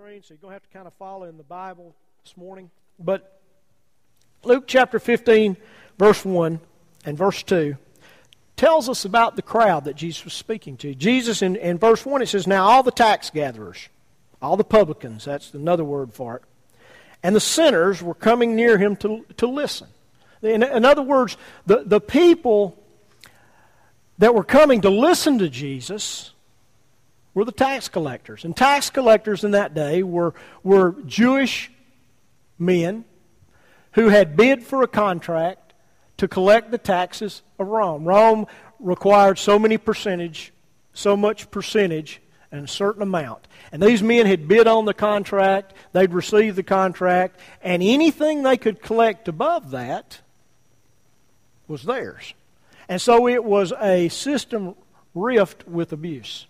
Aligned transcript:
screen, 0.00 0.22
so 0.22 0.32
you're 0.32 0.38
going 0.38 0.52
to 0.52 0.54
have 0.54 0.62
to 0.62 0.70
kind 0.70 0.86
of 0.86 0.94
follow 0.94 1.24
in 1.24 1.36
the 1.36 1.42
Bible 1.42 1.94
this 2.24 2.34
morning. 2.34 2.70
But 2.98 3.38
Luke 4.44 4.64
chapter 4.66 4.98
15, 4.98 5.58
verse 5.98 6.24
1 6.24 6.58
and 7.04 7.18
verse 7.18 7.42
2 7.42 7.76
tells 8.56 8.88
us 8.88 9.04
about 9.04 9.36
the 9.36 9.42
crowd 9.42 9.84
that 9.84 9.96
Jesus 9.96 10.24
was 10.24 10.32
speaking 10.32 10.78
to. 10.78 10.94
Jesus, 10.94 11.42
in, 11.42 11.54
in 11.56 11.76
verse 11.76 12.06
1, 12.06 12.22
it 12.22 12.30
says, 12.30 12.46
Now 12.46 12.64
all 12.64 12.82
the 12.82 12.90
tax 12.90 13.28
gatherers, 13.28 13.90
all 14.40 14.56
the 14.56 14.64
publicans, 14.64 15.26
that's 15.26 15.52
another 15.52 15.84
word 15.84 16.14
for 16.14 16.36
it, 16.36 16.42
and 17.22 17.36
the 17.36 17.40
sinners 17.40 18.02
were 18.02 18.14
coming 18.14 18.56
near 18.56 18.78
him 18.78 18.96
to, 18.96 19.26
to 19.36 19.46
listen. 19.46 19.88
In, 20.40 20.62
in 20.62 20.86
other 20.86 21.02
words, 21.02 21.36
the, 21.66 21.82
the 21.84 22.00
people 22.00 22.82
that 24.16 24.34
were 24.34 24.44
coming 24.44 24.80
to 24.80 24.88
listen 24.88 25.38
to 25.40 25.50
Jesus 25.50 26.32
were 27.34 27.44
the 27.44 27.52
tax 27.52 27.88
collectors. 27.88 28.44
And 28.44 28.56
tax 28.56 28.90
collectors 28.90 29.44
in 29.44 29.52
that 29.52 29.74
day 29.74 30.02
were, 30.02 30.34
were 30.62 30.96
Jewish 31.06 31.70
men 32.58 33.04
who 33.92 34.08
had 34.08 34.36
bid 34.36 34.62
for 34.62 34.82
a 34.82 34.88
contract 34.88 35.72
to 36.18 36.28
collect 36.28 36.70
the 36.70 36.78
taxes 36.78 37.42
of 37.58 37.66
Rome. 37.66 38.04
Rome 38.04 38.46
required 38.78 39.38
so 39.38 39.58
many 39.58 39.78
percentage, 39.78 40.52
so 40.92 41.16
much 41.16 41.50
percentage, 41.50 42.20
and 42.52 42.64
a 42.64 42.68
certain 42.68 43.02
amount. 43.02 43.46
And 43.72 43.82
these 43.82 44.02
men 44.02 44.26
had 44.26 44.48
bid 44.48 44.66
on 44.66 44.84
the 44.84 44.94
contract, 44.94 45.72
they'd 45.92 46.12
received 46.12 46.56
the 46.56 46.62
contract, 46.62 47.38
and 47.62 47.82
anything 47.82 48.42
they 48.42 48.56
could 48.56 48.82
collect 48.82 49.28
above 49.28 49.70
that 49.70 50.20
was 51.68 51.84
theirs. 51.84 52.34
And 52.88 53.00
so 53.00 53.28
it 53.28 53.44
was 53.44 53.72
a 53.80 54.08
system 54.08 54.74
rift 55.14 55.66
with 55.68 55.92
abuse. 55.92 56.46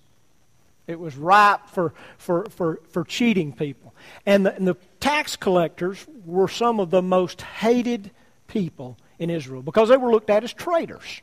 It 0.87 0.99
was 0.99 1.17
ripe 1.17 1.69
for, 1.69 1.95
for, 2.19 2.47
for, 2.51 2.81
for 2.91 3.05
cheating 3.05 3.53
people. 3.53 3.95
And 4.27 4.47
the, 4.47 4.55
and 4.55 4.67
the 4.67 4.77
tax 4.99 5.37
collectors 5.37 6.05
were 6.25 6.49
some 6.49 6.81
of 6.81 6.91
the 6.91 7.03
most 7.03 7.43
hated 7.43 8.11
people 8.49 8.99
in 9.19 9.31
Israel 9.31 9.63
because 9.63 9.89
they 9.89 9.97
were 9.97 10.11
looked 10.11 10.31
at 10.31 10.43
as 10.43 10.53
traitors. 10.53 11.23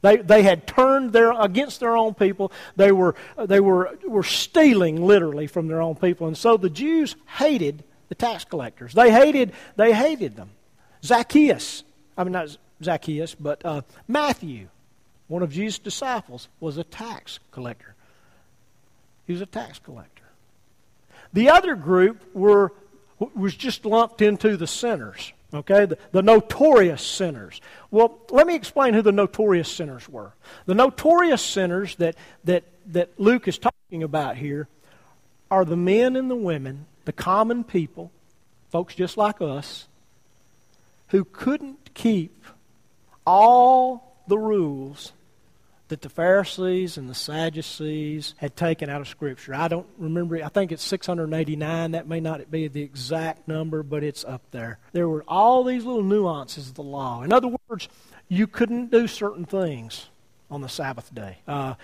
They, 0.00 0.18
they 0.18 0.42
had 0.42 0.66
turned 0.66 1.12
their, 1.12 1.32
against 1.32 1.80
their 1.80 1.96
own 1.96 2.14
people. 2.14 2.52
They, 2.76 2.92
were, 2.92 3.16
they 3.36 3.58
were, 3.58 3.98
were 4.06 4.22
stealing 4.22 5.04
literally 5.04 5.48
from 5.48 5.66
their 5.66 5.82
own 5.82 5.96
people. 5.96 6.28
And 6.28 6.38
so 6.38 6.56
the 6.56 6.70
Jews 6.70 7.16
hated 7.26 7.82
the 8.08 8.14
tax 8.14 8.44
collectors. 8.44 8.94
They 8.94 9.10
hated, 9.10 9.52
they 9.76 9.92
hated 9.92 10.36
them. 10.36 10.50
Zacchaeus, 11.04 11.82
I 12.16 12.24
mean, 12.24 12.32
not 12.32 12.56
Zacchaeus, 12.82 13.34
but 13.34 13.64
uh, 13.64 13.82
Matthew, 14.06 14.68
one 15.26 15.42
of 15.42 15.50
Jesus' 15.50 15.78
disciples, 15.78 16.48
was 16.60 16.76
a 16.78 16.84
tax 16.84 17.40
collector. 17.50 17.94
He 19.28 19.34
was 19.34 19.42
a 19.42 19.46
tax 19.46 19.78
collector. 19.78 20.24
The 21.34 21.50
other 21.50 21.74
group 21.76 22.24
were, 22.34 22.72
was 23.34 23.54
just 23.54 23.84
lumped 23.84 24.22
into 24.22 24.56
the 24.56 24.66
sinners, 24.66 25.34
okay? 25.52 25.84
The, 25.84 25.98
the 26.12 26.22
notorious 26.22 27.02
sinners. 27.02 27.60
Well, 27.90 28.18
let 28.30 28.46
me 28.46 28.54
explain 28.54 28.94
who 28.94 29.02
the 29.02 29.12
notorious 29.12 29.70
sinners 29.70 30.08
were. 30.08 30.32
The 30.64 30.74
notorious 30.74 31.42
sinners 31.42 31.94
that, 31.96 32.16
that, 32.44 32.64
that 32.86 33.20
Luke 33.20 33.46
is 33.46 33.58
talking 33.58 34.02
about 34.02 34.38
here 34.38 34.66
are 35.50 35.66
the 35.66 35.76
men 35.76 36.16
and 36.16 36.30
the 36.30 36.34
women, 36.34 36.86
the 37.04 37.12
common 37.12 37.64
people, 37.64 38.10
folks 38.70 38.94
just 38.94 39.18
like 39.18 39.42
us, 39.42 39.88
who 41.08 41.26
couldn't 41.26 41.92
keep 41.92 42.44
all 43.26 44.16
the 44.26 44.38
rules 44.38 45.12
that 45.88 46.02
the 46.02 46.08
Pharisees 46.08 46.98
and 46.98 47.08
the 47.08 47.14
Sadducees 47.14 48.34
had 48.36 48.56
taken 48.56 48.90
out 48.90 49.00
of 49.00 49.08
Scripture. 49.08 49.54
I 49.54 49.68
don't 49.68 49.86
remember, 49.96 50.42
I 50.42 50.48
think 50.48 50.70
it's 50.70 50.84
689. 50.84 51.92
That 51.92 52.06
may 52.06 52.20
not 52.20 52.50
be 52.50 52.68
the 52.68 52.82
exact 52.82 53.48
number, 53.48 53.82
but 53.82 54.04
it's 54.04 54.24
up 54.24 54.42
there. 54.50 54.78
There 54.92 55.08
were 55.08 55.24
all 55.26 55.64
these 55.64 55.84
little 55.84 56.02
nuances 56.02 56.68
of 56.68 56.74
the 56.74 56.82
law. 56.82 57.22
In 57.22 57.32
other 57.32 57.54
words, 57.68 57.88
you 58.28 58.46
couldn't 58.46 58.90
do 58.90 59.06
certain 59.06 59.44
things 59.44 60.08
on 60.50 60.60
the 60.60 60.68
Sabbath 60.68 61.14
day. 61.14 61.38
Uh, 61.46 61.74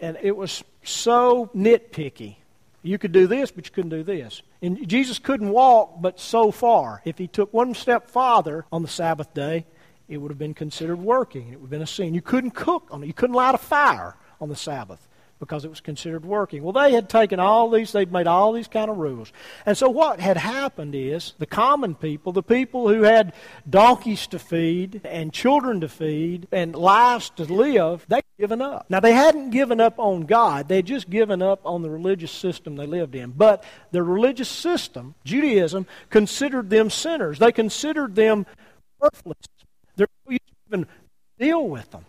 and 0.00 0.18
it 0.20 0.36
was 0.36 0.62
so 0.82 1.50
nitpicky. 1.54 2.36
You 2.82 2.98
could 2.98 3.12
do 3.12 3.28
this, 3.28 3.52
but 3.52 3.66
you 3.66 3.72
couldn't 3.72 3.90
do 3.90 4.02
this. 4.02 4.42
And 4.60 4.88
Jesus 4.88 5.20
couldn't 5.20 5.50
walk 5.50 6.00
but 6.00 6.18
so 6.18 6.50
far. 6.50 7.00
If 7.04 7.18
he 7.18 7.28
took 7.28 7.52
one 7.52 7.74
step 7.74 8.10
farther 8.10 8.66
on 8.72 8.82
the 8.82 8.88
Sabbath 8.88 9.32
day, 9.34 9.66
it 10.08 10.18
would 10.18 10.30
have 10.30 10.38
been 10.38 10.54
considered 10.54 10.96
working. 10.96 11.48
It 11.48 11.60
would 11.60 11.66
have 11.66 11.70
been 11.70 11.82
a 11.82 11.86
sin. 11.86 12.14
You 12.14 12.22
couldn't 12.22 12.52
cook 12.52 12.88
on 12.90 13.02
it. 13.02 13.06
You 13.06 13.14
couldn't 13.14 13.36
light 13.36 13.54
a 13.54 13.58
fire 13.58 14.16
on 14.40 14.48
the 14.48 14.56
Sabbath 14.56 15.08
because 15.42 15.64
it 15.64 15.70
was 15.70 15.80
considered 15.80 16.24
working. 16.24 16.62
Well, 16.62 16.72
they 16.72 16.92
had 16.92 17.08
taken 17.08 17.40
all 17.40 17.68
these, 17.68 17.90
they'd 17.90 18.12
made 18.12 18.28
all 18.28 18.52
these 18.52 18.68
kind 18.68 18.88
of 18.88 18.98
rules. 18.98 19.32
And 19.66 19.76
so 19.76 19.90
what 19.90 20.20
had 20.20 20.36
happened 20.36 20.94
is 20.94 21.34
the 21.40 21.46
common 21.46 21.96
people, 21.96 22.30
the 22.30 22.44
people 22.44 22.88
who 22.88 23.02
had 23.02 23.32
donkeys 23.68 24.28
to 24.28 24.38
feed 24.38 25.00
and 25.02 25.32
children 25.32 25.80
to 25.80 25.88
feed 25.88 26.46
and 26.52 26.76
lives 26.76 27.30
to 27.30 27.42
live, 27.52 28.06
they'd 28.06 28.22
given 28.38 28.62
up. 28.62 28.86
Now, 28.88 29.00
they 29.00 29.14
hadn't 29.14 29.50
given 29.50 29.80
up 29.80 29.98
on 29.98 30.26
God, 30.26 30.68
they'd 30.68 30.86
just 30.86 31.10
given 31.10 31.42
up 31.42 31.60
on 31.64 31.82
the 31.82 31.90
religious 31.90 32.30
system 32.30 32.76
they 32.76 32.86
lived 32.86 33.16
in. 33.16 33.32
But 33.32 33.64
the 33.90 34.04
religious 34.04 34.48
system, 34.48 35.16
Judaism, 35.24 35.88
considered 36.08 36.70
them 36.70 36.88
sinners. 36.88 37.40
They 37.40 37.50
considered 37.50 38.14
them 38.14 38.46
worthless 39.00 39.38
there 39.96 40.06
you 40.28 40.38
even 40.68 40.86
deal 41.38 41.68
with 41.68 41.90
them. 41.90 42.04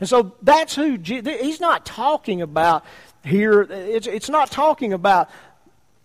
And 0.00 0.08
so 0.08 0.34
that's 0.42 0.74
who, 0.74 0.96
he's 0.96 1.60
not 1.60 1.84
talking 1.84 2.40
about 2.40 2.84
here, 3.24 3.62
it's, 3.62 4.06
it's 4.06 4.30
not 4.30 4.50
talking 4.50 4.94
about, 4.94 5.28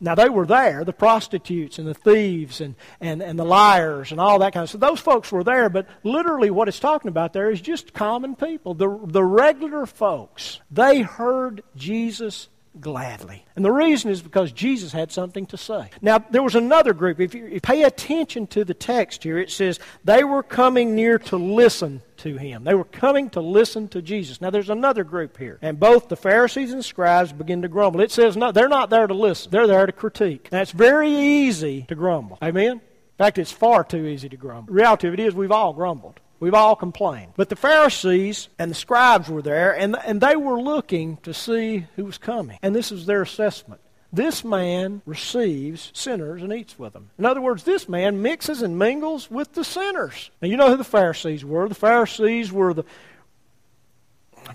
now 0.02 0.16
they 0.16 0.28
were 0.28 0.46
there, 0.46 0.84
the 0.84 0.92
prostitutes 0.92 1.80
and 1.80 1.88
the 1.88 1.94
thieves 1.94 2.60
and, 2.60 2.76
and, 3.00 3.24
and 3.24 3.40
the 3.40 3.46
liars 3.46 4.12
and 4.12 4.20
all 4.20 4.40
that 4.40 4.52
kind 4.52 4.64
of 4.64 4.70
stuff. 4.70 4.82
Those 4.82 5.00
folks 5.00 5.32
were 5.32 5.46
there, 5.46 5.70
but 5.70 5.88
literally 6.04 6.50
what 6.50 6.68
it's 6.68 6.80
talking 6.80 7.08
about 7.08 7.32
there 7.32 7.50
is 7.50 7.62
just 7.62 7.94
common 7.94 8.36
people. 8.36 8.74
The, 8.74 9.00
the 9.06 9.24
regular 9.24 9.86
folks, 9.86 10.60
they 10.70 11.02
heard 11.02 11.64
Jesus 11.78 12.50
gladly. 12.80 13.46
And 13.56 13.64
the 13.64 13.72
reason 13.72 14.12
is 14.12 14.22
because 14.22 14.52
Jesus 14.52 14.92
had 14.92 15.12
something 15.12 15.46
to 15.48 15.58
say. 15.58 15.90
Now, 16.02 16.20
there 16.20 16.44
was 16.44 16.56
another 16.56 16.94
group. 16.94 17.20
If 17.20 17.34
you, 17.34 17.60
pay 17.62 17.84
attention 17.84 18.48
to 18.48 18.64
the 18.64 18.74
text 18.74 19.24
here, 19.24 19.38
it 19.38 19.52
says 19.52 19.80
they 20.04 20.24
were 20.24 20.44
coming 20.44 20.96
near 20.96 21.18
to 21.20 21.38
listen 21.38 22.02
to 22.18 22.38
him. 22.38 22.64
They 22.64 22.74
were 22.74 22.84
coming 22.84 23.30
to 23.32 23.42
listen 23.42 23.88
to 23.90 24.02
Jesus. 24.02 24.42
Now, 24.42 24.50
there's 24.50 24.70
another 24.70 25.04
group 25.04 25.38
here. 25.38 25.60
And 25.62 25.80
both 25.80 26.10
the 26.10 26.16
Pharisees 26.16 26.74
and 26.74 26.84
scribes 26.84 27.32
begin 27.32 27.62
to 27.62 27.68
grumble. 27.68 28.02
It 28.02 28.12
says, 28.12 28.38
no, 28.38 28.52
they're 28.52 28.70
not 28.70 28.90
there 28.90 29.08
to 29.08 29.14
listen, 29.14 29.52
they're 29.52 29.68
there 29.68 29.86
to 29.86 29.92
critique. 29.92 30.50
Now, 30.52 30.62
it's 30.62 30.72
very 30.72 31.12
easy 31.12 31.84
to 31.84 31.96
grumble. 31.96 32.38
Amen? 32.44 32.74
In 32.74 33.18
fact, 33.18 33.38
it's 33.38 33.52
far 33.52 33.84
too 33.84 34.06
easy 34.06 34.28
to 34.30 34.38
grumble. 34.38 34.68
The 34.68 34.74
reality 34.74 35.08
of 35.08 35.14
it 35.14 35.20
is, 35.20 35.34
we've 35.34 35.52
all 35.52 35.74
grumbled. 35.74 36.20
We've 36.40 36.54
all 36.54 36.76
complained. 36.76 37.34
But 37.36 37.50
the 37.50 37.56
Pharisees 37.56 38.50
and 38.60 38.70
the 38.70 38.76
scribes 38.76 39.30
were 39.30 39.42
there, 39.42 39.76
and, 39.76 39.96
and 40.06 40.20
they 40.20 40.36
were 40.36 40.62
looking 40.62 41.18
to 41.24 41.34
see 41.34 41.88
who 41.96 42.06
was 42.06 42.18
coming. 42.18 42.60
And 42.62 42.76
this 42.76 42.92
is 42.92 43.06
their 43.06 43.22
assessment. 43.22 43.82
This 44.12 44.46
man 44.46 45.02
receives 45.06 45.92
sinners 45.94 46.42
and 46.42 46.54
eats 46.54 46.80
with 46.80 46.94
them. 46.94 47.10
In 47.18 47.26
other 47.26 47.42
words, 47.42 47.64
this 47.64 47.90
man 47.90 48.22
mixes 48.22 48.62
and 48.62 48.78
mingles 48.78 49.30
with 49.30 49.54
the 49.54 49.64
sinners. 49.64 50.32
Now, 50.42 50.48
you 50.48 50.56
know 50.56 50.70
who 50.70 50.78
the 50.78 50.84
Pharisees 50.84 51.44
were. 51.44 51.68
The 51.68 51.76
Pharisees 51.76 52.52
were 52.52 52.74
the. 52.74 52.84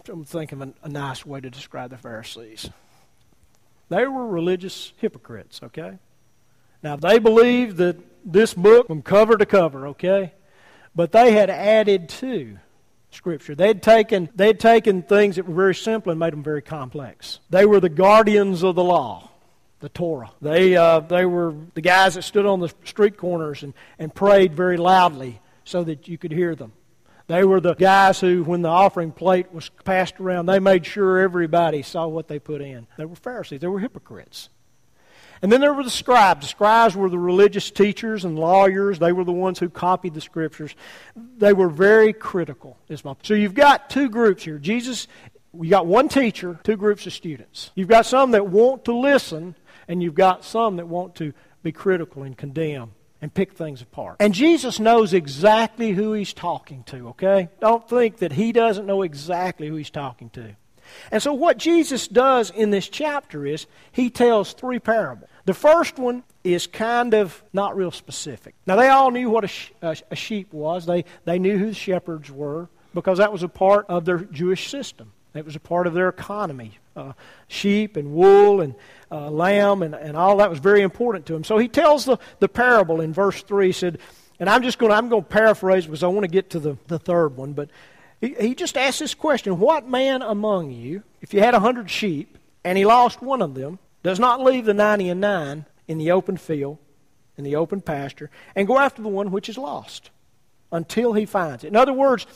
I'm 0.08 0.24
thinking 0.24 0.62
of 0.62 0.68
a, 0.68 0.86
a 0.86 0.88
nice 0.88 1.26
way 1.26 1.40
to 1.40 1.50
describe 1.50 1.90
the 1.90 1.98
Pharisees. 1.98 2.70
They 3.90 4.06
were 4.06 4.26
religious 4.26 4.92
hypocrites, 4.98 5.60
okay? 5.64 5.98
Now, 6.82 6.96
they 6.96 7.18
believed 7.18 7.76
that 7.78 7.96
this 8.24 8.54
book 8.54 8.86
from 8.86 9.02
cover 9.02 9.36
to 9.36 9.44
cover, 9.44 9.88
okay? 9.88 10.32
But 10.94 11.12
they 11.12 11.32
had 11.32 11.50
added 11.50 12.08
to 12.08 12.58
Scripture. 13.10 13.54
They'd 13.54 13.82
taken, 13.82 14.28
they'd 14.34 14.58
taken 14.58 15.02
things 15.02 15.36
that 15.36 15.46
were 15.46 15.54
very 15.54 15.74
simple 15.74 16.10
and 16.10 16.18
made 16.18 16.32
them 16.32 16.42
very 16.42 16.62
complex. 16.62 17.40
They 17.50 17.66
were 17.66 17.80
the 17.80 17.88
guardians 17.88 18.62
of 18.62 18.74
the 18.74 18.84
law, 18.84 19.30
the 19.80 19.88
Torah. 19.88 20.30
They, 20.40 20.76
uh, 20.76 21.00
they 21.00 21.24
were 21.24 21.54
the 21.74 21.80
guys 21.80 22.14
that 22.14 22.22
stood 22.22 22.46
on 22.46 22.60
the 22.60 22.72
street 22.84 23.16
corners 23.16 23.62
and, 23.62 23.74
and 23.98 24.14
prayed 24.14 24.54
very 24.54 24.76
loudly 24.76 25.40
so 25.64 25.84
that 25.84 26.08
you 26.08 26.18
could 26.18 26.32
hear 26.32 26.54
them. 26.54 26.72
They 27.26 27.44
were 27.44 27.60
the 27.60 27.74
guys 27.74 28.18
who, 28.20 28.42
when 28.42 28.62
the 28.62 28.68
offering 28.68 29.12
plate 29.12 29.52
was 29.52 29.68
passed 29.84 30.18
around, 30.18 30.46
they 30.46 30.58
made 30.58 30.84
sure 30.84 31.20
everybody 31.20 31.82
saw 31.82 32.08
what 32.08 32.26
they 32.26 32.40
put 32.40 32.60
in. 32.60 32.88
They 32.98 33.04
were 33.04 33.14
Pharisees. 33.14 33.60
They 33.60 33.68
were 33.68 33.78
hypocrites. 33.78 34.48
And 35.42 35.50
then 35.50 35.60
there 35.60 35.72
were 35.72 35.84
the 35.84 35.90
scribes. 35.90 36.42
The 36.42 36.48
scribes 36.48 36.94
were 36.94 37.08
the 37.08 37.18
religious 37.18 37.70
teachers 37.70 38.24
and 38.24 38.38
lawyers. 38.38 38.98
They 38.98 39.12
were 39.12 39.24
the 39.24 39.32
ones 39.32 39.58
who 39.58 39.70
copied 39.70 40.14
the 40.14 40.20
scriptures. 40.20 40.74
They 41.16 41.52
were 41.52 41.68
very 41.68 42.12
critical. 42.12 42.76
So 43.22 43.34
you've 43.34 43.54
got 43.54 43.88
two 43.88 44.10
groups 44.10 44.44
here. 44.44 44.58
Jesus, 44.58 45.08
you 45.58 45.70
got 45.70 45.86
one 45.86 46.08
teacher, 46.08 46.60
two 46.62 46.76
groups 46.76 47.06
of 47.06 47.12
students. 47.12 47.70
You've 47.74 47.88
got 47.88 48.04
some 48.04 48.32
that 48.32 48.48
want 48.48 48.84
to 48.84 48.94
listen, 48.94 49.56
and 49.88 50.02
you've 50.02 50.14
got 50.14 50.44
some 50.44 50.76
that 50.76 50.88
want 50.88 51.14
to 51.16 51.32
be 51.62 51.72
critical 51.72 52.22
and 52.22 52.36
condemn 52.36 52.92
and 53.22 53.32
pick 53.32 53.52
things 53.52 53.82
apart. 53.82 54.16
And 54.20 54.32
Jesus 54.32 54.78
knows 54.78 55.12
exactly 55.12 55.92
who 55.92 56.12
he's 56.12 56.32
talking 56.32 56.84
to, 56.84 57.08
okay? 57.08 57.48
Don't 57.60 57.86
think 57.88 58.18
that 58.18 58.32
he 58.32 58.52
doesn't 58.52 58.86
know 58.86 59.02
exactly 59.02 59.68
who 59.68 59.76
he's 59.76 59.90
talking 59.90 60.30
to. 60.30 60.54
And 61.10 61.22
so, 61.22 61.32
what 61.32 61.56
Jesus 61.58 62.08
does 62.08 62.50
in 62.50 62.70
this 62.70 62.88
chapter 62.88 63.46
is 63.46 63.66
he 63.92 64.10
tells 64.10 64.52
three 64.52 64.78
parables. 64.78 65.28
The 65.44 65.54
first 65.54 65.98
one 65.98 66.22
is 66.44 66.66
kind 66.66 67.14
of 67.14 67.42
not 67.52 67.76
real 67.76 67.90
specific. 67.90 68.54
Now, 68.66 68.76
they 68.76 68.88
all 68.88 69.10
knew 69.10 69.30
what 69.30 69.44
a, 69.44 69.48
sh- 69.48 69.72
a, 69.82 70.16
sheep 70.16 70.52
was, 70.52 70.86
they, 70.86 71.04
they 71.24 71.38
knew 71.38 71.58
who 71.58 71.66
the 71.66 71.74
shepherds 71.74 72.30
were 72.30 72.68
because 72.94 73.18
that 73.18 73.32
was 73.32 73.42
a 73.42 73.48
part 73.48 73.86
of 73.88 74.04
their 74.04 74.18
Jewish 74.18 74.70
system. 74.70 75.12
It 75.34 75.44
was 75.44 75.56
a 75.56 75.60
part 75.60 75.86
of 75.86 75.94
their 75.94 76.08
economy. 76.08 76.78
Uh, 76.96 77.12
sheep 77.46 77.96
and 77.96 78.12
wool 78.12 78.60
and 78.60 78.74
uh, 79.10 79.30
lamb 79.30 79.82
and, 79.82 79.94
and 79.94 80.16
all 80.16 80.38
that 80.38 80.50
was 80.50 80.58
very 80.58 80.82
important 80.82 81.26
to 81.26 81.32
them. 81.32 81.44
So 81.44 81.56
he 81.56 81.68
tells 81.68 82.04
the, 82.04 82.18
the 82.40 82.48
parable 82.48 83.00
in 83.00 83.12
verse 83.12 83.42
3. 83.42 83.66
He 83.66 83.72
said, 83.72 83.98
and 84.40 84.48
I'm 84.48 84.62
just 84.62 84.78
going 84.78 84.90
to, 84.90 84.96
I'm 84.96 85.08
going 85.08 85.22
to 85.22 85.28
paraphrase 85.28 85.86
because 85.86 86.02
I 86.02 86.08
want 86.08 86.24
to 86.24 86.30
get 86.30 86.50
to 86.50 86.58
the, 86.58 86.76
the 86.88 86.98
third 86.98 87.36
one. 87.36 87.52
But 87.52 87.70
he, 88.20 88.34
he 88.38 88.54
just 88.54 88.76
asked 88.76 88.98
this 88.98 89.14
question 89.14 89.58
What 89.58 89.88
man 89.88 90.22
among 90.22 90.70
you, 90.70 91.02
if 91.20 91.34
you 91.34 91.40
had 91.40 91.54
a 91.54 91.60
hundred 91.60 91.90
sheep 91.90 92.38
and 92.64 92.76
he 92.76 92.84
lost 92.84 93.22
one 93.22 93.42
of 93.42 93.54
them, 93.54 93.78
does 94.02 94.18
not 94.18 94.42
leave 94.42 94.64
the 94.64 94.74
ninety 94.74 95.08
and 95.08 95.20
nine 95.20 95.66
in 95.88 95.98
the 95.98 96.10
open 96.10 96.36
field, 96.36 96.78
in 97.36 97.44
the 97.44 97.56
open 97.56 97.80
pasture, 97.80 98.30
and 98.54 98.66
go 98.66 98.78
after 98.78 99.02
the 99.02 99.08
one 99.08 99.30
which 99.30 99.48
is 99.48 99.58
lost 99.58 100.10
until 100.70 101.12
he 101.14 101.26
finds 101.26 101.64
it? 101.64 101.68
In 101.68 101.76
other 101.76 101.92
words, 101.92 102.26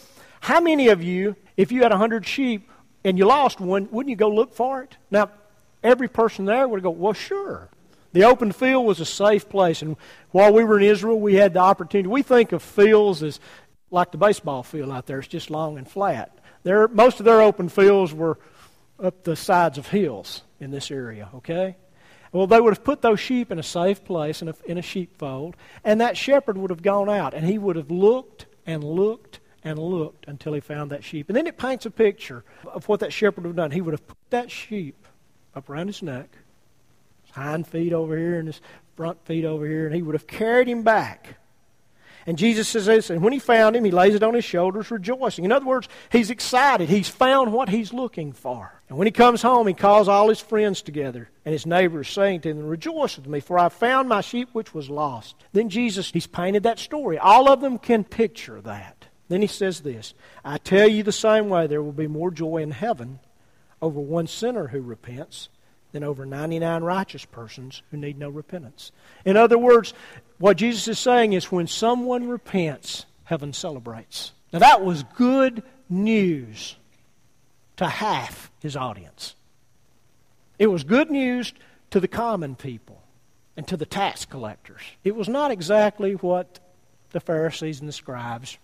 how 0.41 0.61
many 0.61 0.89
of 0.89 1.03
you, 1.03 1.37
if 1.57 1.71
you 1.73 1.83
had 1.83 1.93
a 1.93 1.99
hundred 1.99 2.27
sheep 2.27 2.71
and 3.05 3.19
you 3.19 3.27
lost 3.27 3.61
one, 3.61 3.89
wouldn't 3.91 4.11
you 4.11 4.17
go 4.17 4.31
look 4.31 4.55
for 4.55 4.83
it? 4.83 4.97
Now, 5.11 5.31
every 5.83 6.09
person 6.09 6.47
there 6.47 6.67
would 6.67 6.83
go, 6.83 6.91
Well, 6.91 7.13
sure. 7.13 7.69
The 8.15 8.25
open 8.25 8.53
field 8.53 8.87
was 8.87 9.01
a 9.01 9.05
safe 9.05 9.49
place. 9.49 9.83
And 9.83 9.97
while 10.31 10.53
we 10.53 10.63
were 10.63 10.79
in 10.79 10.85
Israel, 10.85 11.19
we 11.19 11.35
had 11.35 11.55
the 11.55 11.59
opportunity. 11.59 12.09
We 12.09 12.23
think 12.23 12.53
of 12.53 12.63
fields 12.63 13.25
as 13.25 13.41
like 13.95 14.11
the 14.11 14.19
baseball 14.19 14.63
field 14.63 14.91
out 14.91 15.07
there. 15.07 15.21
It's 15.21 15.29
just 15.29 15.51
long 15.51 15.79
and 15.79 15.89
flat. 15.89 16.37
Their, 16.65 16.89
most 16.89 17.21
of 17.21 17.25
their 17.25 17.41
open 17.41 17.69
fields 17.69 18.13
were 18.13 18.39
up 19.03 19.23
the 19.25 19.37
sides 19.37 19.79
of 19.79 19.87
hills 19.87 20.43
in 20.61 20.71
this 20.71 20.91
area, 20.91 21.31
okay? 21.37 21.77
Well, 22.33 22.47
they 22.47 22.61
would 22.61 22.73
have 22.75 22.85
put 22.85 23.01
those 23.01 23.21
sheep 23.21 23.53
in 23.53 23.59
a 23.59 23.63
safe 23.63 24.05
place 24.05 24.43
in 24.43 24.49
a, 24.49 24.55
in 24.67 24.79
a 24.79 24.83
sheepfold, 24.83 25.57
and 25.85 26.01
that 26.01 26.17
shepherd 26.17 26.59
would 26.59 26.71
have 26.71 26.83
gone 26.83 27.09
out, 27.09 27.33
and 27.33 27.47
he 27.47 27.59
would 27.59 27.77
have 27.77 27.91
looked 27.91 28.47
and 28.67 28.83
looked 28.83 29.41
and 29.63 29.79
looked 29.79 30.27
until 30.27 30.53
he 30.53 30.61
found 30.61 30.91
that 30.91 31.05
sheep. 31.05 31.29
And 31.29 31.37
then 31.37 31.47
it 31.47 31.57
paints 31.57 31.87
a 31.87 31.91
picture 31.91 32.45
of 32.67 32.89
what 32.89 33.01
that 33.01 33.13
shepherd 33.13 33.45
would 33.45 33.51
have 33.51 33.57
done. 33.57 33.71
He 33.71 33.81
would 33.81 33.93
have 33.93 34.07
put 34.07 34.19
that 34.31 34.51
sheep 34.51 35.07
up 35.55 35.71
around 35.71 35.87
his 35.87 36.03
neck, 36.03 36.29
his 37.25 37.35
hind 37.35 37.67
feet 37.67 37.93
over 37.93 38.17
here 38.17 38.39
and 38.39 38.49
his 38.49 38.61
front 38.97 39.25
feet 39.25 39.45
over 39.45 39.67
here, 39.67 39.87
and 39.87 39.95
he 39.95 40.03
would 40.03 40.15
have 40.15 40.27
carried 40.27 40.69
him 40.69 40.83
back 40.83 41.37
and 42.27 42.39
Jesus 42.39 42.69
says 42.69 42.87
this, 42.87 43.11
and 43.11 43.23
when 43.23 43.33
he 43.35 43.39
found 43.39 43.77
him, 43.77 43.85
he 43.85 43.91
lays 43.91 44.15
it 44.15 44.23
on 44.23 44.35
his 44.35 44.45
shoulders, 44.45 44.91
rejoicing. 44.91 45.45
In 45.45 45.53
other 45.53 45.67
words, 45.67 45.89
he's 46.11 46.31
excited. 46.31 46.89
He's 46.89 47.09
found 47.09 47.53
what 47.53 47.69
he's 47.69 47.93
looking 47.93 48.33
for. 48.33 48.81
And 48.89 48.97
when 48.97 49.07
he 49.07 49.13
comes 49.13 49.43
home, 49.43 49.67
he 49.67 49.75
calls 49.75 50.09
all 50.09 50.29
his 50.29 50.41
friends 50.41 50.81
together 50.81 51.29
and 51.45 51.53
his 51.53 51.67
neighbors, 51.67 52.09
saying 52.09 52.41
to 52.43 52.55
them, 52.55 52.67
Rejoice 52.67 53.17
with 53.17 53.27
me, 53.27 53.41
for 53.41 53.59
I 53.59 53.69
found 53.69 54.09
my 54.09 54.23
sheep 54.23 54.49
which 54.53 54.73
was 54.73 54.89
lost. 54.89 55.37
Then 55.53 55.69
Jesus, 55.69 56.11
he's 56.11 56.27
painted 56.27 56.63
that 56.63 56.79
story. 56.79 57.19
All 57.19 57.49
of 57.49 57.61
them 57.61 57.79
can 57.79 58.05
picture 58.05 58.61
that. 58.63 59.07
Then 59.29 59.41
he 59.41 59.47
says 59.47 59.81
this 59.81 60.15
I 60.45 60.59
tell 60.59 60.89
you 60.89 61.03
the 61.03 61.13
same 61.13 61.49
way, 61.49 61.67
there 61.67 61.83
will 61.83 61.93
be 61.93 62.07
more 62.07 62.31
joy 62.31 62.59
in 62.59 62.71
heaven 62.71 63.21
over 63.83 64.01
one 64.01 64.27
sinner 64.27 64.69
who 64.69 64.81
repents 64.81 65.49
than 65.93 66.03
over 66.03 66.27
99 66.27 66.83
righteous 66.83 67.25
persons 67.25 67.83
who 67.91 67.97
need 67.97 68.19
no 68.19 68.29
repentance. 68.29 68.91
In 69.25 69.37
other 69.37 69.57
words, 69.57 69.95
what 70.39 70.57
Jesus 70.57 70.89
is 70.89 70.99
saying 70.99 71.33
is 71.33 71.51
when 71.53 71.67
someone 71.67 72.29
repents, 72.29 73.07
heaven 73.25 73.53
celebrates. 73.53 74.33
Now, 74.53 74.59
that 74.61 74.85
was 74.85 75.03
good 75.17 75.63
news 75.89 76.77
to 77.77 77.87
half 77.87 78.51
his 78.61 78.77
audience. 78.77 79.35
It 80.59 80.69
was 80.69 80.85
good 80.85 81.11
news 81.11 81.53
to 81.91 82.01
the 82.01 82.09
common 82.09 82.55
people 82.55 83.03
and 83.57 83.67
to 83.69 83.77
the 83.77 83.87
tax 83.87 84.25
collectors. 84.25 84.81
It 85.03 85.15
was 85.15 85.29
not 85.29 85.51
exactly 85.51 86.15
what 86.15 86.61
the 87.11 87.21
Pharisees 87.21 87.81
and 87.81 87.89
the 87.89 87.93
scribes 87.93 88.59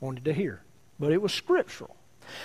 wanted 0.00 0.24
to 0.26 0.34
hear, 0.34 0.62
but 0.98 1.12
it 1.12 1.20
was 1.20 1.32
scriptural. 1.32 1.96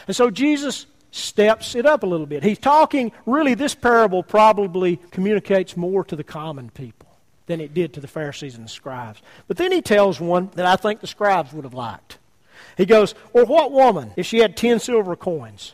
And 0.08 0.16
so 0.16 0.30
Jesus 0.30 0.86
steps 1.12 1.76
it 1.76 1.86
up 1.86 2.04
a 2.04 2.06
little 2.06 2.26
bit. 2.26 2.44
He's 2.44 2.60
talking, 2.60 3.12
really, 3.26 3.56
this 3.56 3.76
parable 3.76 4.24
probably 4.24 4.98
communicates 5.12 5.76
more 5.76 6.04
to 6.06 6.16
the 6.16 6.24
common 6.24 6.70
people 6.70 7.09
than 7.50 7.60
it 7.60 7.74
did 7.74 7.94
to 7.94 8.00
the 8.00 8.08
Pharisees 8.08 8.56
and 8.56 8.64
the 8.64 8.70
scribes. 8.70 9.22
But 9.48 9.58
then 9.58 9.72
he 9.72 9.82
tells 9.82 10.22
one 10.22 10.52
that 10.54 10.68
I 10.68 10.76
think 10.76 11.02
the 11.02 11.08
scribes 11.08 11.52
would 11.52 11.64
have 11.66 11.74
liked. 11.74 12.20
He 12.78 12.86
goes, 12.86 13.16
Or 13.34 13.44
what 13.44 13.72
woman, 13.72 14.14
if 14.16 14.28
she 14.28 14.38
had 14.38 14.56
ten 14.56 14.80
silver 14.80 15.16
coins 15.16 15.74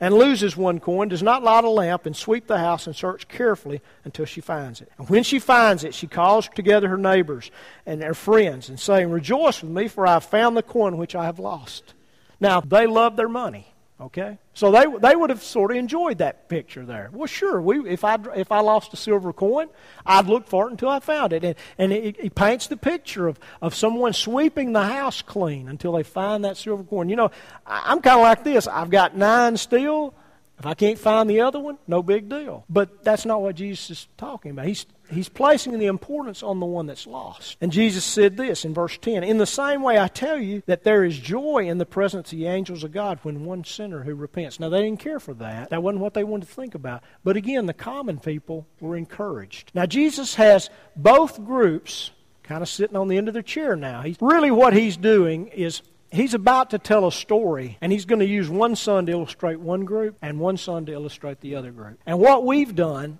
and 0.00 0.14
loses 0.14 0.56
one 0.56 0.80
coin, 0.80 1.08
does 1.08 1.22
not 1.22 1.44
light 1.44 1.62
a 1.62 1.70
lamp 1.70 2.06
and 2.06 2.16
sweep 2.16 2.48
the 2.48 2.58
house 2.58 2.88
and 2.88 2.96
search 2.96 3.28
carefully 3.28 3.80
until 4.04 4.24
she 4.24 4.40
finds 4.40 4.80
it? 4.80 4.90
And 4.98 5.08
when 5.08 5.22
she 5.22 5.38
finds 5.38 5.84
it, 5.84 5.94
she 5.94 6.08
calls 6.08 6.48
together 6.48 6.88
her 6.88 6.98
neighbors 6.98 7.52
and 7.86 8.02
their 8.02 8.14
friends 8.14 8.68
and 8.68 8.80
saying, 8.80 9.08
Rejoice 9.08 9.62
with 9.62 9.70
me, 9.70 9.86
for 9.86 10.04
I 10.04 10.14
have 10.14 10.24
found 10.24 10.56
the 10.56 10.62
coin 10.62 10.96
which 10.96 11.14
I 11.14 11.26
have 11.26 11.38
lost. 11.38 11.94
Now, 12.40 12.60
they 12.60 12.88
love 12.88 13.14
their 13.14 13.28
money. 13.28 13.71
Okay? 14.02 14.36
So 14.52 14.72
they, 14.72 14.84
they 15.00 15.14
would 15.14 15.30
have 15.30 15.42
sort 15.42 15.70
of 15.70 15.76
enjoyed 15.76 16.18
that 16.18 16.48
picture 16.48 16.84
there. 16.84 17.08
Well, 17.12 17.28
sure, 17.28 17.62
we, 17.62 17.88
if, 17.88 18.04
I, 18.04 18.18
if 18.34 18.50
I 18.50 18.58
lost 18.58 18.92
a 18.92 18.96
silver 18.96 19.32
coin, 19.32 19.68
I'd 20.04 20.26
look 20.26 20.48
for 20.48 20.66
it 20.66 20.72
until 20.72 20.88
I 20.88 20.98
found 20.98 21.32
it. 21.32 21.44
And, 21.44 21.54
and 21.78 21.92
it, 21.92 22.16
it 22.18 22.34
paints 22.34 22.66
the 22.66 22.76
picture 22.76 23.28
of, 23.28 23.38
of 23.60 23.76
someone 23.76 24.12
sweeping 24.12 24.72
the 24.72 24.82
house 24.82 25.22
clean 25.22 25.68
until 25.68 25.92
they 25.92 26.02
find 26.02 26.44
that 26.44 26.56
silver 26.56 26.82
coin. 26.82 27.08
You 27.08 27.16
know, 27.16 27.30
I, 27.64 27.82
I'm 27.86 28.02
kind 28.02 28.16
of 28.16 28.22
like 28.22 28.42
this. 28.42 28.66
I've 28.66 28.90
got 28.90 29.16
nine 29.16 29.56
still. 29.56 30.14
If 30.58 30.66
I 30.66 30.74
can't 30.74 30.98
find 30.98 31.28
the 31.28 31.40
other 31.40 31.58
one, 31.58 31.78
no 31.88 32.02
big 32.02 32.28
deal. 32.28 32.64
But 32.68 33.02
that's 33.02 33.26
not 33.26 33.42
what 33.42 33.56
Jesus 33.56 33.90
is 33.90 34.08
talking 34.16 34.52
about. 34.52 34.66
He's, 34.66 34.86
he's 35.10 35.28
placing 35.28 35.76
the 35.78 35.86
importance 35.86 36.42
on 36.42 36.60
the 36.60 36.66
one 36.66 36.86
that's 36.86 37.06
lost. 37.06 37.56
And 37.60 37.72
Jesus 37.72 38.04
said 38.04 38.36
this 38.36 38.64
in 38.64 38.72
verse 38.72 38.96
10 38.98 39.24
In 39.24 39.38
the 39.38 39.46
same 39.46 39.82
way, 39.82 39.98
I 39.98 40.08
tell 40.08 40.38
you 40.38 40.62
that 40.66 40.84
there 40.84 41.04
is 41.04 41.18
joy 41.18 41.66
in 41.68 41.78
the 41.78 41.86
presence 41.86 42.32
of 42.32 42.38
the 42.38 42.46
angels 42.46 42.84
of 42.84 42.92
God 42.92 43.18
when 43.22 43.44
one 43.44 43.64
sinner 43.64 44.04
who 44.04 44.14
repents. 44.14 44.60
Now, 44.60 44.68
they 44.68 44.82
didn't 44.82 45.00
care 45.00 45.18
for 45.18 45.34
that. 45.34 45.70
That 45.70 45.82
wasn't 45.82 46.02
what 46.02 46.14
they 46.14 46.24
wanted 46.24 46.46
to 46.46 46.54
think 46.54 46.74
about. 46.74 47.02
But 47.24 47.36
again, 47.36 47.66
the 47.66 47.74
common 47.74 48.20
people 48.20 48.66
were 48.78 48.96
encouraged. 48.96 49.72
Now, 49.74 49.86
Jesus 49.86 50.36
has 50.36 50.70
both 50.94 51.44
groups 51.44 52.12
kind 52.44 52.62
of 52.62 52.68
sitting 52.68 52.96
on 52.96 53.08
the 53.08 53.16
end 53.16 53.28
of 53.28 53.34
their 53.34 53.42
chair 53.42 53.74
now. 53.76 54.02
He's, 54.02 54.16
really, 54.20 54.50
what 54.50 54.74
he's 54.74 54.96
doing 54.96 55.48
is 55.48 55.82
he's 56.12 56.34
about 56.34 56.70
to 56.70 56.78
tell 56.78 57.06
a 57.06 57.12
story, 57.12 57.78
and 57.80 57.90
he's 57.90 58.04
going 58.04 58.20
to 58.20 58.26
use 58.26 58.48
one 58.48 58.76
son 58.76 59.06
to 59.06 59.12
illustrate 59.12 59.58
one 59.58 59.84
group 59.84 60.16
and 60.22 60.38
one 60.38 60.56
son 60.56 60.86
to 60.86 60.92
illustrate 60.92 61.40
the 61.40 61.56
other 61.56 61.72
group. 61.72 61.98
And 62.06 62.18
what 62.18 62.44
we've 62.44 62.74
done 62.74 63.18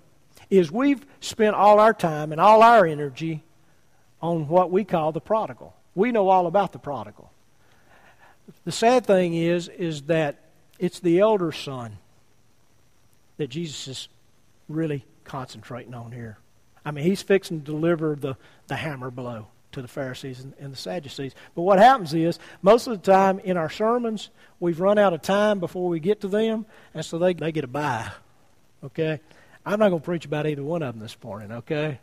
is 0.49 0.71
we've 0.71 1.05
spent 1.19 1.55
all 1.55 1.79
our 1.79 1.93
time 1.93 2.31
and 2.31 2.39
all 2.39 2.61
our 2.61 2.85
energy 2.85 3.43
on 4.21 4.47
what 4.47 4.71
we 4.71 4.83
call 4.83 5.11
the 5.11 5.19
prodigal. 5.19 5.75
We 5.95 6.11
know 6.11 6.29
all 6.29 6.47
about 6.47 6.71
the 6.71 6.79
prodigal. 6.79 7.31
The 8.65 8.71
sad 8.71 9.05
thing 9.05 9.33
is, 9.33 9.67
is 9.67 10.03
that 10.03 10.39
it's 10.79 10.99
the 10.99 11.19
elder 11.19 11.51
son 11.51 11.97
that 13.37 13.49
Jesus 13.49 13.87
is 13.87 14.07
really 14.69 15.05
concentrating 15.23 15.93
on 15.93 16.11
here. 16.11 16.37
I 16.85 16.91
mean, 16.91 17.05
he's 17.05 17.21
fixing 17.21 17.61
to 17.61 17.65
deliver 17.65 18.15
the, 18.15 18.35
the 18.67 18.75
hammer 18.75 19.09
blow 19.09 19.47
to 19.73 19.81
the 19.81 19.87
Pharisees 19.87 20.39
and, 20.39 20.53
and, 20.59 20.71
the 20.71 20.77
Sadducees. 20.77 21.33
But 21.55 21.63
what 21.63 21.79
happens 21.79 22.13
is, 22.13 22.39
most 22.61 22.87
of 22.87 22.93
the 22.93 23.11
time 23.11 23.39
in 23.39 23.57
our 23.57 23.69
sermons, 23.69 24.29
we've 24.59 24.79
run 24.79 24.97
out 24.97 25.13
of 25.13 25.21
time 25.21 25.59
before 25.59 25.87
we 25.87 25.99
get 25.99 26.21
to 26.21 26.27
them, 26.27 26.65
and 26.93 27.05
so 27.05 27.17
they, 27.19 27.33
they 27.33 27.51
get 27.51 27.63
a 27.63 27.67
bye. 27.67 28.11
Okay? 28.83 29.19
I'm 29.65 29.79
not 29.79 29.89
going 29.89 30.01
to 30.01 30.05
preach 30.05 30.25
about 30.25 30.47
either 30.47 30.63
one 30.63 30.81
of 30.81 30.93
them 30.93 31.01
this 31.01 31.17
morning, 31.23 31.51
okay? 31.51 31.99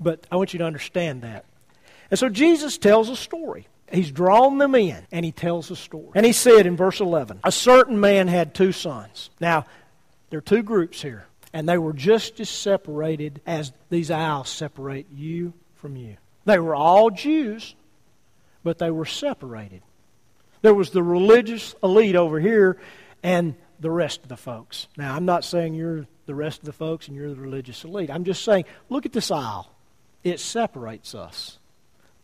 But 0.00 0.26
I 0.30 0.36
want 0.36 0.52
you 0.52 0.58
to 0.58 0.64
understand 0.64 1.22
that. 1.22 1.44
And 2.10 2.18
so 2.18 2.28
Jesus 2.28 2.78
tells 2.78 3.08
a 3.08 3.16
story. 3.16 3.66
He's 3.90 4.10
drawn 4.10 4.58
them 4.58 4.74
in, 4.74 5.06
and 5.12 5.24
he 5.24 5.32
tells 5.32 5.70
a 5.70 5.76
story. 5.76 6.10
And 6.14 6.26
he 6.26 6.32
said 6.32 6.66
in 6.66 6.76
verse 6.76 7.00
11, 7.00 7.40
A 7.44 7.52
certain 7.52 8.00
man 8.00 8.26
had 8.26 8.54
two 8.54 8.72
sons. 8.72 9.30
Now, 9.40 9.64
there 10.30 10.38
are 10.38 10.42
two 10.42 10.62
groups 10.62 11.00
here, 11.02 11.26
and 11.52 11.68
they 11.68 11.78
were 11.78 11.92
just 11.92 12.40
as 12.40 12.50
separated 12.50 13.40
as 13.46 13.72
these 13.88 14.10
aisles 14.10 14.48
separate 14.48 15.06
you 15.14 15.52
from 15.76 15.96
you. 15.96 16.16
They 16.46 16.58
were 16.58 16.74
all 16.74 17.10
Jews, 17.10 17.74
but 18.64 18.78
they 18.78 18.90
were 18.90 19.04
separated. 19.04 19.82
There 20.62 20.74
was 20.74 20.90
the 20.90 21.02
religious 21.02 21.74
elite 21.82 22.16
over 22.16 22.40
here 22.40 22.78
and 23.22 23.54
the 23.78 23.90
rest 23.90 24.22
of 24.22 24.28
the 24.28 24.36
folks. 24.36 24.88
Now, 24.96 25.14
I'm 25.14 25.26
not 25.26 25.44
saying 25.44 25.74
you're 25.74 26.06
the 26.24 26.34
rest 26.34 26.60
of 26.60 26.64
the 26.64 26.72
folks 26.72 27.08
and 27.08 27.16
you're 27.16 27.28
the 27.28 27.40
religious 27.40 27.84
elite. 27.84 28.10
I'm 28.10 28.24
just 28.24 28.42
saying, 28.42 28.64
look 28.88 29.04
at 29.04 29.12
this 29.12 29.30
aisle. 29.30 29.70
It 30.24 30.40
separates 30.40 31.14
us. 31.14 31.58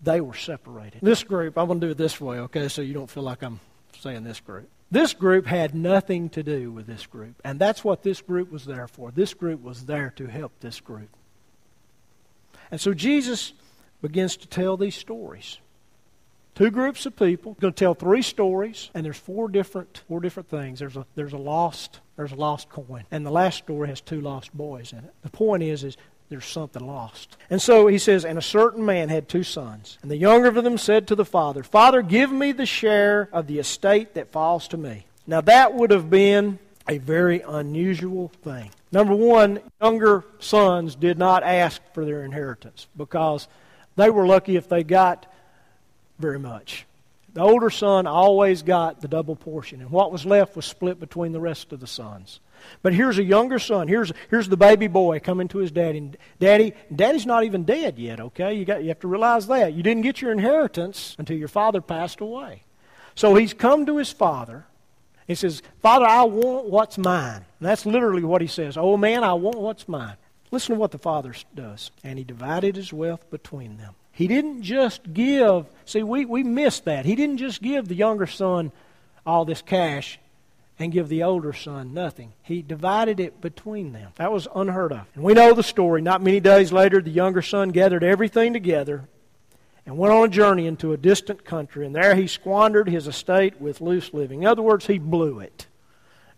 They 0.03 0.21
were 0.21 0.35
separated. 0.35 1.01
This 1.03 1.23
group, 1.23 1.59
I'm 1.59 1.67
going 1.67 1.81
to 1.81 1.87
do 1.87 1.91
it 1.93 1.99
this 1.99 2.21
way, 2.21 2.39
okay, 2.39 2.69
so 2.69 2.83
you 2.83 2.95
don't 2.95 3.11
feel 3.11 3.23
like 3.23 3.43
I'm 3.43 3.61
saying 4.01 4.25
this 4.25 4.41
group. 4.41 4.69
This 4.91 5.15
group 5.15 5.47
had 5.47 5.75
nothing 5.75 6.29
to 6.31 6.43
do 6.43 6.71
with 6.71 6.87
this 6.87 7.07
group. 7.07 7.35
And 7.45 7.59
that's 7.59 7.85
what 7.85 8.03
this 8.03 8.21
group 8.21 8.51
was 8.51 8.65
there 8.65 8.89
for. 8.89 9.11
This 9.11 9.35
group 9.35 9.63
was 9.63 9.87
there 9.87 10.13
to 10.17 10.27
help 10.27 10.53
this 10.61 10.81
group. 10.81 11.09
And 12.71 12.81
so 12.81 12.93
Jesus 12.93 13.53
begins 14.03 14.37
to 14.39 14.49
tell 14.49 14.77
these 14.77 14.97
stories. 14.97 15.59
Two 16.55 16.71
groups 16.71 17.07
of 17.07 17.17
people 17.17 17.57
going 17.61 17.73
to 17.73 17.79
tell 17.79 17.95
three 17.95 18.21
stories, 18.21 18.91
and 18.93 19.07
there's 19.07 19.17
four 19.17 19.49
different 19.49 20.03
four 20.07 20.21
different 20.21 20.51
things. 20.51 20.81
There's 20.81 20.97
a 20.97 21.07
there's 21.15 21.33
a 21.33 21.39
lost 21.39 22.01
there's 22.17 22.33
a 22.33 22.37
lost 22.37 22.69
coin, 22.69 23.05
and 23.11 23.25
the 23.25 23.31
last 23.31 23.59
story 23.59 23.89
has 23.89 24.03
two 24.03 24.21
lost 24.21 24.53
boys 24.53 24.93
in 24.93 24.99
it. 24.99 25.15
The 25.23 25.31
point 25.31 25.63
is 25.63 25.83
is 25.83 25.97
there's 26.33 26.47
something 26.47 26.87
lost. 26.87 27.37
And 27.51 27.61
so 27.61 27.89
he 27.89 27.99
says, 27.99 28.25
And 28.25 28.39
a 28.39 28.43
certain 28.43 28.87
man 28.87 29.11
had 29.11 29.29
two 29.29 29.43
sons. 29.43 29.99
And 30.01 30.11
the 30.11 30.17
younger 30.17 30.49
of 30.49 30.55
them 30.65 30.79
said 30.79 31.07
to 31.09 31.15
the 31.15 31.27
father, 31.27 31.63
Father, 31.63 32.01
give 32.01 32.33
me 32.33 32.53
the 32.53 32.65
share 32.65 33.29
of 33.35 33.47
the 33.47 33.59
estate 33.59 34.15
that 34.15 34.33
falls 34.33 34.67
to 34.69 34.79
me. 34.79 35.05
Now 35.27 35.43
that 35.43 35.75
would 35.75 35.91
have 35.91 36.09
been 36.09 36.59
a 36.89 36.97
very 36.97 37.41
unusual 37.41 38.29
thing. 38.43 38.71
Number 38.91 39.15
one, 39.15 39.61
younger 39.81 40.25
sons 40.39 40.95
did 40.95 41.19
not 41.19 41.43
ask 41.43 41.83
for 41.93 42.07
their 42.07 42.25
inheritance 42.25 42.87
because 42.97 43.47
they 43.97 44.11
were 44.11 44.27
lucky 44.27 44.57
if 44.57 44.69
they 44.69 44.85
got 44.85 45.27
very 46.19 46.39
much. 46.39 46.87
The 47.35 47.41
older 47.41 47.71
son 47.71 48.07
always 48.07 48.63
got 48.63 49.01
the 49.01 49.09
double 49.09 49.37
portion, 49.37 49.81
and 49.81 49.91
what 49.91 50.13
was 50.13 50.27
left 50.27 50.55
was 50.55 50.67
split 50.67 51.01
between 51.01 51.33
the 51.33 51.41
rest 51.41 51.73
of 51.73 51.81
the 51.81 51.87
sons. 51.87 52.41
But 52.83 52.95
here's 52.95 53.19
a 53.19 53.25
younger 53.25 53.59
son. 53.59 53.89
Here's, 53.89 54.13
here's 54.31 54.49
the 54.49 54.57
baby 54.57 54.87
boy 54.87 55.19
coming 55.19 55.49
to 55.49 55.59
his 55.59 55.71
daddy. 55.71 55.99
And 55.99 56.17
daddy, 56.39 56.75
daddy's 56.95 57.27
not 57.27 57.45
even 57.45 57.65
dead 57.65 57.99
yet, 57.99 58.21
okay? 58.21 58.55
You, 58.55 58.65
got, 58.65 58.83
you 58.83 58.89
have 58.89 59.01
to 59.01 59.09
realize 59.09 59.47
that. 59.49 59.73
You 59.73 59.83
didn't 59.83 60.03
get 60.03 60.21
your 60.21 60.31
inheritance 60.31 61.17
until 61.19 61.37
your 61.37 61.49
father 61.49 61.81
passed 61.81 62.21
away. 62.21 62.63
So 63.15 63.35
he's 63.35 63.53
come 63.53 63.87
to 63.87 63.97
his 63.97 64.13
father. 64.13 64.67
He 65.27 65.35
says, 65.35 65.63
Father, 65.81 66.07
I 66.07 66.23
want 66.25 66.67
what's 66.67 66.99
mine. 66.99 67.45
And 67.59 67.69
that's 67.69 67.87
literally 67.87 68.25
what 68.25 68.41
he 68.41 68.47
says. 68.47 68.77
Oh, 68.77 68.97
man, 68.97 69.25
I 69.25 69.35
want 69.35 69.59
what's 69.59 69.89
mine. 69.89 70.17
Listen 70.53 70.75
to 70.75 70.81
what 70.81 70.93
the 70.93 70.99
father 70.99 71.35
does. 71.55 71.91
And 72.05 72.19
he 72.19 72.25
divided 72.25 72.77
his 72.77 72.93
wealth 72.93 73.29
between 73.31 73.79
them. 73.79 73.95
He 74.13 74.29
didn't 74.29 74.63
just 74.63 75.15
give, 75.15 75.67
see, 75.87 76.03
we, 76.03 76.27
we 76.27 76.45
missed 76.45 76.85
that. 76.85 77.07
He 77.07 77.17
didn't 77.17 77.39
just 77.39 77.63
give 77.63 77.89
the 77.89 77.95
younger 77.95 78.27
son 78.27 78.71
all 79.25 79.47
this 79.47 79.63
cash 79.63 80.21
and 80.79 80.93
give 80.93 81.09
the 81.09 81.23
older 81.23 81.55
son 81.55 81.95
nothing. 81.95 82.35
He 82.43 82.61
divided 82.61 83.19
it 83.19 83.41
between 83.41 83.93
them. 83.93 84.13
That 84.17 84.31
was 84.31 84.47
unheard 84.55 84.93
of. 84.93 85.07
And 85.15 85.25
we 85.25 85.33
know 85.33 85.55
the 85.55 85.63
story. 85.63 86.03
Not 86.03 86.23
many 86.23 86.41
days 86.41 86.73
later, 86.73 87.01
the 87.01 87.11
younger 87.11 87.41
son 87.41 87.71
gathered 87.71 88.05
everything 88.05 88.53
together 88.53 89.09
and 89.87 89.97
went 89.97 90.13
on 90.13 90.27
a 90.27 90.29
journey 90.29 90.67
into 90.67 90.93
a 90.93 90.99
distant 90.99 91.47
country. 91.47 91.87
And 91.87 91.95
there 91.95 92.15
he 92.15 92.27
squandered 92.27 92.89
his 92.89 93.07
estate 93.07 93.59
with 93.61 93.81
loose 93.81 94.13
living. 94.13 94.43
In 94.43 94.49
other 94.49 94.63
words, 94.63 94.87
he 94.87 94.99
blew 94.99 95.41
it. 95.41 95.67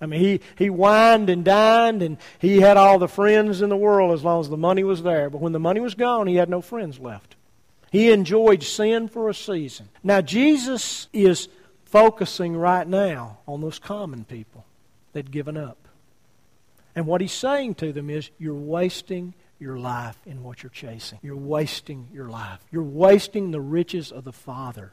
I 0.00 0.06
mean, 0.06 0.20
he, 0.20 0.40
he 0.56 0.70
wined 0.70 1.30
and 1.30 1.44
dined, 1.44 2.02
and 2.02 2.18
he 2.38 2.60
had 2.60 2.76
all 2.76 2.98
the 2.98 3.08
friends 3.08 3.62
in 3.62 3.68
the 3.68 3.76
world 3.76 4.12
as 4.12 4.24
long 4.24 4.40
as 4.40 4.48
the 4.48 4.56
money 4.56 4.84
was 4.84 5.02
there. 5.02 5.30
But 5.30 5.40
when 5.40 5.52
the 5.52 5.60
money 5.60 5.80
was 5.80 5.94
gone, 5.94 6.26
he 6.26 6.36
had 6.36 6.48
no 6.48 6.60
friends 6.60 6.98
left. 6.98 7.36
He 7.90 8.10
enjoyed 8.10 8.62
sin 8.62 9.08
for 9.08 9.28
a 9.28 9.34
season. 9.34 9.88
Now, 10.02 10.20
Jesus 10.20 11.08
is 11.12 11.48
focusing 11.84 12.56
right 12.56 12.86
now 12.86 13.38
on 13.46 13.60
those 13.60 13.78
common 13.78 14.24
people 14.24 14.64
that'd 15.12 15.30
given 15.30 15.56
up. 15.56 15.78
And 16.96 17.06
what 17.06 17.20
he's 17.20 17.32
saying 17.32 17.76
to 17.76 17.92
them 17.92 18.10
is, 18.10 18.30
you're 18.38 18.54
wasting 18.54 19.34
your 19.60 19.78
life 19.78 20.18
in 20.26 20.42
what 20.42 20.62
you're 20.62 20.70
chasing. 20.70 21.20
You're 21.22 21.36
wasting 21.36 22.08
your 22.12 22.28
life. 22.28 22.58
You're 22.72 22.82
wasting 22.82 23.52
the 23.52 23.60
riches 23.60 24.10
of 24.10 24.24
the 24.24 24.32
Father 24.32 24.92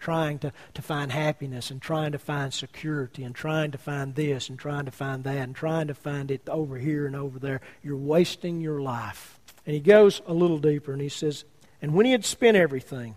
trying 0.00 0.38
to, 0.40 0.52
to 0.74 0.82
find 0.82 1.12
happiness 1.12 1.70
and 1.70 1.80
trying 1.80 2.12
to 2.12 2.18
find 2.18 2.52
security 2.52 3.22
and 3.22 3.34
trying 3.34 3.70
to 3.70 3.78
find 3.78 4.14
this 4.14 4.48
and 4.48 4.58
trying 4.58 4.86
to 4.86 4.90
find 4.90 5.22
that 5.24 5.36
and 5.36 5.54
trying 5.54 5.86
to 5.86 5.94
find 5.94 6.30
it 6.30 6.48
over 6.48 6.78
here 6.78 7.06
and 7.06 7.14
over 7.14 7.38
there. 7.38 7.60
You're 7.82 7.96
wasting 7.96 8.60
your 8.60 8.80
life. 8.80 9.38
And 9.66 9.74
he 9.74 9.80
goes 9.80 10.22
a 10.26 10.32
little 10.32 10.58
deeper 10.58 10.92
and 10.92 11.02
he 11.02 11.08
says, 11.08 11.44
And 11.80 11.94
when 11.94 12.06
he 12.06 12.12
had 12.12 12.24
spent 12.24 12.56
everything, 12.56 13.16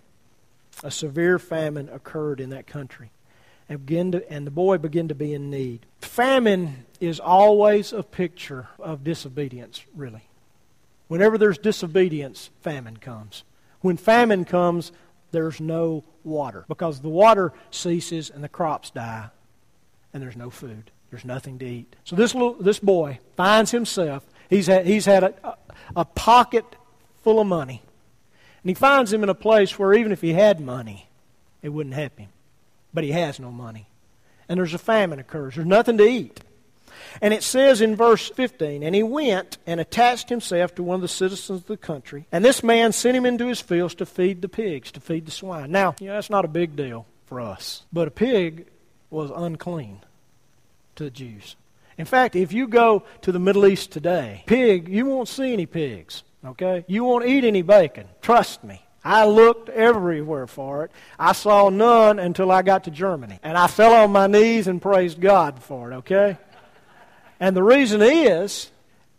a 0.83 0.91
severe 0.91 1.39
famine 1.39 1.89
occurred 1.89 2.39
in 2.39 2.49
that 2.49 2.67
country. 2.67 3.11
And, 3.69 3.85
begin 3.85 4.11
to, 4.11 4.31
and 4.31 4.45
the 4.45 4.51
boy 4.51 4.77
began 4.77 5.07
to 5.07 5.15
be 5.15 5.33
in 5.33 5.49
need. 5.49 5.85
Famine 6.01 6.85
is 6.99 7.19
always 7.19 7.93
a 7.93 8.03
picture 8.03 8.67
of 8.77 9.03
disobedience, 9.03 9.83
really. 9.95 10.23
Whenever 11.07 11.37
there's 11.37 11.57
disobedience, 11.57 12.49
famine 12.61 12.97
comes. 12.97 13.43
When 13.79 13.97
famine 13.97 14.43
comes, 14.45 14.91
there's 15.33 15.59
no 15.59 16.05
water 16.23 16.63
because 16.69 17.01
the 17.01 17.09
water 17.09 17.51
ceases 17.71 18.29
and 18.29 18.41
the 18.41 18.47
crops 18.47 18.91
die 18.91 19.29
and 20.13 20.23
there's 20.23 20.37
no 20.37 20.49
food. 20.49 20.91
There's 21.09 21.25
nothing 21.25 21.59
to 21.59 21.65
eat. 21.65 21.95
So 22.05 22.15
this, 22.15 22.33
little, 22.33 22.53
this 22.53 22.79
boy 22.79 23.19
finds 23.35 23.71
himself, 23.71 24.23
he's 24.49 24.67
had, 24.67 24.85
he's 24.85 25.05
had 25.05 25.23
a, 25.23 25.57
a 25.95 26.05
pocket 26.05 26.65
full 27.23 27.39
of 27.39 27.47
money. 27.47 27.81
And 28.63 28.69
he 28.69 28.73
finds 28.73 29.11
him 29.11 29.23
in 29.23 29.29
a 29.29 29.35
place 29.35 29.77
where 29.77 29.93
even 29.93 30.11
if 30.11 30.21
he 30.21 30.33
had 30.33 30.61
money, 30.61 31.09
it 31.61 31.69
wouldn't 31.69 31.95
help 31.95 32.17
him. 32.17 32.29
But 32.93 33.03
he 33.03 33.11
has 33.11 33.39
no 33.39 33.51
money. 33.51 33.87
And 34.47 34.59
there's 34.59 34.73
a 34.73 34.79
famine 34.79 35.19
occurs. 35.19 35.55
There's 35.55 35.67
nothing 35.67 35.97
to 35.97 36.07
eat. 36.07 36.39
And 37.21 37.33
it 37.33 37.43
says 37.43 37.81
in 37.81 37.95
verse 37.95 38.29
15, 38.29 38.83
And 38.83 38.95
he 38.95 39.03
went 39.03 39.57
and 39.65 39.79
attached 39.79 40.29
himself 40.29 40.75
to 40.75 40.83
one 40.83 40.95
of 40.95 41.01
the 41.01 41.07
citizens 41.07 41.61
of 41.61 41.67
the 41.67 41.77
country. 41.77 42.25
And 42.31 42.43
this 42.43 42.63
man 42.63 42.91
sent 42.91 43.17
him 43.17 43.25
into 43.25 43.47
his 43.47 43.61
fields 43.61 43.95
to 43.95 44.05
feed 44.05 44.41
the 44.41 44.49
pigs, 44.49 44.91
to 44.93 44.99
feed 44.99 45.25
the 45.25 45.31
swine. 45.31 45.71
Now, 45.71 45.95
you 45.99 46.07
know, 46.07 46.13
that's 46.13 46.29
not 46.29 46.45
a 46.45 46.49
big 46.49 46.75
deal 46.75 47.05
for 47.25 47.39
us. 47.39 47.83
But 47.91 48.07
a 48.07 48.11
pig 48.11 48.67
was 49.09 49.31
unclean 49.35 50.01
to 50.95 51.05
the 51.05 51.09
Jews. 51.09 51.55
In 51.97 52.05
fact, 52.05 52.35
if 52.35 52.51
you 52.53 52.67
go 52.67 53.03
to 53.21 53.31
the 53.31 53.39
Middle 53.39 53.67
East 53.67 53.91
today, 53.91 54.43
pig, 54.47 54.89
you 54.89 55.05
won't 55.05 55.27
see 55.27 55.53
any 55.53 55.65
pigs. 55.65 56.23
Okay? 56.45 56.83
You 56.87 57.03
won't 57.03 57.25
eat 57.25 57.43
any 57.43 57.61
bacon. 57.61 58.07
Trust 58.21 58.63
me. 58.63 58.81
I 59.05 59.25
looked 59.25 59.69
everywhere 59.69 60.47
for 60.47 60.85
it. 60.85 60.91
I 61.19 61.33
saw 61.33 61.69
none 61.69 62.19
until 62.19 62.51
I 62.51 62.61
got 62.61 62.85
to 62.85 62.91
Germany. 62.91 63.37
And 63.43 63.57
I 63.57 63.67
fell 63.67 63.93
on 63.93 64.11
my 64.11 64.27
knees 64.27 64.67
and 64.67 64.81
praised 64.81 65.19
God 65.19 65.61
for 65.61 65.91
it, 65.91 65.95
okay? 65.97 66.37
And 67.43 67.57
the 67.57 67.61
reason 67.61 68.01
is 68.01 68.71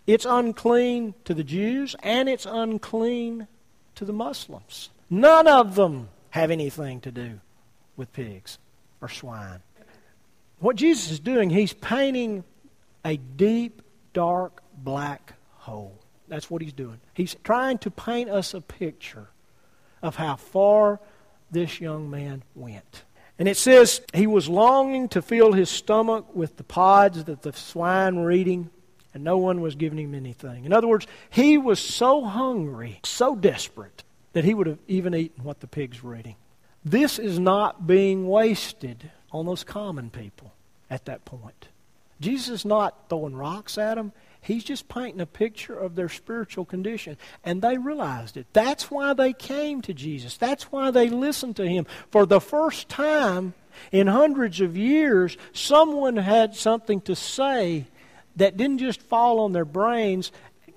it's 0.07 0.25
unclean 0.25 1.13
to 1.27 1.35
the 1.35 1.45
Jews 1.45 1.95
and 2.03 2.27
it's 2.27 2.47
unclean 2.47 3.49
to 3.97 4.07
the 4.07 4.15
Muslims. 4.15 4.89
None 5.11 5.47
of 5.47 5.75
them 5.75 6.09
have 6.31 6.51
anything 6.51 7.03
to 7.03 7.13
do 7.13 7.41
with 7.99 8.15
pigs 8.15 8.57
or 9.03 9.11
swine. 9.11 9.61
What 10.59 10.77
Jesus 10.77 11.11
is 11.11 11.21
doing, 11.21 11.51
he's 11.51 11.75
painting 11.75 12.45
a 13.05 13.19
deep, 13.19 13.83
dark, 14.15 14.63
black 14.75 15.35
hole. 15.57 16.01
That's 16.27 16.51
what 16.51 16.63
he's 16.63 16.73
doing. 16.73 17.01
He's 17.13 17.37
trying 17.45 17.77
to 17.81 17.91
paint 17.91 18.31
us 18.31 18.55
a 18.55 18.63
picture 18.63 19.29
of 20.01 20.17
how 20.17 20.37
far 20.37 20.99
this 21.51 21.79
young 21.79 22.09
man 22.09 22.43
went. 22.55 23.03
And 23.39 23.49
it 23.49 23.57
says 23.57 24.01
he 24.13 24.27
was 24.27 24.49
longing 24.49 25.09
to 25.11 25.23
fill 25.23 25.53
his 25.53 25.69
stomach 25.69 26.35
with 26.35 26.57
the 26.57 26.65
pods 26.65 27.25
that 27.25 27.43
the 27.43 27.53
swine 27.53 28.17
were 28.17 28.31
eating, 28.31 28.71
and 29.13 29.25
no 29.25 29.39
one 29.39 29.61
was 29.61 29.75
giving 29.75 29.99
him 29.99 30.15
anything. 30.15 30.65
In 30.65 30.73
other 30.73 30.87
words, 30.87 31.07
he 31.31 31.59
was 31.59 31.81
so 31.81 32.25
hungry, 32.25 33.01
so 33.05 33.35
desperate, 33.35 34.05
that 34.35 34.45
he 34.45 34.55
would 34.55 34.67
have 34.67 34.79
even 34.87 35.15
eaten 35.15 35.43
what 35.43 35.61
the 35.61 35.67
pigs 35.67 36.03
were 36.03 36.17
eating. 36.17 36.37
This 36.85 37.19
is 37.19 37.39
not 37.39 37.87
being 37.87 38.29
wasted 38.29 39.11
on 39.33 39.47
those 39.47 39.65
common 39.65 40.11
people 40.11 40.53
at 40.89 41.07
that 41.07 41.25
point. 41.25 41.69
Jesus 42.25 42.49
is 42.61 42.65
not 42.65 43.09
throwing 43.09 43.37
rocks 43.37 43.77
at 43.77 43.97
them. 43.97 44.13
He's 44.41 44.65
just 44.65 44.89
painting 44.89 45.21
a 45.21 45.27
picture 45.27 45.79
of 45.79 45.95
their 45.95 46.09
spiritual 46.09 46.65
condition. 46.65 47.17
And 47.45 47.63
they 47.63 47.79
realized 47.79 48.37
it. 48.37 48.47
That's 48.53 48.91
why 48.91 49.13
they 49.13 49.33
came 49.33 49.81
to 49.83 49.95
Jesus. 49.95 50.37
That's 50.37 50.65
why 50.65 50.91
they 50.91 51.09
listened 51.09 51.57
to 51.57 51.67
him. 51.67 51.87
For 52.11 52.27
the 52.27 52.41
first 52.41 52.89
time 52.89 53.55
in 53.93 54.07
hundreds 54.07 54.61
of 54.61 54.77
years, 54.77 55.37
someone 55.53 56.17
had 56.17 56.57
something 56.57 57.01
to 57.03 57.15
say 57.17 57.87
that 58.37 58.57
didn't 58.57 58.79
just 58.79 59.03
fall 59.03 59.41
on 59.41 59.53
their 59.53 59.65
brains 59.65 60.33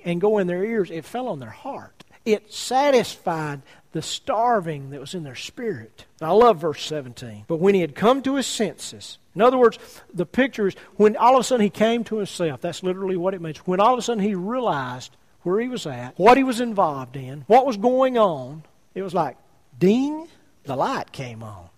and 0.06 0.22
go 0.22 0.38
in 0.38 0.48
their 0.48 0.64
ears, 0.64 0.92
it 0.92 1.06
fell 1.06 1.28
on 1.28 1.40
their 1.40 1.50
heart. 1.50 2.04
It 2.26 2.52
satisfied 2.54 3.62
the 3.92 4.02
starving 4.02 4.90
that 4.90 5.00
was 5.00 5.14
in 5.14 5.24
their 5.24 5.36
spirit. 5.36 6.06
I 6.22 6.32
love 6.32 6.60
verse 6.60 6.84
17. 6.84 7.46
But 7.48 7.60
when 7.60 7.74
he 7.74 7.82
had 7.82 7.96
come 7.96 8.22
to 8.24 8.36
his 8.36 8.48
senses, 8.48 9.18
in 9.34 9.42
other 9.42 9.58
words, 9.58 9.78
the 10.14 10.26
picture 10.26 10.68
is 10.68 10.76
when 10.96 11.16
all 11.16 11.36
of 11.36 11.42
a 11.42 11.44
sudden 11.44 11.64
he 11.64 11.70
came 11.70 12.04
to 12.06 12.18
himself. 12.18 12.62
That's 12.62 12.84
literally 12.84 13.18
what 13.18 13.34
it 13.34 13.42
means. 13.42 13.58
When 13.60 13.80
all 13.80 13.94
of 13.94 14.00
a 14.00 14.02
sudden 14.02 14.24
he 14.24 14.36
realized 14.36 15.16
where 15.44 15.60
he 15.60 15.68
was 15.68 15.86
at, 15.86 16.18
what 16.18 16.38
he 16.38 16.44
was 16.44 16.60
involved 16.60 17.16
in, 17.16 17.46
what 17.48 17.66
was 17.66 17.78
going 17.78 18.18
on, 18.18 18.64
it 18.94 19.02
was 19.02 19.14
like, 19.14 19.38
ding, 19.78 20.28
the 20.64 20.76
light 20.76 21.12
came 21.12 21.44
on. 21.44 21.70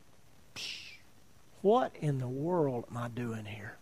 What 1.61 1.93
in 1.99 2.19
the 2.19 2.27
world 2.27 2.85
am 2.89 2.97
I 2.97 3.09
doing 3.09 3.45
here? 3.45 3.77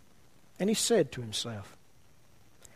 And 0.59 0.69
he 0.69 0.73
said 0.73 1.11
to 1.11 1.21
himself, 1.21 1.77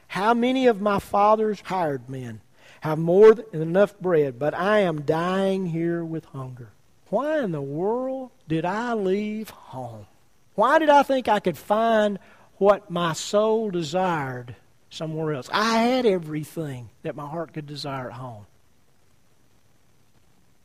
How 0.08 0.34
many 0.34 0.67
of 0.67 0.81
my 0.81 1.00
father's 1.00 1.62
hired 1.62 2.10
men 2.10 2.41
have 2.81 2.97
more 2.97 3.33
than 3.33 3.61
enough 3.61 3.97
bread, 4.00 4.38
but 4.38 4.53
I 4.53 4.79
am 4.79 5.03
dying 5.03 5.67
here 5.67 6.03
with 6.03 6.25
hunger? 6.25 6.71
Why 7.09 7.39
in 7.39 7.51
the 7.51 7.61
world 7.61 8.31
did 8.47 8.65
I 8.65 8.93
leave 8.93 9.50
home? 9.50 10.07
Why 10.55 10.79
did 10.79 10.89
I 10.89 11.03
think 11.03 11.27
I 11.27 11.39
could 11.39 11.57
find 11.57 12.19
what 12.57 12.89
my 12.89 13.13
soul 13.13 13.69
desired 13.69 14.55
somewhere 14.89 15.33
else? 15.33 15.50
I 15.53 15.79
had 15.79 16.05
everything 16.05 16.89
that 17.03 17.15
my 17.15 17.27
heart 17.27 17.53
could 17.53 17.67
desire 17.67 18.09
at 18.09 18.17
home. 18.17 18.47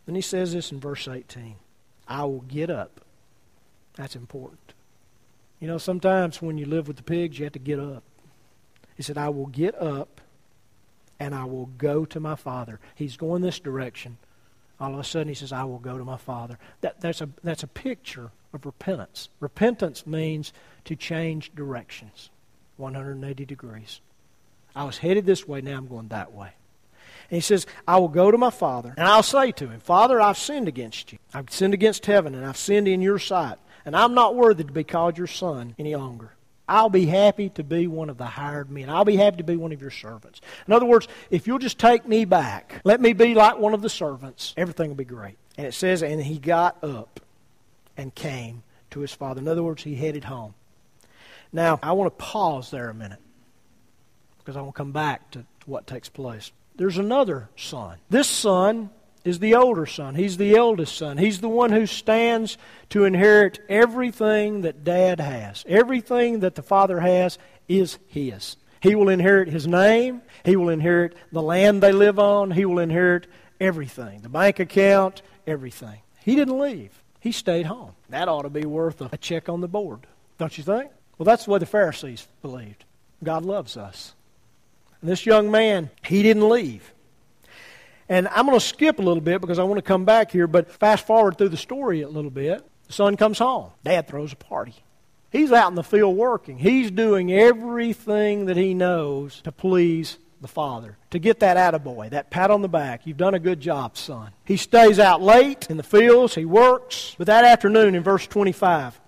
Then 0.07 0.15
he 0.15 0.23
says 0.23 0.53
this 0.53 0.73
in 0.73 0.81
verse 0.81 1.07
18 1.07 1.57
I 2.09 2.25
will 2.25 2.43
get 2.43 2.71
up. 2.71 3.03
That's 3.97 4.17
important. 4.17 4.73
You 5.61 5.69
know, 5.69 5.79
sometimes 5.79 6.41
when 6.41 6.57
you 6.57 6.67
live 6.67 6.89
with 6.89 6.97
the 6.97 7.03
pigs, 7.03 7.39
you 7.39 7.45
have 7.45 7.53
to 7.55 7.59
get 7.59 7.79
up. 7.79 8.05
He 8.97 9.03
said, 9.03 9.19
I 9.19 9.29
will 9.29 9.47
get 9.47 9.75
up 9.81 10.21
and 11.19 11.35
I 11.35 11.45
will 11.45 11.67
go 11.79 12.05
to 12.05 12.21
my 12.21 12.35
Father. 12.35 12.81
He's 12.95 13.17
going 13.17 13.43
this 13.43 13.59
direction. 13.59 14.19
All 14.79 14.93
of 14.93 15.01
a 15.01 15.05
sudden, 15.05 15.29
he 15.29 15.35
says, 15.35 15.53
I 15.53 15.65
will 15.65 15.79
go 15.79 15.97
to 15.97 16.05
my 16.05 16.19
Father. 16.19 16.59
That, 16.83 17.01
that's, 17.01 17.21
a, 17.21 17.29
that's 17.43 17.63
a 17.63 17.69
picture 17.69 18.31
of 18.53 18.67
repentance. 18.67 19.31
Repentance 19.41 20.07
means 20.07 20.53
to 20.85 20.97
change 20.97 21.55
directions 21.55 22.31
180 22.77 23.45
degrees. 23.47 24.01
I 24.75 24.85
was 24.85 24.99
headed 24.99 25.25
this 25.25 25.49
way, 25.49 25.63
now 25.63 25.79
I'm 25.79 25.87
going 25.87 26.09
that 26.09 26.35
way. 26.35 26.51
And 27.31 27.37
he 27.37 27.41
says, 27.41 27.67
I 27.89 27.97
will 27.97 28.09
go 28.09 28.31
to 28.31 28.37
my 28.37 28.51
Father, 28.51 28.93
and 28.97 29.09
I'll 29.09 29.23
say 29.23 29.51
to 29.53 29.69
him, 29.69 29.81
Father, 29.81 30.21
I've 30.21 30.37
sinned 30.37 30.69
against 30.69 31.13
you. 31.13 31.19
I've 31.33 31.51
sinned 31.51 31.75
against 31.75 32.07
heaven, 32.07 32.35
and 32.35 32.45
I've 32.45 32.59
sinned 32.59 32.87
in 32.87 33.01
your 33.01 33.19
sight. 33.19 33.59
And 33.87 33.97
I'm 33.97 34.15
not 34.15 34.35
worthy 34.35 34.65
to 34.65 34.73
be 34.73 34.85
called 34.85 35.17
your 35.17 35.27
son 35.27 35.75
any 35.79 35.97
longer. 35.97 36.33
I'll 36.69 36.91
be 36.91 37.07
happy 37.07 37.49
to 37.51 37.63
be 37.63 37.87
one 37.87 38.11
of 38.11 38.19
the 38.19 38.25
hired 38.25 38.71
men. 38.71 38.91
I'll 38.91 39.05
be 39.05 39.17
happy 39.17 39.37
to 39.39 39.45
be 39.45 39.57
one 39.57 39.73
of 39.73 39.81
your 39.81 39.91
servants. 39.91 40.41
In 40.67 40.73
other 40.73 40.87
words, 40.87 41.07
if 41.31 41.47
you'll 41.47 41.59
just 41.59 41.79
take 41.79 42.07
me 42.07 42.25
back, 42.25 42.81
let 42.85 43.01
me 43.01 43.13
be 43.13 43.35
like 43.35 43.59
one 43.59 43.75
of 43.75 43.83
the 43.83 43.89
servants, 43.89 44.53
everything 44.57 44.89
will 44.89 44.97
be 44.97 45.05
great. 45.05 45.37
And 45.57 45.67
it 45.67 45.75
says, 45.75 46.03
and 46.03 46.21
he 46.21 46.39
got 46.39 46.83
up 46.83 47.21
and 47.97 48.15
came 48.15 48.63
to 48.91 49.01
his 49.01 49.13
father. 49.13 49.41
In 49.41 49.49
other 49.49 49.63
words, 49.63 49.83
he 49.83 49.95
headed 49.95 50.25
home. 50.25 50.55
Now, 51.53 51.79
I 51.83 51.93
want 51.93 52.17
to 52.17 52.25
pause 52.25 52.71
there 52.71 52.91
a 52.91 52.95
minute 52.95 53.21
because 54.39 54.57
I 54.57 54.61
want 54.61 54.75
to 54.75 54.79
come 54.79 54.93
back 54.93 55.31
to 55.33 55.45
what 55.67 55.87
takes 55.87 56.09
place. 56.09 56.51
There's 56.77 56.99
another 56.99 57.49
son. 57.57 57.99
This 58.11 58.29
son 58.29 58.91
is 59.27 59.39
the 59.39 59.55
older 59.55 59.87
son. 59.87 60.15
He's 60.15 60.37
the 60.37 60.55
eldest 60.55 60.97
son. 60.97 61.19
He's 61.19 61.41
the 61.41 61.49
one 61.49 61.73
who 61.73 61.87
stands 61.87 62.57
to 62.91 63.05
inherit 63.05 63.59
everything 63.69 64.63
that 64.63 64.85
dad 64.85 65.21
has. 65.21 65.65
Everything 65.69 66.41
that 66.41 66.55
the 66.55 66.63
father 66.63 67.01
has 67.01 67.39
is 67.69 67.99
his. 68.07 68.57
He 68.81 68.95
will 68.95 69.09
inherit 69.09 69.49
his 69.49 69.67
name. 69.67 70.23
He 70.45 70.57
will 70.57 70.69
inherit 70.69 71.15
the 71.33 71.43
land 71.43 71.83
they 71.83 71.93
live 71.93 72.19
on. 72.19 72.51
He 72.53 72.65
will 72.65 72.79
inherit 72.79 73.27
everything 73.61 74.21
the 74.21 74.29
bank 74.29 74.61
account, 74.61 75.23
everything. 75.47 76.01
He 76.25 76.35
didn't 76.35 76.59
leave, 76.59 77.03
he 77.21 77.33
stayed 77.33 77.67
home. 77.67 77.93
That 78.11 78.29
ought 78.29 78.43
to 78.43 78.51
be 78.51 78.67
worth 78.67 79.01
a 79.01 79.17
check 79.17 79.49
on 79.49 79.61
the 79.61 79.69
board, 79.69 80.07
don't 80.39 80.57
you 80.57 80.65
think? 80.65 80.91
Well, 81.19 81.25
that's 81.25 81.47
the 81.47 81.51
way 81.51 81.59
the 81.59 81.67
Pharisees 81.67 82.27
believed. 82.43 82.85
God 83.25 83.45
loves 83.45 83.77
us. 83.77 84.15
And 85.01 85.11
this 85.11 85.27
young 85.27 85.51
man, 85.51 85.91
he 86.05 86.23
didn't 86.23 86.49
leave. 86.49 86.93
And 88.09 88.29
I'm 88.29 88.47
going 88.47 88.59
to 88.59 88.65
skip 88.65 88.99
a 88.99 89.03
little 89.03 89.21
bit 89.21 89.41
because 89.41 89.59
I 89.59 89.65
want 89.65 89.79
to 89.79 89.83
come 89.83 90.05
back 90.05 90.31
here, 90.31 90.47
but 90.47 90.71
fast 90.71 91.07
forward 91.07 91.39
through 91.39 91.49
the 91.49 91.57
story 91.57 92.03
a 92.03 92.09
little 92.09 92.31
bit. 92.31 92.65
The 92.87 92.93
son 92.93 93.17
comes 93.17 93.39
home. 93.39 93.71
Dad 93.85 94.07
throws 94.07 94.33
a 94.33 94.37
party. 94.37 94.75
He's 95.31 95.53
out 95.53 95.69
in 95.69 95.75
the 95.75 95.83
field 95.83 96.17
working. 96.17 96.59
He's 96.59 96.91
doing 96.91 97.33
everything 97.33 98.47
that 98.47 98.57
he 98.57 98.75
knows 98.75 99.41
to 99.43 99.53
please 99.53 100.19
the 100.41 100.49
father, 100.49 100.97
to 101.11 101.19
get 101.19 101.41
that 101.41 101.57
attaboy, 101.57 102.11
that 102.11 102.31
pat 102.31 102.51
on 102.51 102.63
the 102.63 102.69
back. 102.69 103.07
You've 103.07 103.17
done 103.17 103.35
a 103.35 103.39
good 103.39 103.61
job, 103.61 103.97
son. 103.97 104.31
He 104.45 104.57
stays 104.57 104.99
out 104.99 105.21
late 105.21 105.67
in 105.69 105.77
the 105.77 105.83
fields. 105.83 106.35
He 106.35 106.45
works. 106.45 107.15
But 107.19 107.27
that 107.27 107.45
afternoon, 107.45 107.95
in 107.95 108.03
verse 108.03 108.27
25, 108.27 109.01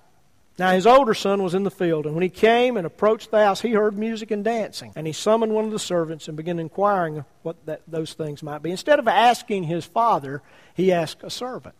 now 0.58 0.72
his 0.72 0.86
older 0.86 1.14
son 1.14 1.42
was 1.42 1.54
in 1.54 1.62
the 1.62 1.70
field, 1.70 2.04
and 2.04 2.14
when 2.14 2.22
he 2.22 2.28
came 2.28 2.76
and 2.76 2.86
approached 2.86 3.30
the 3.30 3.44
house, 3.44 3.60
he 3.60 3.70
heard 3.70 3.96
music 3.96 4.30
and 4.30 4.42
dancing. 4.42 4.92
And 4.96 5.06
he 5.06 5.12
summoned 5.12 5.54
one 5.54 5.64
of 5.64 5.70
the 5.70 5.78
servants 5.78 6.26
and 6.26 6.36
began 6.36 6.58
inquiring 6.58 7.24
what 7.42 7.64
that, 7.66 7.82
those 7.86 8.14
things 8.14 8.42
might 8.42 8.62
be. 8.62 8.70
Instead 8.70 8.98
of 8.98 9.06
asking 9.06 9.64
his 9.64 9.84
father, 9.84 10.42
he 10.74 10.92
asked 10.92 11.22
a 11.22 11.30
servant. 11.30 11.76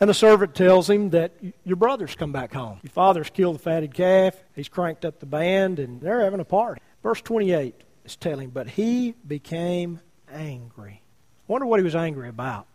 And 0.00 0.08
the 0.08 0.14
servant 0.14 0.54
tells 0.54 0.88
him 0.88 1.10
that 1.10 1.32
your 1.64 1.76
brother's 1.76 2.14
come 2.14 2.32
back 2.32 2.52
home. 2.52 2.78
Your 2.82 2.92
father's 2.92 3.30
killed 3.30 3.56
the 3.56 3.60
fatted 3.60 3.94
calf, 3.94 4.34
he's 4.54 4.68
cranked 4.68 5.04
up 5.04 5.18
the 5.18 5.26
band, 5.26 5.78
and 5.78 6.00
they're 6.00 6.20
having 6.20 6.40
a 6.40 6.44
party. 6.44 6.80
Verse 7.02 7.20
28 7.20 7.74
is 8.04 8.16
telling, 8.16 8.50
but 8.50 8.68
he 8.68 9.14
became 9.26 10.00
angry. 10.32 11.02
Wonder 11.48 11.66
what 11.66 11.80
he 11.80 11.84
was 11.84 11.96
angry 11.96 12.28
about. 12.28 12.66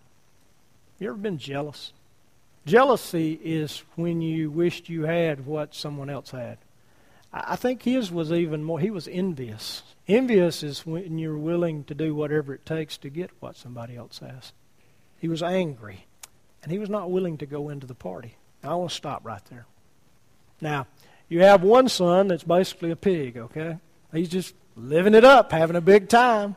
You 0.99 1.07
ever 1.07 1.17
been 1.17 1.37
jealous? 1.37 1.93
Jealousy 2.69 3.39
is 3.43 3.81
when 3.95 4.21
you 4.21 4.51
wished 4.51 4.89
you 4.89 5.05
had 5.05 5.47
what 5.47 5.73
someone 5.73 6.07
else 6.07 6.29
had. 6.29 6.59
I 7.33 7.55
think 7.55 7.81
his 7.81 8.11
was 8.11 8.31
even 8.31 8.63
more, 8.63 8.79
he 8.79 8.91
was 8.91 9.07
envious. 9.07 9.81
Envious 10.07 10.61
is 10.61 10.85
when 10.85 11.17
you're 11.17 11.35
willing 11.35 11.83
to 11.85 11.95
do 11.95 12.13
whatever 12.13 12.53
it 12.53 12.67
takes 12.67 12.95
to 12.99 13.09
get 13.09 13.31
what 13.39 13.57
somebody 13.57 13.95
else 13.95 14.19
has. 14.19 14.53
He 15.17 15.27
was 15.27 15.41
angry, 15.41 16.05
and 16.61 16.71
he 16.71 16.77
was 16.77 16.91
not 16.91 17.09
willing 17.09 17.39
to 17.39 17.47
go 17.47 17.69
into 17.69 17.87
the 17.87 17.95
party. 17.95 18.35
Now, 18.63 18.73
I 18.73 18.75
want 18.75 18.91
to 18.91 18.95
stop 18.95 19.25
right 19.25 19.43
there. 19.45 19.65
Now, 20.61 20.85
you 21.27 21.41
have 21.41 21.63
one 21.63 21.89
son 21.89 22.27
that's 22.27 22.43
basically 22.43 22.91
a 22.91 22.95
pig, 22.95 23.35
okay? 23.35 23.77
He's 24.13 24.29
just 24.29 24.53
living 24.75 25.15
it 25.15 25.25
up, 25.25 25.51
having 25.51 25.75
a 25.75 25.81
big 25.81 26.07
time. 26.07 26.55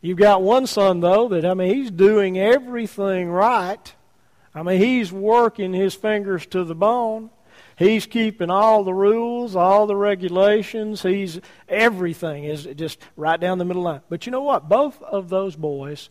You've 0.00 0.18
got 0.18 0.40
one 0.40 0.68
son, 0.68 1.00
though, 1.00 1.26
that, 1.28 1.44
I 1.44 1.54
mean, 1.54 1.74
he's 1.74 1.90
doing 1.90 2.38
everything 2.38 3.28
right 3.28 3.92
I 4.54 4.62
mean, 4.62 4.80
he's 4.80 5.12
working 5.12 5.72
his 5.72 5.94
fingers 5.94 6.46
to 6.46 6.64
the 6.64 6.74
bone. 6.74 7.30
He's 7.78 8.06
keeping 8.06 8.50
all 8.50 8.84
the 8.84 8.94
rules, 8.94 9.56
all 9.56 9.86
the 9.86 9.96
regulations. 9.96 11.02
He's 11.02 11.40
everything 11.68 12.44
is 12.44 12.64
just 12.76 13.00
right 13.16 13.40
down 13.40 13.58
the 13.58 13.64
middle 13.64 13.82
line. 13.82 14.02
But 14.08 14.26
you 14.26 14.32
know 14.32 14.42
what? 14.42 14.68
Both 14.68 15.02
of 15.02 15.30
those 15.30 15.56
boys 15.56 16.10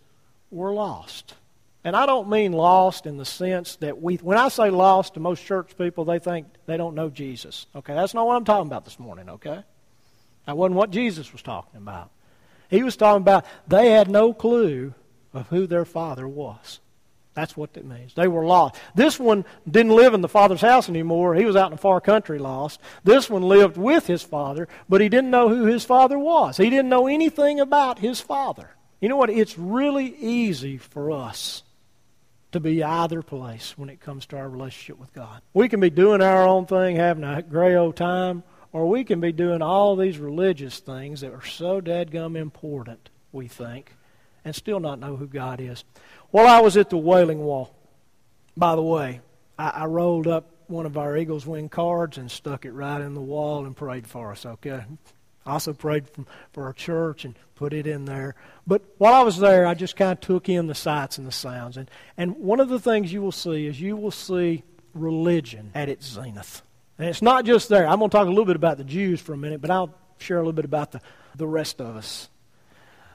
were 0.49 0.73
lost. 0.73 1.35
And 1.83 1.95
I 1.95 2.05
don't 2.05 2.29
mean 2.29 2.51
lost 2.51 3.05
in 3.05 3.17
the 3.17 3.25
sense 3.25 3.75
that 3.77 4.01
we, 4.01 4.17
when 4.17 4.37
I 4.37 4.49
say 4.49 4.69
lost 4.69 5.15
to 5.15 5.19
most 5.19 5.43
church 5.43 5.75
people, 5.77 6.05
they 6.05 6.19
think 6.19 6.47
they 6.67 6.77
don't 6.77 6.93
know 6.95 7.09
Jesus. 7.09 7.65
Okay, 7.75 7.93
that's 7.93 8.13
not 8.13 8.27
what 8.27 8.35
I'm 8.35 8.45
talking 8.45 8.67
about 8.67 8.85
this 8.85 8.99
morning, 8.99 9.29
okay? 9.29 9.63
That 10.45 10.57
wasn't 10.57 10.75
what 10.75 10.91
Jesus 10.91 11.31
was 11.31 11.41
talking 11.41 11.77
about. 11.77 12.11
He 12.69 12.83
was 12.83 12.95
talking 12.95 13.21
about 13.21 13.45
they 13.67 13.91
had 13.91 14.09
no 14.09 14.33
clue 14.33 14.93
of 15.33 15.47
who 15.47 15.65
their 15.65 15.85
father 15.85 16.27
was. 16.27 16.79
That's 17.33 17.55
what 17.55 17.77
it 17.77 17.85
means. 17.85 18.13
They 18.13 18.27
were 18.27 18.45
lost. 18.45 18.75
This 18.93 19.19
one 19.19 19.45
didn't 19.69 19.95
live 19.95 20.13
in 20.13 20.21
the 20.21 20.27
father's 20.27 20.61
house 20.61 20.89
anymore. 20.89 21.33
He 21.33 21.45
was 21.45 21.55
out 21.55 21.67
in 21.67 21.73
a 21.73 21.77
far 21.77 22.01
country 22.01 22.39
lost. 22.39 22.81
This 23.03 23.29
one 23.29 23.43
lived 23.43 23.77
with 23.77 24.05
his 24.05 24.21
father, 24.21 24.67
but 24.89 24.99
he 24.99 25.07
didn't 25.07 25.31
know 25.31 25.47
who 25.47 25.65
his 25.65 25.85
father 25.85 26.19
was. 26.19 26.57
He 26.57 26.69
didn't 26.69 26.89
know 26.89 27.07
anything 27.07 27.59
about 27.59 27.99
his 27.99 28.19
father. 28.19 28.71
You 28.99 29.07
know 29.07 29.15
what? 29.15 29.29
It's 29.29 29.57
really 29.57 30.15
easy 30.17 30.77
for 30.77 31.11
us 31.11 31.63
to 32.51 32.59
be 32.59 32.83
either 32.83 33.21
place 33.21 33.77
when 33.77 33.89
it 33.89 34.01
comes 34.01 34.25
to 34.27 34.37
our 34.37 34.49
relationship 34.49 34.99
with 34.99 35.13
God. 35.13 35.41
We 35.53 35.69
can 35.69 35.79
be 35.79 35.89
doing 35.89 36.21
our 36.21 36.45
own 36.45 36.65
thing, 36.65 36.97
having 36.97 37.23
a 37.23 37.41
gray 37.41 37.75
old 37.75 37.95
time, 37.95 38.43
or 38.73 38.89
we 38.89 39.05
can 39.05 39.21
be 39.21 39.31
doing 39.31 39.61
all 39.61 39.95
these 39.95 40.17
religious 40.17 40.79
things 40.79 41.21
that 41.21 41.33
are 41.33 41.45
so 41.45 41.79
dadgum 41.79 42.37
important, 42.37 43.09
we 43.31 43.47
think, 43.47 43.95
and 44.43 44.55
still 44.55 44.79
not 44.79 44.99
know 44.99 45.15
who 45.15 45.27
God 45.27 45.61
is. 45.61 45.83
While 46.31 46.47
I 46.47 46.59
was 46.61 46.77
at 46.77 46.89
the 46.89 46.97
Wailing 46.97 47.39
Wall, 47.39 47.75
by 48.55 48.75
the 48.75 48.81
way, 48.81 49.21
I, 49.57 49.69
I 49.69 49.85
rolled 49.85 50.27
up 50.27 50.49
one 50.67 50.85
of 50.85 50.97
our 50.97 51.17
Eagles 51.17 51.45
wing 51.45 51.69
cards 51.69 52.17
and 52.17 52.31
stuck 52.31 52.65
it 52.65 52.71
right 52.71 53.01
in 53.01 53.13
the 53.13 53.21
wall 53.21 53.65
and 53.65 53.75
prayed 53.75 54.07
for 54.07 54.31
us, 54.31 54.45
okay? 54.45 54.83
I 55.45 55.51
also 55.51 55.73
prayed 55.73 56.09
for, 56.09 56.25
for 56.53 56.63
our 56.65 56.73
church 56.73 57.25
and 57.25 57.35
put 57.55 57.73
it 57.73 57.87
in 57.87 58.05
there. 58.05 58.35
But 58.65 58.83
while 58.97 59.13
I 59.13 59.23
was 59.23 59.37
there, 59.37 59.65
I 59.65 59.73
just 59.73 59.95
kind 59.95 60.13
of 60.13 60.21
took 60.21 60.49
in 60.49 60.67
the 60.67 60.75
sights 60.75 61.17
and 61.17 61.27
the 61.27 61.31
sounds. 61.31 61.77
And, 61.77 61.89
and 62.17 62.37
one 62.37 62.59
of 62.59 62.69
the 62.69 62.79
things 62.79 63.11
you 63.11 63.21
will 63.21 63.31
see 63.31 63.67
is 63.67 63.79
you 63.81 63.97
will 63.97 64.11
see 64.11 64.63
religion 64.93 65.71
at 65.75 65.89
its 65.89 66.05
zenith. 66.07 66.61
And 66.97 67.09
it's 67.09 67.21
not 67.21 67.45
just 67.45 67.69
there. 67.69 67.87
I'm 67.87 67.99
going 67.99 68.09
to 68.09 68.17
talk 68.17 68.27
a 68.27 68.29
little 68.29 68.45
bit 68.45 68.55
about 68.55 68.77
the 68.77 68.83
Jews 68.83 69.19
for 69.19 69.33
a 69.33 69.37
minute, 69.37 69.61
but 69.61 69.71
I'll 69.71 69.93
share 70.19 70.37
a 70.37 70.41
little 70.41 70.53
bit 70.53 70.65
about 70.65 70.91
the, 70.91 71.01
the 71.35 71.47
rest 71.47 71.81
of 71.81 71.95
us. 71.95 72.29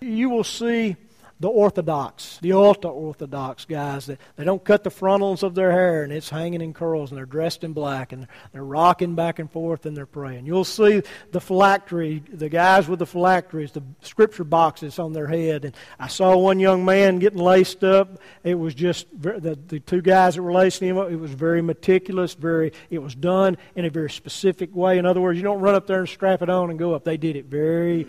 You 0.00 0.28
will 0.28 0.44
see 0.44 0.96
the 1.38 1.48
Orthodox, 1.48 2.38
the 2.40 2.52
ultra 2.52 2.90
Orthodox 2.90 3.66
guys 3.66 4.06
that 4.06 4.18
they 4.36 4.44
don't 4.44 4.64
cut 4.64 4.84
the 4.84 4.90
frontals 4.90 5.42
of 5.42 5.54
their 5.54 5.70
hair 5.70 6.02
and 6.02 6.10
it's 6.10 6.30
hanging 6.30 6.62
in 6.62 6.72
curls 6.72 7.10
and 7.10 7.18
they're 7.18 7.26
dressed 7.26 7.62
in 7.62 7.74
black 7.74 8.12
and 8.12 8.26
they're 8.52 8.64
rocking 8.64 9.14
back 9.14 9.38
and 9.38 9.50
forth 9.50 9.84
and 9.84 9.94
they're 9.94 10.06
praying. 10.06 10.46
You'll 10.46 10.64
see 10.64 11.02
the 11.32 11.40
phylactery, 11.40 12.22
the 12.32 12.48
guys 12.48 12.88
with 12.88 13.00
the 13.00 13.06
phylacteries, 13.06 13.72
the 13.72 13.82
scripture 14.00 14.44
boxes 14.44 14.98
on 14.98 15.12
their 15.12 15.26
head. 15.26 15.66
And 15.66 15.74
I 15.98 16.08
saw 16.08 16.36
one 16.38 16.58
young 16.58 16.86
man 16.86 17.18
getting 17.18 17.38
laced 17.38 17.84
up. 17.84 18.18
It 18.42 18.54
was 18.54 18.74
just 18.74 19.06
the, 19.20 19.58
the 19.66 19.80
two 19.80 20.00
guys 20.00 20.36
that 20.36 20.42
were 20.42 20.54
lacing 20.54 20.88
him 20.88 20.96
up. 20.96 21.10
It 21.10 21.16
was 21.16 21.32
very 21.32 21.60
meticulous, 21.60 22.32
very. 22.32 22.72
It 22.88 23.02
was 23.02 23.14
done 23.14 23.58
in 23.74 23.84
a 23.84 23.90
very 23.90 24.10
specific 24.10 24.74
way. 24.74 24.96
In 24.96 25.04
other 25.04 25.20
words, 25.20 25.36
you 25.36 25.42
don't 25.42 25.60
run 25.60 25.74
up 25.74 25.86
there 25.86 26.00
and 26.00 26.08
strap 26.08 26.40
it 26.40 26.48
on 26.48 26.70
and 26.70 26.78
go 26.78 26.94
up. 26.94 27.04
They 27.04 27.18
did 27.18 27.36
it 27.36 27.44
very 27.44 28.06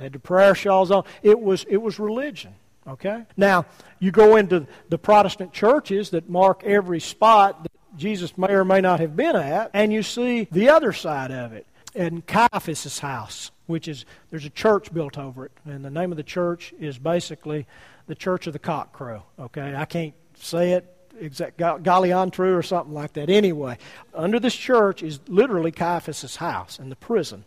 had 0.00 0.12
the 0.14 0.18
prayer 0.18 0.54
shawls 0.54 0.90
on. 0.90 1.04
It 1.22 1.38
was, 1.38 1.64
it 1.68 1.76
was 1.76 1.98
religion. 1.98 2.54
Okay? 2.86 3.24
Now, 3.36 3.66
you 3.98 4.10
go 4.10 4.36
into 4.36 4.66
the 4.88 4.98
Protestant 4.98 5.52
churches 5.52 6.10
that 6.10 6.28
mark 6.28 6.64
every 6.64 7.00
spot 7.00 7.62
that 7.62 7.72
Jesus 7.96 8.36
may 8.38 8.52
or 8.52 8.64
may 8.64 8.80
not 8.80 9.00
have 9.00 9.16
been 9.16 9.36
at, 9.36 9.70
and 9.74 9.92
you 9.92 10.02
see 10.02 10.48
the 10.50 10.68
other 10.68 10.92
side 10.92 11.30
of 11.30 11.52
it. 11.52 11.66
In 11.94 12.22
Caiaphas' 12.22 13.00
house, 13.00 13.50
which 13.66 13.88
is, 13.88 14.04
there's 14.30 14.44
a 14.44 14.50
church 14.50 14.94
built 14.94 15.18
over 15.18 15.46
it, 15.46 15.52
and 15.64 15.84
the 15.84 15.90
name 15.90 16.12
of 16.12 16.16
the 16.16 16.22
church 16.22 16.72
is 16.78 16.98
basically 16.98 17.66
the 18.06 18.14
Church 18.14 18.46
of 18.46 18.52
the 18.52 18.58
Cock 18.58 18.92
Crow. 18.92 19.24
Okay? 19.38 19.74
I 19.74 19.84
can't 19.84 20.14
say 20.34 20.72
it 20.72 20.96
exact 21.20 21.58
Galliantru 21.58 22.56
or 22.56 22.62
something 22.62 22.94
like 22.94 23.12
that. 23.14 23.28
Anyway, 23.28 23.78
under 24.14 24.40
this 24.40 24.54
church 24.54 25.02
is 25.02 25.20
literally 25.28 25.70
Caiaphas' 25.70 26.36
house 26.36 26.78
and 26.78 26.90
the 26.90 26.96
prison. 26.96 27.44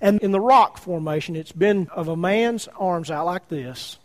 And 0.00 0.20
in 0.20 0.32
the 0.32 0.40
rock 0.40 0.78
formation, 0.78 1.36
it's 1.36 1.52
been 1.52 1.88
of 1.92 2.08
a 2.08 2.16
man's 2.16 2.68
arms 2.78 3.10
out 3.10 3.26
like 3.26 3.48
this, 3.48 3.98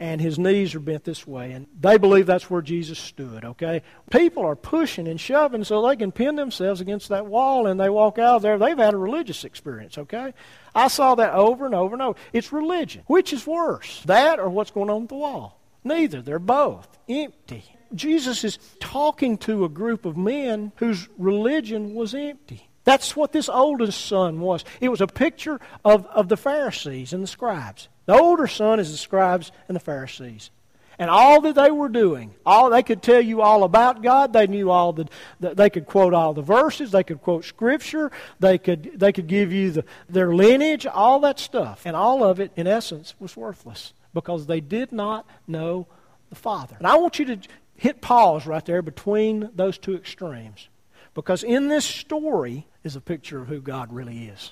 and 0.00 0.18
his 0.18 0.38
knees 0.38 0.74
are 0.74 0.80
bent 0.80 1.04
this 1.04 1.26
way. 1.26 1.52
And 1.52 1.66
they 1.78 1.98
believe 1.98 2.24
that's 2.24 2.50
where 2.50 2.62
Jesus 2.62 2.98
stood, 2.98 3.44
okay? 3.44 3.82
People 4.10 4.44
are 4.44 4.56
pushing 4.56 5.06
and 5.06 5.20
shoving 5.20 5.62
so 5.62 5.86
they 5.86 5.94
can 5.94 6.10
pin 6.10 6.36
themselves 6.36 6.80
against 6.80 7.10
that 7.10 7.26
wall 7.26 7.66
and 7.66 7.78
they 7.78 7.90
walk 7.90 8.18
out 8.18 8.36
of 8.36 8.42
there. 8.42 8.58
They've 8.58 8.78
had 8.78 8.94
a 8.94 8.98
religious 8.98 9.44
experience, 9.44 9.98
okay? 9.98 10.32
I 10.74 10.88
saw 10.88 11.14
that 11.16 11.34
over 11.34 11.66
and 11.66 11.74
over 11.74 11.94
and 11.94 12.00
over. 12.00 12.18
It's 12.32 12.50
religion. 12.50 13.02
Which 13.06 13.34
is 13.34 13.46
worse, 13.46 14.02
that 14.06 14.40
or 14.40 14.48
what's 14.48 14.70
going 14.70 14.88
on 14.88 15.02
with 15.02 15.10
the 15.10 15.16
wall? 15.16 15.60
Neither. 15.84 16.22
They're 16.22 16.38
both 16.38 16.88
empty. 17.06 17.64
Jesus 17.94 18.42
is 18.42 18.58
talking 18.80 19.36
to 19.38 19.64
a 19.64 19.68
group 19.68 20.06
of 20.06 20.16
men 20.16 20.72
whose 20.76 21.08
religion 21.18 21.94
was 21.94 22.14
empty. 22.14 22.70
That's 22.84 23.14
what 23.14 23.32
this 23.32 23.50
oldest 23.50 24.06
son 24.06 24.40
was. 24.40 24.64
It 24.80 24.88
was 24.88 25.02
a 25.02 25.06
picture 25.06 25.60
of, 25.84 26.06
of 26.06 26.28
the 26.28 26.36
Pharisees 26.38 27.12
and 27.12 27.22
the 27.22 27.26
scribes. 27.26 27.88
The 28.10 28.18
older 28.18 28.48
son 28.48 28.80
is 28.80 28.90
the 28.90 28.96
scribes 28.96 29.52
and 29.68 29.76
the 29.76 29.80
Pharisees. 29.80 30.50
And 30.98 31.08
all 31.08 31.40
that 31.42 31.54
they 31.54 31.70
were 31.70 31.88
doing, 31.88 32.34
all 32.44 32.68
they 32.68 32.82
could 32.82 33.04
tell 33.04 33.20
you 33.20 33.40
all 33.40 33.62
about 33.62 34.02
God. 34.02 34.32
They 34.32 34.48
knew 34.48 34.68
all 34.68 34.92
the, 34.92 35.08
they 35.38 35.70
could 35.70 35.86
quote 35.86 36.12
all 36.12 36.34
the 36.34 36.42
verses. 36.42 36.90
They 36.90 37.04
could 37.04 37.22
quote 37.22 37.44
Scripture. 37.44 38.10
They 38.40 38.58
could 38.58 38.98
they 38.98 39.12
could 39.12 39.28
give 39.28 39.52
you 39.52 39.70
the, 39.70 39.84
their 40.08 40.34
lineage, 40.34 40.86
all 40.86 41.20
that 41.20 41.38
stuff, 41.38 41.82
and 41.86 41.94
all 41.94 42.24
of 42.24 42.40
it, 42.40 42.50
in 42.56 42.66
essence, 42.66 43.14
was 43.20 43.36
worthless 43.36 43.92
because 44.12 44.46
they 44.46 44.60
did 44.60 44.90
not 44.90 45.24
know 45.46 45.86
the 46.30 46.34
Father. 46.34 46.74
And 46.78 46.88
I 46.88 46.96
want 46.96 47.20
you 47.20 47.26
to 47.26 47.38
hit 47.76 48.00
pause 48.00 48.44
right 48.44 48.66
there 48.66 48.82
between 48.82 49.50
those 49.54 49.78
two 49.78 49.94
extremes 49.94 50.68
because 51.14 51.44
in 51.44 51.68
this 51.68 51.84
story 51.84 52.66
is 52.82 52.96
a 52.96 53.00
picture 53.00 53.40
of 53.40 53.46
who 53.46 53.60
God 53.60 53.92
really 53.92 54.24
is. 54.24 54.50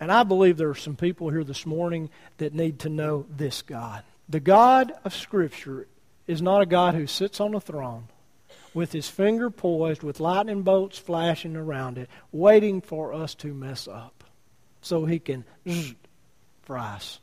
And 0.00 0.12
I 0.12 0.22
believe 0.22 0.56
there 0.56 0.70
are 0.70 0.74
some 0.74 0.96
people 0.96 1.30
here 1.30 1.44
this 1.44 1.66
morning 1.66 2.10
that 2.38 2.54
need 2.54 2.80
to 2.80 2.88
know 2.88 3.26
this 3.28 3.62
God. 3.62 4.04
The 4.28 4.40
God 4.40 4.92
of 5.04 5.14
Scripture 5.14 5.88
is 6.26 6.40
not 6.40 6.62
a 6.62 6.66
God 6.66 6.94
who 6.94 7.06
sits 7.06 7.40
on 7.40 7.54
a 7.54 7.60
throne 7.60 8.08
with 8.74 8.92
his 8.92 9.08
finger 9.08 9.50
poised, 9.50 10.02
with 10.02 10.20
lightning 10.20 10.62
bolts 10.62 10.98
flashing 10.98 11.56
around 11.56 11.98
it, 11.98 12.08
waiting 12.30 12.80
for 12.80 13.12
us 13.12 13.34
to 13.36 13.52
mess 13.52 13.88
up 13.88 14.24
so 14.80 15.04
he 15.04 15.18
can 15.18 15.44
zzz, 15.68 15.94
fry 16.62 16.94
us. 16.94 17.18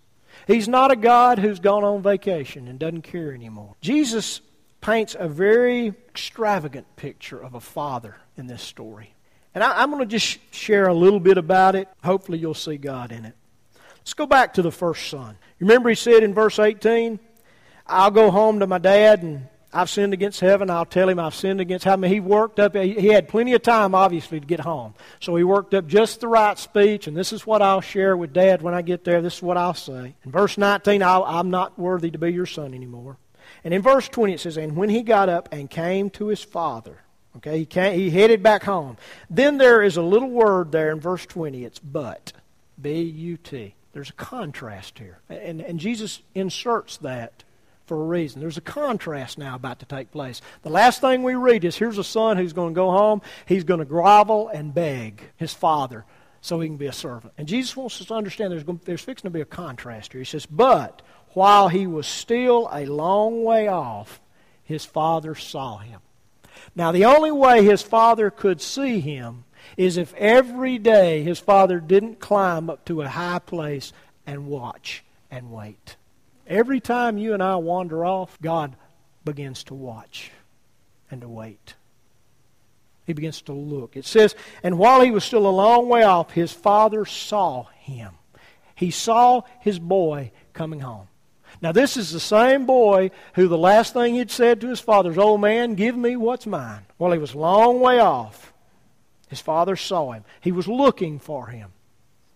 He's 0.47 0.67
not 0.67 0.91
a 0.91 0.97
God 0.97 1.39
who's 1.39 1.59
gone 1.59 1.83
on 1.83 2.01
vacation 2.01 2.67
and 2.67 2.77
doesn't 2.77 3.03
care 3.03 3.33
anymore. 3.33 3.75
Jesus 3.79 4.41
paints 4.81 5.15
a 5.17 5.27
very 5.27 5.88
extravagant 5.88 6.95
picture 6.95 7.41
of 7.41 7.53
a 7.53 7.61
father 7.61 8.17
in 8.35 8.47
this 8.47 8.61
story. 8.61 9.14
And 9.55 9.63
I, 9.63 9.81
am 9.81 9.89
going 9.89 10.01
to 10.01 10.05
just 10.05 10.37
share 10.53 10.87
a 10.87 10.93
little 10.93 11.21
bit 11.21 11.37
about 11.37 11.75
it. 11.75 11.87
Hopefully, 12.03 12.37
you'll 12.37 12.53
see 12.53 12.77
God 12.77 13.11
in 13.11 13.23
it. 13.25 13.33
Let's 13.97 14.13
go 14.13 14.27
back 14.27 14.53
to 14.55 14.61
the 14.61 14.71
first 14.71 15.09
son. 15.09 15.37
Remember 15.59 15.89
he 15.89 15.95
said 15.95 16.21
in 16.21 16.33
verse 16.33 16.59
18, 16.59 17.17
I'll 17.87 18.11
go 18.11 18.29
home 18.29 18.59
to 18.59 18.67
my 18.67 18.77
dad 18.77 19.23
and 19.23 19.47
I've 19.71 19.89
sinned 19.89 20.13
against 20.13 20.39
heaven. 20.41 20.69
I'll 20.69 20.85
tell 20.85 21.09
him 21.09 21.19
I've 21.19 21.35
sinned 21.35 21.59
against 21.59 21.85
heaven. 21.85 22.09
He 22.09 22.19
worked 22.19 22.59
up, 22.59 22.75
he 22.75 23.07
had 23.07 23.27
plenty 23.27 23.53
of 23.53 23.61
time, 23.61 23.95
obviously, 23.95 24.39
to 24.39 24.45
get 24.45 24.59
home. 24.59 24.93
So 25.19 25.35
he 25.35 25.43
worked 25.43 25.73
up 25.73 25.87
just 25.87 26.21
the 26.21 26.27
right 26.27 26.57
speech, 26.57 27.07
and 27.07 27.15
this 27.15 27.33
is 27.33 27.47
what 27.47 27.61
I'll 27.61 27.81
share 27.81 28.15
with 28.15 28.31
dad 28.31 28.61
when 28.61 28.73
I 28.73 28.81
get 28.81 29.03
there. 29.03 29.21
This 29.21 29.37
is 29.37 29.41
what 29.41 29.57
I'll 29.57 29.73
say. 29.73 30.15
In 30.23 30.31
verse 30.31 30.57
19, 30.57 31.01
I'm 31.01 31.49
not 31.49 31.79
worthy 31.79 32.11
to 32.11 32.17
be 32.17 32.31
your 32.31 32.45
son 32.45 32.73
anymore. 32.73 33.17
And 33.63 33.73
in 33.73 33.81
verse 33.81 34.07
20, 34.07 34.33
it 34.33 34.39
says, 34.39 34.57
And 34.57 34.75
when 34.75 34.89
he 34.89 35.01
got 35.01 35.29
up 35.29 35.49
and 35.51 35.69
came 35.69 36.09
to 36.11 36.27
his 36.27 36.43
father, 36.43 36.99
Okay, 37.37 37.59
he, 37.59 37.65
can't, 37.65 37.95
he 37.95 38.09
headed 38.09 38.41
back 38.41 38.63
home. 38.63 38.97
Then 39.29 39.57
there 39.57 39.81
is 39.81 39.97
a 39.97 40.01
little 40.01 40.29
word 40.29 40.71
there 40.71 40.91
in 40.91 40.99
verse 40.99 41.25
20. 41.25 41.65
It's 41.65 41.79
but. 41.79 42.33
B 42.81 43.01
U 43.01 43.37
T. 43.37 43.75
There's 43.93 44.09
a 44.09 44.13
contrast 44.13 44.99
here. 44.99 45.19
And, 45.29 45.61
and 45.61 45.79
Jesus 45.79 46.21
inserts 46.33 46.97
that 46.97 47.43
for 47.85 48.01
a 48.01 48.05
reason. 48.05 48.41
There's 48.41 48.57
a 48.57 48.61
contrast 48.61 49.37
now 49.37 49.55
about 49.55 49.79
to 49.79 49.85
take 49.85 50.11
place. 50.11 50.41
The 50.63 50.69
last 50.69 51.01
thing 51.01 51.23
we 51.23 51.35
read 51.35 51.63
is 51.63 51.77
here's 51.77 51.97
a 51.97 52.03
son 52.03 52.37
who's 52.37 52.53
going 52.53 52.73
to 52.73 52.77
go 52.77 52.91
home. 52.91 53.21
He's 53.45 53.63
going 53.63 53.79
to 53.79 53.85
grovel 53.85 54.49
and 54.49 54.73
beg 54.73 55.21
his 55.37 55.53
father 55.53 56.03
so 56.41 56.59
he 56.59 56.67
can 56.67 56.77
be 56.77 56.87
a 56.87 56.93
servant. 56.93 57.33
And 57.37 57.47
Jesus 57.47 57.75
wants 57.75 57.99
us 58.01 58.07
to 58.07 58.13
understand 58.13 58.51
there's, 58.51 58.63
going, 58.63 58.81
there's 58.85 59.01
fixing 59.01 59.29
to 59.29 59.33
be 59.33 59.41
a 59.41 59.45
contrast 59.45 60.11
here. 60.11 60.21
He 60.21 60.25
says, 60.25 60.45
But 60.45 61.01
while 61.29 61.69
he 61.69 61.87
was 61.87 62.07
still 62.07 62.69
a 62.71 62.85
long 62.85 63.43
way 63.43 63.67
off, 63.67 64.19
his 64.63 64.83
father 64.83 65.35
saw 65.35 65.77
him. 65.77 66.01
Now, 66.75 66.91
the 66.91 67.05
only 67.05 67.31
way 67.31 67.63
his 67.63 67.81
father 67.81 68.29
could 68.29 68.61
see 68.61 68.99
him 68.99 69.45
is 69.77 69.97
if 69.97 70.13
every 70.15 70.77
day 70.77 71.23
his 71.23 71.39
father 71.39 71.79
didn't 71.79 72.19
climb 72.19 72.69
up 72.69 72.85
to 72.85 73.01
a 73.01 73.07
high 73.07 73.39
place 73.39 73.93
and 74.25 74.47
watch 74.47 75.03
and 75.31 75.51
wait. 75.51 75.95
Every 76.47 76.79
time 76.79 77.17
you 77.17 77.33
and 77.33 77.41
I 77.41 77.55
wander 77.55 78.05
off, 78.05 78.37
God 78.41 78.75
begins 79.23 79.63
to 79.65 79.73
watch 79.73 80.31
and 81.09 81.21
to 81.21 81.27
wait. 81.27 81.73
He 83.05 83.13
begins 83.13 83.41
to 83.43 83.53
look. 83.53 83.95
It 83.95 84.05
says, 84.05 84.35
and 84.63 84.77
while 84.77 85.01
he 85.01 85.11
was 85.11 85.23
still 85.23 85.47
a 85.47 85.49
long 85.49 85.87
way 85.87 86.03
off, 86.03 86.31
his 86.31 86.51
father 86.51 87.05
saw 87.05 87.65
him. 87.79 88.13
He 88.75 88.91
saw 88.91 89.41
his 89.61 89.79
boy 89.79 90.31
coming 90.53 90.79
home. 90.79 91.07
Now, 91.65 91.71
this 91.71 91.97
is 91.97 92.12
the 92.12 92.19
same 92.19 92.67
boy 92.67 93.10
who 93.34 93.47
the 93.47 93.58
last 93.58 93.93
thing 93.93 94.13
he'd 94.13 94.30
said 94.30 94.62
to 94.62 94.67
his 94.67 94.80
father 94.80 95.19
Old 95.19 95.41
man, 95.41 95.73
give 95.73 95.97
me 95.97 96.15
what's 96.15 96.45
mine. 96.45 96.84
Well, 96.99 97.12
he 97.12 97.17
was 97.17 97.34
a 97.34 97.39
long 97.39 97.80
way 97.80 97.97
off. 97.97 98.54
His 99.30 99.41
father 99.41 99.75
saw 99.75 100.12
him, 100.12 100.23
he 100.41 100.51
was 100.51 100.67
looking 100.67 101.17
for 101.17 101.47
him. 101.47 101.71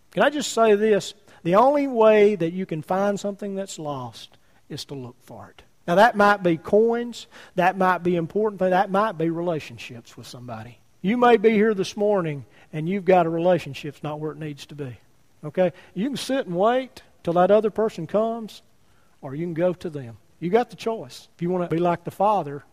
Can 0.09 0.23
I 0.23 0.31
just 0.31 0.51
say 0.51 0.73
this? 0.73 1.13
The 1.43 1.53
only 1.53 1.87
way 1.87 2.33
that 2.37 2.53
you 2.53 2.65
can 2.65 2.81
find 2.81 3.19
something 3.19 3.53
that's 3.53 3.77
lost 3.77 4.35
is 4.67 4.83
to 4.85 4.95
look 4.95 5.17
for 5.21 5.51
it. 5.51 5.61
Now, 5.87 5.93
that 5.93 6.17
might 6.17 6.41
be 6.41 6.57
coins, 6.57 7.27
that 7.53 7.77
might 7.77 7.99
be 7.99 8.15
important, 8.15 8.61
that 8.61 8.89
might 8.89 9.19
be 9.19 9.29
relationships 9.29 10.17
with 10.17 10.25
somebody. 10.25 10.79
You 11.03 11.17
may 11.17 11.37
be 11.37 11.51
here 11.51 11.75
this 11.75 11.95
morning 11.95 12.45
and 12.73 12.89
you've 12.89 13.05
got 13.05 13.27
a 13.27 13.29
relationship 13.29 13.93
that's 13.93 14.03
not 14.03 14.19
where 14.19 14.31
it 14.31 14.39
needs 14.39 14.65
to 14.65 14.75
be. 14.75 14.97
Okay? 15.43 15.71
You 15.93 16.07
can 16.07 16.17
sit 16.17 16.47
and 16.47 16.55
wait 16.55 17.03
till 17.21 17.33
that 17.33 17.51
other 17.51 17.69
person 17.69 18.07
comes 18.07 18.63
or 19.21 19.35
you 19.35 19.45
can 19.45 19.53
go 19.53 19.73
to 19.73 19.89
them. 19.89 20.17
You 20.39 20.49
got 20.49 20.69
the 20.69 20.75
choice. 20.75 21.27
If 21.35 21.41
you 21.41 21.49
want 21.49 21.69
to 21.69 21.75
be 21.75 21.81
like 21.81 22.03
the 22.03 22.11
Father, 22.11 22.63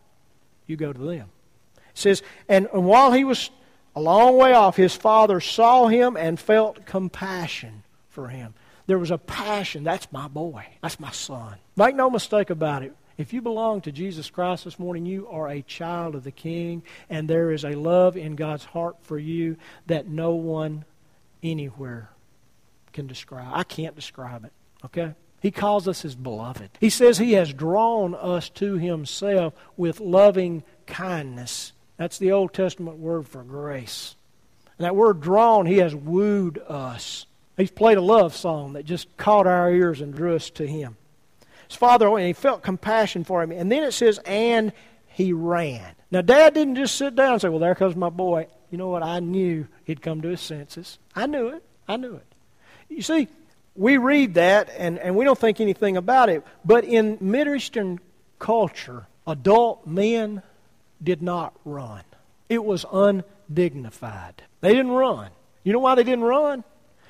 you 0.65 0.77
go 0.77 0.93
to 0.93 0.99
them. 0.99 1.29
It 1.75 1.83
says, 1.93 2.21
and, 2.47 2.67
while 2.71 3.11
he 3.11 3.23
was 3.23 3.49
a 3.95 4.01
long 4.01 4.37
way 4.37 4.53
off, 4.53 4.75
his 4.75 4.95
father 4.95 5.39
saw 5.39 5.87
him 5.87 6.15
and 6.15 6.39
felt 6.39 6.85
compassion 6.85 7.83
for 8.09 8.27
him. 8.27 8.53
There 8.85 8.99
was 8.99 9.11
a 9.11 9.17
passion. 9.17 9.83
That's 9.83 10.11
my 10.11 10.27
boy. 10.27 10.65
That's 10.81 10.99
my 10.99 11.11
son. 11.11 11.55
Make 11.75 11.95
no 11.95 12.09
mistake 12.09 12.49
about 12.49 12.83
it. 12.83 12.93
If 13.17 13.33
you 13.33 13.41
belong 13.41 13.81
to 13.81 13.91
Jesus 13.91 14.29
Christ 14.29 14.63
this 14.63 14.77
morning, 14.77 15.05
you 15.07 15.27
are 15.27 15.49
a 15.49 15.63
child 15.63 16.13
of 16.13 16.23
the 16.23 16.31
King, 16.31 16.83
and 17.09 17.27
there 17.27 17.51
is 17.51 17.65
a 17.65 17.71
love 17.71 18.15
in 18.15 18.35
God's 18.35 18.63
heart 18.63 18.97
for 19.01 19.17
you 19.17 19.57
that 19.87 20.07
no 20.07 20.35
one 20.35 20.85
anywhere 21.41 22.09
can 22.93 23.07
describe. 23.07 23.49
I 23.51 23.63
can't 23.63 23.95
describe 23.95 24.45
it. 24.45 24.53
Okay? 24.85 25.13
He 25.39 25.51
calls 25.51 25.87
us 25.87 26.01
his 26.01 26.15
beloved. 26.15 26.71
He 26.79 26.89
says 26.89 27.17
he 27.17 27.33
has 27.33 27.53
drawn 27.53 28.15
us 28.15 28.49
to 28.49 28.77
himself 28.77 29.53
with 29.75 29.99
loving 29.99 30.63
kindness. 30.85 31.73
That's 31.97 32.17
the 32.17 32.31
Old 32.31 32.53
Testament 32.53 32.97
word 32.97 33.27
for 33.27 33.43
grace. 33.43 34.15
And 34.77 34.85
that 34.85 34.95
word 34.95 35.21
drawn, 35.21 35.65
he 35.65 35.77
has 35.77 35.95
wooed 35.95 36.59
us. 36.67 37.25
He's 37.55 37.71
played 37.71 37.97
a 37.97 38.01
love 38.01 38.35
song 38.35 38.73
that 38.73 38.85
just 38.85 39.15
caught 39.17 39.47
our 39.47 39.71
ears 39.71 40.01
and 40.01 40.13
drew 40.13 40.35
us 40.35 40.49
to 40.51 40.67
him. 40.67 40.97
His 41.67 41.77
father, 41.77 42.07
oh, 42.07 42.15
and 42.15 42.27
he 42.27 42.33
felt 42.33 42.61
compassion 42.61 43.23
for 43.23 43.41
him. 43.41 43.51
And 43.51 43.71
then 43.71 43.83
it 43.83 43.91
says, 43.91 44.19
and 44.25 44.71
he 45.07 45.33
ran. 45.33 45.95
Now, 46.11 46.21
Dad 46.21 46.53
didn't 46.53 46.75
just 46.75 46.95
sit 46.95 47.15
down 47.15 47.33
and 47.33 47.41
say, 47.41 47.49
well, 47.49 47.59
there 47.59 47.75
comes 47.75 47.95
my 47.95 48.09
boy. 48.09 48.47
You 48.71 48.77
know 48.77 48.89
what? 48.89 49.03
I 49.03 49.19
knew 49.19 49.67
he'd 49.83 50.01
come 50.01 50.21
to 50.21 50.29
his 50.29 50.41
senses. 50.41 50.99
I 51.15 51.25
knew 51.25 51.47
it. 51.47 51.63
I 51.87 51.97
knew 51.97 52.15
it. 52.15 52.25
You 52.89 53.01
see, 53.01 53.27
we 53.77 53.97
read 53.97 54.33
that 54.33 54.69
and, 54.77 54.97
and 54.99 55.15
we 55.15 55.23
don't 55.23 55.37
think 55.37 55.61
anything 55.61 55.97
about 55.97 56.29
it. 56.29 56.43
But 56.65 56.83
in 56.83 57.17
Middle 57.21 57.55
Eastern 57.55 57.99
culture, 58.39 59.07
adult 59.25 59.85
men 59.85 60.41
did 61.01 61.21
not 61.21 61.53
run. 61.63 62.03
It 62.49 62.63
was 62.63 62.85
undignified. 62.91 64.43
They 64.61 64.73
didn't 64.73 64.91
run. 64.91 65.29
You 65.63 65.73
know 65.73 65.79
why 65.79 65.95
they 65.95 66.03
didn't 66.03 66.23
run? 66.23 66.63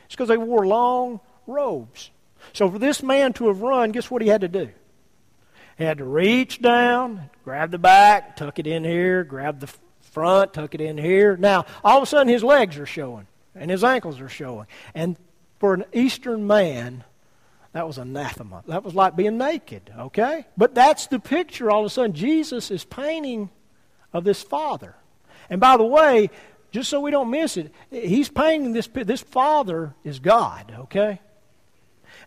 It's 0.05 0.15
because 0.15 0.27
they 0.27 0.37
wore 0.37 0.67
long 0.67 1.19
robes. 1.45 2.11
So 2.53 2.69
for 2.69 2.79
this 2.79 3.01
man 3.01 3.33
to 3.33 3.47
have 3.47 3.61
run, 3.61 3.91
guess 3.91 4.11
what 4.11 4.21
he 4.21 4.27
had 4.27 4.41
to 4.41 4.47
do? 4.47 4.69
He 5.77 5.83
had 5.83 5.99
to 5.99 6.05
reach 6.05 6.61
down, 6.61 7.29
grab 7.43 7.71
the 7.71 7.77
back, 7.77 8.35
tuck 8.35 8.57
it 8.57 8.67
in 8.67 8.83
here, 8.83 9.23
grab 9.23 9.59
the 9.59 9.71
front, 10.01 10.53
tuck 10.53 10.73
it 10.73 10.81
in 10.81 10.97
here. 10.97 11.37
Now, 11.37 11.65
all 11.83 11.97
of 11.97 12.03
a 12.03 12.05
sudden 12.07 12.27
his 12.27 12.43
legs 12.43 12.77
are 12.77 12.85
showing 12.85 13.27
and 13.53 13.69
his 13.69 13.83
ankles 13.83 14.19
are 14.19 14.29
showing. 14.29 14.67
And 14.95 15.17
for 15.59 15.73
an 15.73 15.85
Eastern 15.93 16.47
man, 16.47 17.03
that 17.73 17.85
was 17.87 17.97
anathema. 17.97 18.63
That 18.67 18.83
was 18.83 18.95
like 18.95 19.15
being 19.15 19.37
naked, 19.37 19.91
okay? 19.97 20.45
But 20.55 20.73
that's 20.73 21.07
the 21.07 21.19
picture 21.19 21.69
all 21.69 21.81
of 21.81 21.85
a 21.85 21.89
sudden 21.89 22.13
Jesus 22.13 22.71
is 22.71 22.83
painting 22.83 23.49
of 24.13 24.23
this 24.23 24.41
father. 24.41 24.95
And 25.49 25.59
by 25.61 25.77
the 25.77 25.83
way, 25.83 26.29
just 26.71 26.89
so 26.89 26.99
we 26.99 27.11
don't 27.11 27.29
miss 27.29 27.57
it, 27.57 27.73
he's 27.89 28.29
painting 28.29 28.73
this, 28.73 28.87
this 28.87 29.21
father 29.21 29.93
is 30.03 30.19
God, 30.19 30.73
okay? 30.79 31.19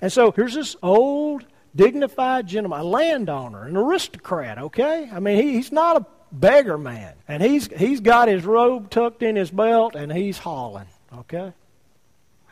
And 0.01 0.13
so 0.13 0.31
here's 0.33 0.55
this 0.55 0.77
old, 0.83 1.45
dignified 1.75 2.47
gentleman, 2.47 2.81
a 2.81 2.85
landowner, 2.85 3.65
an 3.65 3.77
aristocrat, 3.77 4.59
okay? 4.59 5.09
I 5.13 5.21
mean, 5.21 5.43
he, 5.43 5.53
he's 5.55 5.73
not 5.73 5.97
a 5.97 6.07
beggar 6.33 6.79
man. 6.79 7.15
And 7.29 7.43
he's, 7.43 7.67
he's 7.77 8.01
got 8.01 8.29
his 8.29 8.45
robe 8.45 8.91
tucked 8.91 9.23
in 9.23 9.37
his 9.37 9.51
belt 9.51 9.95
and 9.95 10.13
he's 10.13 10.39
hauling, 10.39 10.87
okay? 11.19 11.53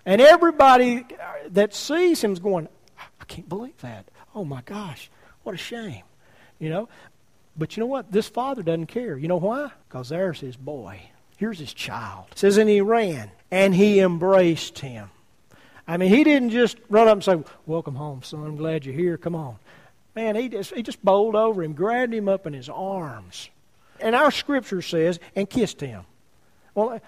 And 0.08 0.22
everybody 0.22 1.04
that 1.50 1.74
sees 1.74 2.22
him's 2.22 2.38
going, 2.38 2.66
I 2.98 3.24
can't 3.26 3.46
believe 3.46 3.76
that. 3.82 4.06
Oh 4.34 4.42
my 4.42 4.62
gosh, 4.62 5.10
what 5.42 5.54
a 5.54 5.58
shame. 5.58 6.02
You 6.58 6.70
know? 6.70 6.88
But 7.58 7.76
you 7.76 7.82
know 7.82 7.88
what? 7.88 8.10
This 8.10 8.26
father 8.26 8.62
doesn't 8.62 8.86
care. 8.86 9.18
You 9.18 9.28
know 9.28 9.36
why? 9.36 9.70
Because 9.86 10.08
there's 10.08 10.40
his 10.40 10.56
boy. 10.56 11.02
Here's 11.36 11.58
his 11.58 11.74
child. 11.74 12.24
It 12.32 12.38
says, 12.38 12.56
and 12.56 12.70
he 12.70 12.80
ran 12.80 13.30
and 13.50 13.74
he 13.74 14.00
embraced 14.00 14.78
him. 14.78 15.10
I 15.86 15.98
mean, 15.98 16.08
he 16.08 16.24
didn't 16.24 16.50
just 16.50 16.78
run 16.88 17.06
up 17.06 17.12
and 17.12 17.24
say, 17.24 17.44
Welcome 17.66 17.96
home, 17.96 18.22
son. 18.22 18.46
I'm 18.46 18.56
glad 18.56 18.86
you're 18.86 18.94
here. 18.94 19.18
Come 19.18 19.34
on. 19.34 19.56
Man, 20.16 20.36
he 20.36 20.48
just, 20.48 20.72
he 20.74 20.82
just 20.82 21.04
bowled 21.04 21.36
over 21.36 21.62
him, 21.62 21.74
grabbed 21.74 22.14
him 22.14 22.30
up 22.30 22.46
in 22.46 22.54
his 22.54 22.70
arms. 22.70 23.50
And 24.00 24.16
our 24.16 24.30
scripture 24.30 24.80
says, 24.80 25.20
and 25.36 25.50
kissed 25.50 25.82
him. 25.82 26.04
Well, 26.74 26.98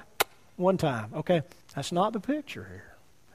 one 0.56 0.76
time, 0.76 1.14
okay? 1.14 1.40
That's 1.74 1.92
not 1.92 2.12
the 2.12 2.20
picture 2.20 2.66
here 2.70 2.89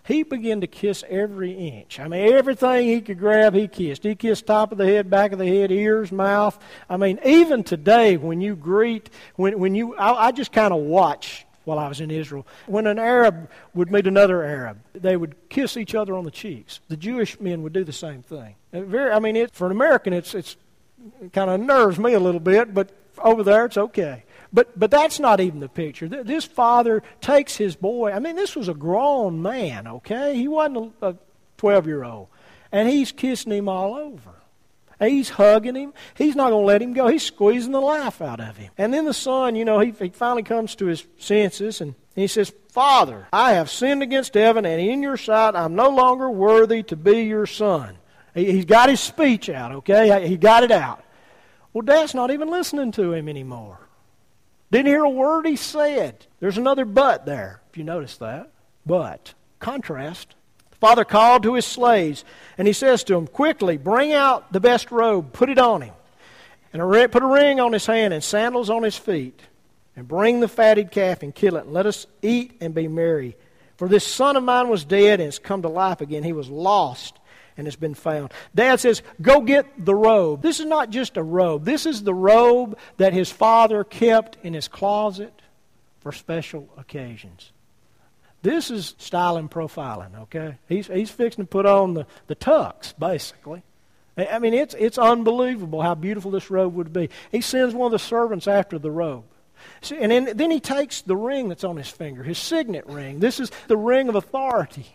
he 0.06 0.22
began 0.24 0.62
to 0.62 0.68
kiss 0.68 1.04
every 1.10 1.52
inch. 1.52 2.00
I 2.00 2.08
mean, 2.08 2.32
everything 2.32 2.88
he 2.88 3.02
could 3.02 3.18
grab, 3.18 3.56
he 3.56 3.68
kissed. 3.68 4.04
He 4.04 4.14
kissed 4.14 4.46
top 4.46 4.72
of 4.72 4.78
the 4.78 4.86
head, 4.86 5.10
back 5.10 5.32
of 5.32 5.40
the 5.40 5.48
head, 5.48 5.72
ears, 5.72 6.12
mouth. 6.12 6.58
I 6.88 6.98
mean, 6.98 7.20
even 7.26 7.64
today, 7.64 8.16
when 8.16 8.40
you 8.40 8.56
greet, 8.56 9.10
when, 9.36 9.58
when 9.60 9.74
you, 9.74 9.96
I, 9.96 10.28
I 10.28 10.32
just 10.32 10.52
kind 10.52 10.74
of 10.74 10.82
watch 10.82 11.46
while 11.64 11.80
I 11.80 11.88
was 11.88 12.00
in 12.02 12.12
Israel. 12.12 12.46
When 12.68 12.86
an 12.86 13.00
Arab 13.00 13.50
would 13.74 13.92
meet 13.92 14.06
another 14.06 14.44
Arab, 14.44 14.80
they 14.94 15.18
would 15.18 15.50
kiss 15.50 15.76
each 15.76 15.96
other 15.96 16.16
on 16.16 16.24
the 16.24 16.32
cheeks. 16.32 16.80
The 16.88 16.98
Jewish 16.98 17.40
men 17.40 17.64
would 17.64 17.74
do 17.74 17.84
the 17.84 17.92
same 17.92 18.22
thing. 18.22 18.54
Uh, 18.72 18.82
very, 18.82 19.12
I 19.12 19.18
mean, 19.18 19.36
it, 19.36 19.56
for 19.56 19.66
an 19.66 19.72
American, 19.72 20.14
it's, 20.14 20.36
it's 20.36 20.56
kind 21.34 21.50
of 21.50 21.60
nerves 21.60 21.98
me 21.98 22.14
a 22.14 22.20
little 22.20 22.40
bit, 22.40 22.76
but 22.76 22.92
over 23.18 23.44
there, 23.44 23.66
it's 23.66 23.78
okay. 23.78 24.24
But, 24.56 24.80
but 24.80 24.90
that's 24.90 25.20
not 25.20 25.42
even 25.42 25.60
the 25.60 25.68
picture. 25.68 26.08
This 26.08 26.46
father 26.46 27.04
takes 27.20 27.58
his 27.58 27.76
boy. 27.76 28.14
I 28.14 28.20
mean, 28.20 28.38
this 28.38 28.56
was 28.56 28.70
a 28.70 28.74
grown 28.74 29.42
man, 29.42 29.86
okay? 29.86 30.34
He 30.34 30.48
wasn't 30.48 30.96
a 31.02 31.18
12 31.58 31.88
year 31.88 32.06
old. 32.06 32.30
And 32.72 32.88
he's 32.88 33.12
kissing 33.12 33.52
him 33.52 33.68
all 33.68 33.96
over. 33.96 34.32
He's 34.98 35.30
hugging 35.32 35.76
him. 35.76 35.94
He's 36.16 36.38
not 36.38 36.52
going 36.52 36.62
to 36.62 36.68
let 36.68 36.82
him 36.82 36.94
go. 36.94 37.08
He's 37.08 37.24
squeezing 37.24 37.74
the 37.74 37.82
life 37.82 38.22
out 38.22 38.40
of 38.40 38.56
him. 38.56 38.72
And 38.78 38.94
then 38.94 39.04
the 39.04 39.14
son, 39.14 39.58
you 39.58 39.66
know, 39.66 39.80
he, 39.80 39.92
he 39.92 40.08
finally 40.08 40.44
comes 40.44 40.74
to 40.76 40.86
his 40.86 41.06
senses 41.18 41.82
and 41.82 41.94
he 42.16 42.28
says, 42.28 42.54
Father, 42.70 43.28
I 43.34 43.54
have 43.54 43.70
sinned 43.70 44.04
against 44.04 44.36
heaven, 44.36 44.66
and 44.66 44.80
in 44.82 45.04
your 45.04 45.18
sight 45.18 45.54
I'm 45.54 45.76
no 45.76 45.90
longer 45.90 46.30
worthy 46.30 46.82
to 46.84 46.96
be 46.96 47.24
your 47.24 47.46
son. 47.46 47.98
He, 48.34 48.54
he's 48.54 48.66
got 48.66 48.88
his 48.88 49.02
speech 49.02 49.50
out, 49.50 49.74
okay? 49.74 50.26
He 50.30 50.38
got 50.38 50.64
it 50.64 50.72
out. 50.72 51.04
Well, 51.74 51.82
Dad's 51.82 52.16
not 52.16 52.32
even 52.32 52.50
listening 52.50 52.94
to 52.94 53.12
him 53.12 53.28
anymore. 53.28 53.85
Didn't 54.76 54.88
hear 54.88 55.06
a 55.06 55.10
word 55.10 55.46
he 55.46 55.56
said. 55.56 56.26
There's 56.42 56.58
another 56.58 56.84
but 56.84 57.26
there, 57.26 57.62
if 57.70 57.78
you 57.78 57.86
notice 57.86 58.18
that. 58.18 58.52
But. 58.86 59.34
Contrast. 59.60 60.36
The 60.72 60.76
father 60.76 61.06
called 61.06 61.44
to 61.44 61.54
his 61.54 61.66
slaves, 61.66 62.26
and 62.58 62.68
he 62.68 62.74
says 62.74 63.06
to 63.06 63.14
them, 63.14 63.26
Quickly, 63.26 63.78
bring 63.78 64.12
out 64.12 64.52
the 64.52 64.60
best 64.60 64.92
robe, 64.92 65.32
put 65.32 65.50
it 65.50 65.60
on 65.60 65.82
him, 65.82 65.94
and 66.74 66.82
put 67.10 67.24
a 67.24 67.26
ring 67.26 67.62
on 67.62 67.72
his 67.72 67.86
hand 67.86 68.14
and 68.14 68.22
sandals 68.22 68.70
on 68.70 68.84
his 68.84 68.98
feet, 68.98 69.40
and 69.96 70.10
bring 70.10 70.42
the 70.42 70.50
fatted 70.50 70.92
calf 70.92 71.24
and 71.24 71.34
kill 71.34 71.56
it, 71.56 71.64
and 71.64 71.74
let 71.74 71.86
us 71.86 72.06
eat 72.22 72.58
and 72.60 72.76
be 72.76 72.90
merry. 72.90 73.38
For 73.78 73.88
this 73.88 74.06
son 74.06 74.36
of 74.36 74.44
mine 74.44 74.68
was 74.68 74.84
dead 74.84 75.22
and 75.22 75.28
has 75.28 75.40
come 75.40 75.62
to 75.62 75.70
life 75.70 76.02
again. 76.02 76.24
He 76.24 76.34
was 76.34 76.50
lost 76.50 77.18
and 77.58 77.68
has 77.68 77.76
been 77.76 77.94
found. 77.94 78.34
Dad 78.54 78.80
says, 78.80 79.02
Go 79.22 79.42
get 79.42 79.86
the 79.86 79.96
robe. 79.96 80.42
This 80.42 80.60
is 80.60 80.66
not 80.66 80.90
just 80.90 81.18
a 81.18 81.24
robe, 81.24 81.66
this 81.66 81.86
is 81.86 82.04
the 82.04 82.14
robe 82.14 82.78
that 82.98 83.14
his 83.14 83.32
father 83.32 83.84
kept 83.84 84.38
in 84.44 84.54
his 84.54 84.68
closet 84.68 85.42
for 86.00 86.12
special 86.12 86.70
occasions. 86.78 87.52
This 88.42 88.70
is 88.70 88.94
styling 89.00 89.50
profiling, 89.50 90.20
okay? 90.24 90.58
He's, 90.70 90.86
he's 90.86 91.10
fixing 91.10 91.46
to 91.46 91.50
put 91.50 91.66
on 91.66 91.96
the, 91.96 92.06
the 92.28 92.36
tux, 92.36 92.94
basically. 92.98 93.64
I 94.16 94.38
mean, 94.38 94.54
it's, 94.54 94.76
it's 94.78 95.00
unbelievable 95.00 95.82
how 95.82 95.96
beautiful 95.96 96.30
this 96.30 96.52
robe 96.52 96.76
would 96.76 96.94
be. 96.94 97.10
He 97.32 97.42
sends 97.42 97.74
one 97.74 97.88
of 97.88 97.92
the 97.92 98.00
servants 98.00 98.48
after 98.48 98.78
the 98.78 98.92
robe. 98.92 99.24
And 99.92 100.12
then, 100.12 100.38
then 100.38 100.52
he 100.52 100.60
takes 100.60 101.02
the 101.02 101.16
ring 101.16 101.50
that's 101.50 101.64
on 101.64 101.76
his 101.76 101.90
finger, 101.90 102.24
his 102.24 102.38
signet 102.38 102.86
ring. 102.86 103.20
This 103.20 103.40
is 103.40 103.52
the 103.68 103.78
ring 103.78 104.10
of 104.10 104.16
authority. 104.16 104.86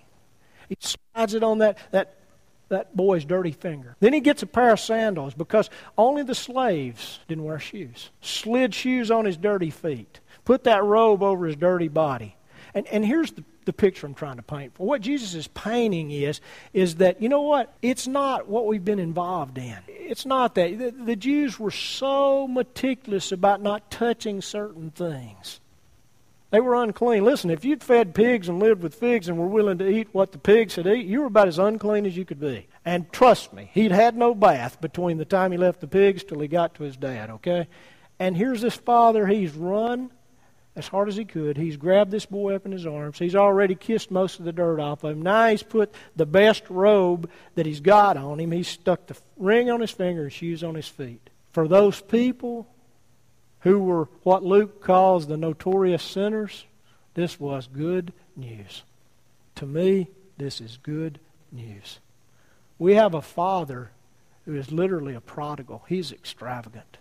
He 0.69 0.77
slides 0.79 1.35
it 1.35 1.43
on 1.43 1.59
that, 1.59 1.79
that 1.91 2.15
that 2.71 2.97
boy's 2.97 3.25
dirty 3.25 3.53
finger. 3.53 3.97
Then 4.01 4.13
he 4.13 4.21
gets 4.21 4.43
a 4.43 4.47
pair 4.47 4.73
of 4.73 4.81
sandals 4.81 5.35
because 5.35 5.69
only 5.99 6.23
the 6.23 6.35
slaves 6.35 7.21
didn't 7.29 7.45
wear 7.45 7.59
shoes. 7.59 8.11
Slid 8.23 8.75
shoes 8.75 9.11
on 9.11 9.27
his 9.27 9.37
dirty 9.37 9.71
feet. 9.71 10.21
Put 10.45 10.65
that 10.65 10.83
robe 10.83 11.23
over 11.23 11.47
his 11.47 11.57
dirty 11.57 11.89
body. 11.89 12.37
And, 12.73 12.87
and 12.87 13.05
here's 13.05 13.33
the, 13.33 13.45
the 13.65 13.73
picture 13.73 14.07
I'm 14.07 14.15
trying 14.15 14.37
to 14.37 14.43
paint 14.43 14.75
for. 14.75 14.87
What 14.87 15.01
Jesus 15.01 15.35
is 15.35 15.49
painting 15.49 16.11
is, 16.13 16.41
is 16.73 16.97
that, 16.97 17.21
you 17.21 17.29
know 17.29 17.43
what? 17.43 17.75
It's 17.83 18.07
not 18.07 18.49
what 18.49 18.67
we've 18.67 18.85
been 18.85 19.01
involved 19.01 19.59
in. 19.59 19.77
It's 19.89 20.25
not 20.25 20.55
that. 20.55 20.79
The, 20.79 20.91
the 20.91 21.17
Jews 21.17 21.59
were 21.59 21.73
so 21.73 22.47
meticulous 22.47 23.33
about 23.33 23.61
not 23.61 23.91
touching 23.91 24.41
certain 24.41 24.91
things. 24.91 25.61
They 26.51 26.61
were 26.61 26.83
unclean. 26.83 27.25
Listen, 27.25 27.51
if 27.51 27.65
you'd 27.65 27.83
fed 27.85 28.15
pigs 28.15 28.49
and 28.49 28.59
lived 28.59 28.83
with 28.83 28.99
pigs 28.99 29.29
and 29.29 29.39
were 29.39 29.47
willing 29.47 29.79
to 29.79 29.89
eat 29.89 30.09
what 30.13 30.33
the 30.33 30.39
pigs 30.39 30.75
had 30.75 30.87
eaten, 30.87 31.09
you 31.09 31.21
were 31.21 31.27
about 31.27 31.49
as 31.49 31.59
unclean 31.59 32.07
as 32.07 32.17
you 32.17 32.25
could 32.25 32.41
be. 32.41 32.67
And 32.85 33.11
trust 33.13 33.53
me, 33.53 33.71
he'd 33.73 33.93
had 33.93 34.17
no 34.17 34.35
bath 34.35 34.81
between 34.81 35.19
the 35.19 35.25
time 35.25 35.53
he 35.53 35.59
left 35.59 35.81
the 35.81 35.87
pigs 35.87 36.25
till 36.25 36.41
he 36.41 36.49
got 36.49 36.75
to 36.75 36.83
his 36.83 36.97
dad, 36.97 37.31
okay? 37.31 37.69
And 38.19 38.37
here's 38.37 38.61
this 38.61 38.75
father, 38.75 39.27
he's 39.27 39.53
run 39.53 40.11
as 40.77 40.89
hard 40.89 41.09
as 41.09 41.17
he 41.17 41.25
could. 41.25 41.57
He's 41.57 41.77
grabbed 41.77 42.11
this 42.11 42.27
boy 42.27 42.55
up 42.55 42.67
in 42.67 42.73
his 42.73 42.87
arms. 42.87 43.19
He's 43.19 43.37
already 43.37 43.75
kissed 43.75 44.11
most 44.11 44.39
of 44.39 44.45
the 44.45 44.53
dirt 44.53 44.81
off 44.81 45.05
of 45.05 45.13
him. 45.13 45.23
Now 45.23 45.49
he's 45.49 45.63
put 45.63 45.95
the 46.17 46.27
best 46.27 46.69
robe 46.69 47.31
that 47.55 47.67
he's 47.67 47.81
got 47.81 48.17
on 48.17 48.41
him. 48.41 48.51
He's 48.51 48.69
stuck 48.69 49.07
the 49.07 49.17
ring 49.37 49.71
on 49.71 49.81
his 49.81 49.91
finger 49.91 50.25
and 50.25 50.33
shoes 50.33 50.65
on 50.65 50.75
his 50.75 50.89
feet. 50.89 51.31
For 51.53 51.69
those 51.69 52.01
people, 52.01 52.67
who 53.61 53.79
were 53.79 54.09
what 54.23 54.43
Luke 54.43 54.83
calls 54.83 55.27
the 55.27 55.37
notorious 55.37 56.03
sinners, 56.03 56.65
this 57.15 57.39
was 57.39 57.67
good 57.67 58.13
news. 58.37 58.83
To 59.57 59.67
me, 59.67 60.09
this 60.39 60.61
is 60.61 60.79
good 60.83 61.19
news. 61.53 61.99
We 62.79 62.95
have 62.95 63.15
a 63.15 63.23
father 63.23 63.91
who 64.45 64.55
is 64.55 64.73
literally 64.73 65.15
a 65.15 65.21
prodigal. 65.21 65.85
He's 65.89 66.13
extravagant. 66.13 66.97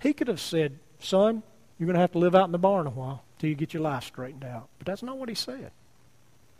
He 0.00 0.12
could 0.12 0.28
have 0.28 0.40
said, 0.40 0.78
Son, 0.98 1.42
you're 1.78 1.86
going 1.86 1.94
to 1.94 2.00
have 2.00 2.12
to 2.12 2.18
live 2.18 2.34
out 2.34 2.46
in 2.46 2.52
the 2.52 2.58
barn 2.58 2.86
a 2.86 2.90
while 2.90 3.22
till 3.38 3.50
you 3.50 3.56
get 3.56 3.74
your 3.74 3.82
life 3.82 4.04
straightened 4.04 4.44
out. 4.44 4.68
But 4.78 4.86
that's 4.86 5.02
not 5.02 5.18
what 5.18 5.28
he 5.28 5.34
said. 5.34 5.72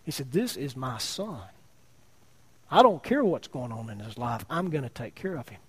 He 0.04 0.10
said, 0.10 0.32
This 0.32 0.56
is 0.56 0.76
my 0.76 0.98
son. 0.98 1.42
I 2.70 2.82
don't 2.82 3.02
care 3.02 3.24
what's 3.24 3.48
going 3.48 3.72
on 3.72 3.90
in 3.90 4.00
his 4.00 4.16
life. 4.16 4.44
I'm 4.48 4.70
going 4.70 4.84
to 4.84 4.90
take 4.90 5.14
care 5.14 5.36
of 5.36 5.48
him. 5.48 5.60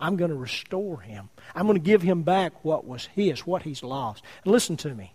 I'm 0.00 0.16
going 0.16 0.30
to 0.30 0.36
restore 0.36 1.00
him. 1.00 1.28
I'm 1.54 1.66
going 1.66 1.78
to 1.78 1.84
give 1.84 2.02
him 2.02 2.22
back 2.22 2.64
what 2.64 2.86
was 2.86 3.06
his, 3.14 3.46
what 3.46 3.62
he's 3.62 3.82
lost. 3.82 4.24
And 4.44 4.52
listen 4.52 4.76
to 4.78 4.94
me. 4.94 5.12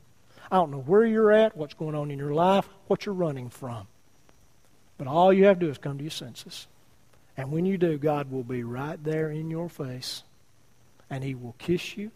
I 0.52 0.58
don't 0.58 0.72
know 0.72 0.82
where 0.82 1.04
you're 1.04 1.32
at, 1.32 1.58
what's 1.58 1.74
going 1.74 1.96
on 1.96 2.12
in 2.12 2.20
your 2.20 2.34
life, 2.34 2.70
what 2.88 3.06
you're 3.06 3.16
running 3.16 3.50
from. 3.50 3.88
But 4.98 5.08
all 5.08 5.34
you 5.34 5.46
have 5.46 5.60
to 5.60 5.66
do 5.66 5.72
is 5.72 5.80
come 5.80 5.98
to 5.98 6.04
your 6.04 6.12
senses. 6.12 6.68
And 7.36 7.52
when 7.52 7.66
you 7.66 7.78
do, 7.78 7.98
God 7.98 8.32
will 8.32 8.44
be 8.44 8.64
right 8.64 9.04
there 9.04 9.30
in 9.30 9.50
your 9.50 9.70
face. 9.70 10.24
And 11.10 11.24
He 11.24 11.36
will 11.36 11.56
kiss 11.58 11.98
you. 11.98 12.12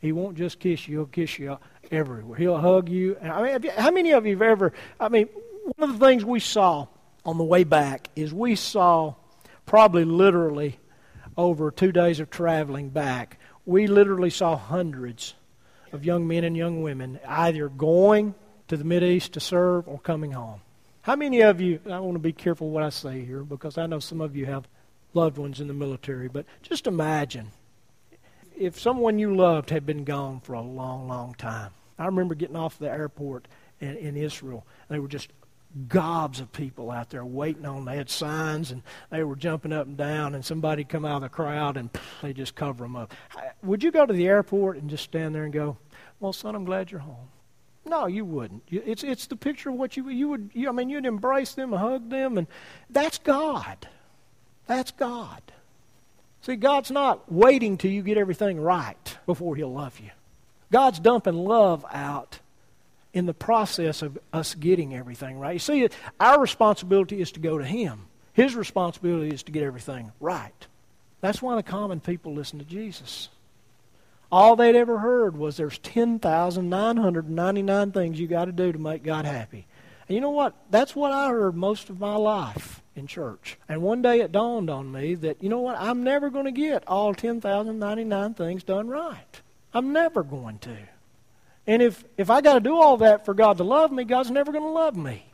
He 0.00 0.12
won't 0.12 0.36
just 0.36 0.58
kiss 0.58 0.86
you, 0.86 0.98
He'll 0.98 1.06
kiss 1.06 1.38
you 1.38 1.58
everywhere. 1.90 2.38
He'll 2.38 2.58
hug 2.58 2.88
you. 2.88 3.16
I 3.18 3.58
mean, 3.58 3.70
how 3.76 3.90
many 3.90 4.12
of 4.12 4.26
you 4.26 4.32
have 4.32 4.42
ever, 4.42 4.72
I 5.00 5.08
mean, 5.08 5.28
one 5.76 5.90
of 5.90 5.98
the 5.98 6.06
things 6.06 6.24
we 6.24 6.40
saw 6.40 6.86
on 7.24 7.38
the 7.38 7.44
way 7.44 7.64
back 7.64 8.10
is 8.16 8.34
we 8.34 8.56
saw 8.56 9.14
probably 9.64 10.04
literally 10.04 10.78
over 11.36 11.70
two 11.70 11.92
days 11.92 12.20
of 12.20 12.30
traveling 12.30 12.90
back, 12.90 13.38
we 13.64 13.86
literally 13.86 14.30
saw 14.30 14.56
hundreds 14.56 15.34
of 15.92 16.04
young 16.04 16.26
men 16.26 16.44
and 16.44 16.56
young 16.56 16.82
women 16.82 17.20
either 17.26 17.68
going 17.68 18.34
to 18.68 18.76
the 18.76 19.04
East 19.04 19.32
to 19.34 19.40
serve 19.40 19.86
or 19.86 19.98
coming 19.98 20.32
home. 20.32 20.60
How 21.02 21.16
many 21.16 21.40
of 21.40 21.60
you, 21.60 21.80
I 21.86 21.98
want 22.00 22.14
to 22.14 22.20
be 22.20 22.32
careful 22.32 22.70
what 22.70 22.82
I 22.82 22.90
say 22.90 23.24
here 23.24 23.42
because 23.42 23.76
I 23.76 23.86
know 23.86 23.98
some 23.98 24.20
of 24.20 24.36
you 24.36 24.46
have 24.46 24.68
loved 25.14 25.36
ones 25.36 25.60
in 25.60 25.68
the 25.68 25.74
military, 25.74 26.28
but 26.28 26.46
just 26.62 26.86
imagine 26.86 27.50
if 28.56 28.78
someone 28.78 29.18
you 29.18 29.34
loved 29.34 29.70
had 29.70 29.84
been 29.84 30.04
gone 30.04 30.40
for 30.40 30.54
a 30.54 30.60
long, 30.60 31.08
long 31.08 31.34
time. 31.34 31.72
I 31.98 32.06
remember 32.06 32.34
getting 32.34 32.56
off 32.56 32.78
the 32.78 32.90
airport 32.90 33.48
in, 33.80 33.96
in 33.96 34.16
Israel, 34.16 34.66
they 34.88 34.98
were 34.98 35.08
just 35.08 35.30
gobs 35.88 36.40
of 36.40 36.52
people 36.52 36.90
out 36.90 37.10
there 37.10 37.24
waiting 37.24 37.64
on. 37.64 37.84
They 37.84 37.96
had 37.96 38.10
signs 38.10 38.70
and 38.70 38.82
they 39.10 39.24
were 39.24 39.36
jumping 39.36 39.72
up 39.72 39.86
and 39.86 39.96
down, 39.96 40.34
and 40.34 40.44
somebody 40.44 40.84
come 40.84 41.04
out 41.04 41.16
of 41.16 41.22
the 41.22 41.28
crowd 41.28 41.76
and 41.76 41.90
they 42.20 42.32
just 42.32 42.54
cover 42.54 42.84
them 42.84 42.96
up. 42.96 43.12
Would 43.62 43.82
you 43.82 43.90
go 43.90 44.06
to 44.06 44.12
the 44.12 44.26
airport 44.26 44.76
and 44.76 44.90
just 44.90 45.04
stand 45.04 45.34
there 45.34 45.44
and 45.44 45.52
go, 45.52 45.76
"Well, 46.20 46.32
son, 46.32 46.54
I'm 46.54 46.64
glad 46.64 46.90
you're 46.90 47.00
home. 47.00 47.28
No, 47.84 48.06
you 48.06 48.24
wouldn't. 48.24 48.62
It's, 48.70 49.02
it's 49.02 49.26
the 49.26 49.36
picture 49.36 49.70
of 49.70 49.74
what 49.74 49.96
you, 49.96 50.08
you 50.08 50.28
would, 50.28 50.50
you, 50.52 50.68
I 50.68 50.72
mean, 50.72 50.88
you'd 50.88 51.04
embrace 51.04 51.54
them 51.54 51.72
hug 51.72 52.10
them, 52.10 52.38
and 52.38 52.46
that's 52.88 53.18
God. 53.18 53.88
That's 54.66 54.92
God. 54.92 55.42
See, 56.42 56.56
God's 56.56 56.90
not 56.90 57.30
waiting 57.30 57.76
till 57.76 57.90
you 57.90 58.02
get 58.02 58.18
everything 58.18 58.60
right 58.60 59.16
before 59.26 59.56
He'll 59.56 59.72
love 59.72 59.98
you. 60.00 60.10
God's 60.70 61.00
dumping 61.00 61.34
love 61.34 61.84
out 61.90 62.40
in 63.12 63.26
the 63.26 63.34
process 63.34 64.00
of 64.02 64.18
us 64.32 64.54
getting 64.54 64.94
everything 64.94 65.38
right. 65.38 65.52
You 65.52 65.58
see, 65.58 65.86
our 66.18 66.40
responsibility 66.40 67.20
is 67.20 67.32
to 67.32 67.40
go 67.40 67.58
to 67.58 67.64
Him. 67.64 68.06
His 68.32 68.56
responsibility 68.56 69.34
is 69.34 69.42
to 69.44 69.52
get 69.52 69.62
everything 69.62 70.10
right. 70.20 70.66
That's 71.20 71.42
why 71.42 71.56
the 71.56 71.62
common 71.62 72.00
people 72.00 72.32
listen 72.34 72.58
to 72.58 72.64
Jesus. 72.64 73.28
All 74.30 74.56
they'd 74.56 74.76
ever 74.76 74.98
heard 74.98 75.36
was 75.36 75.58
there's 75.58 75.76
10,999 75.78 77.92
things 77.92 78.18
you 78.18 78.26
got 78.26 78.46
to 78.46 78.52
do 78.52 78.72
to 78.72 78.78
make 78.78 79.04
God 79.04 79.26
happy. 79.26 79.66
And 80.08 80.14
you 80.14 80.22
know 80.22 80.30
what? 80.30 80.54
That's 80.70 80.96
what 80.96 81.12
I 81.12 81.28
heard 81.28 81.54
most 81.54 81.90
of 81.90 82.00
my 82.00 82.16
life 82.16 82.80
in 82.96 83.06
church. 83.06 83.58
And 83.68 83.82
one 83.82 84.00
day 84.00 84.20
it 84.20 84.32
dawned 84.32 84.70
on 84.70 84.90
me 84.90 85.14
that, 85.16 85.42
you 85.42 85.50
know 85.50 85.60
what? 85.60 85.76
I'm 85.78 86.02
never 86.02 86.30
going 86.30 86.46
to 86.46 86.50
get 86.50 86.88
all 86.88 87.12
10,099 87.14 88.34
things 88.34 88.64
done 88.64 88.88
right. 88.88 89.42
I'm 89.74 89.92
never 89.92 90.22
going 90.22 90.58
to. 90.60 90.78
And 91.66 91.80
if, 91.82 92.04
if 92.16 92.28
I 92.30 92.40
got 92.40 92.54
to 92.54 92.60
do 92.60 92.76
all 92.76 92.96
that 92.98 93.24
for 93.24 93.34
God 93.34 93.58
to 93.58 93.64
love 93.64 93.92
me, 93.92 94.04
God's 94.04 94.30
never 94.30 94.50
going 94.52 94.64
to 94.64 94.70
love 94.70 94.96
me. 94.96 95.26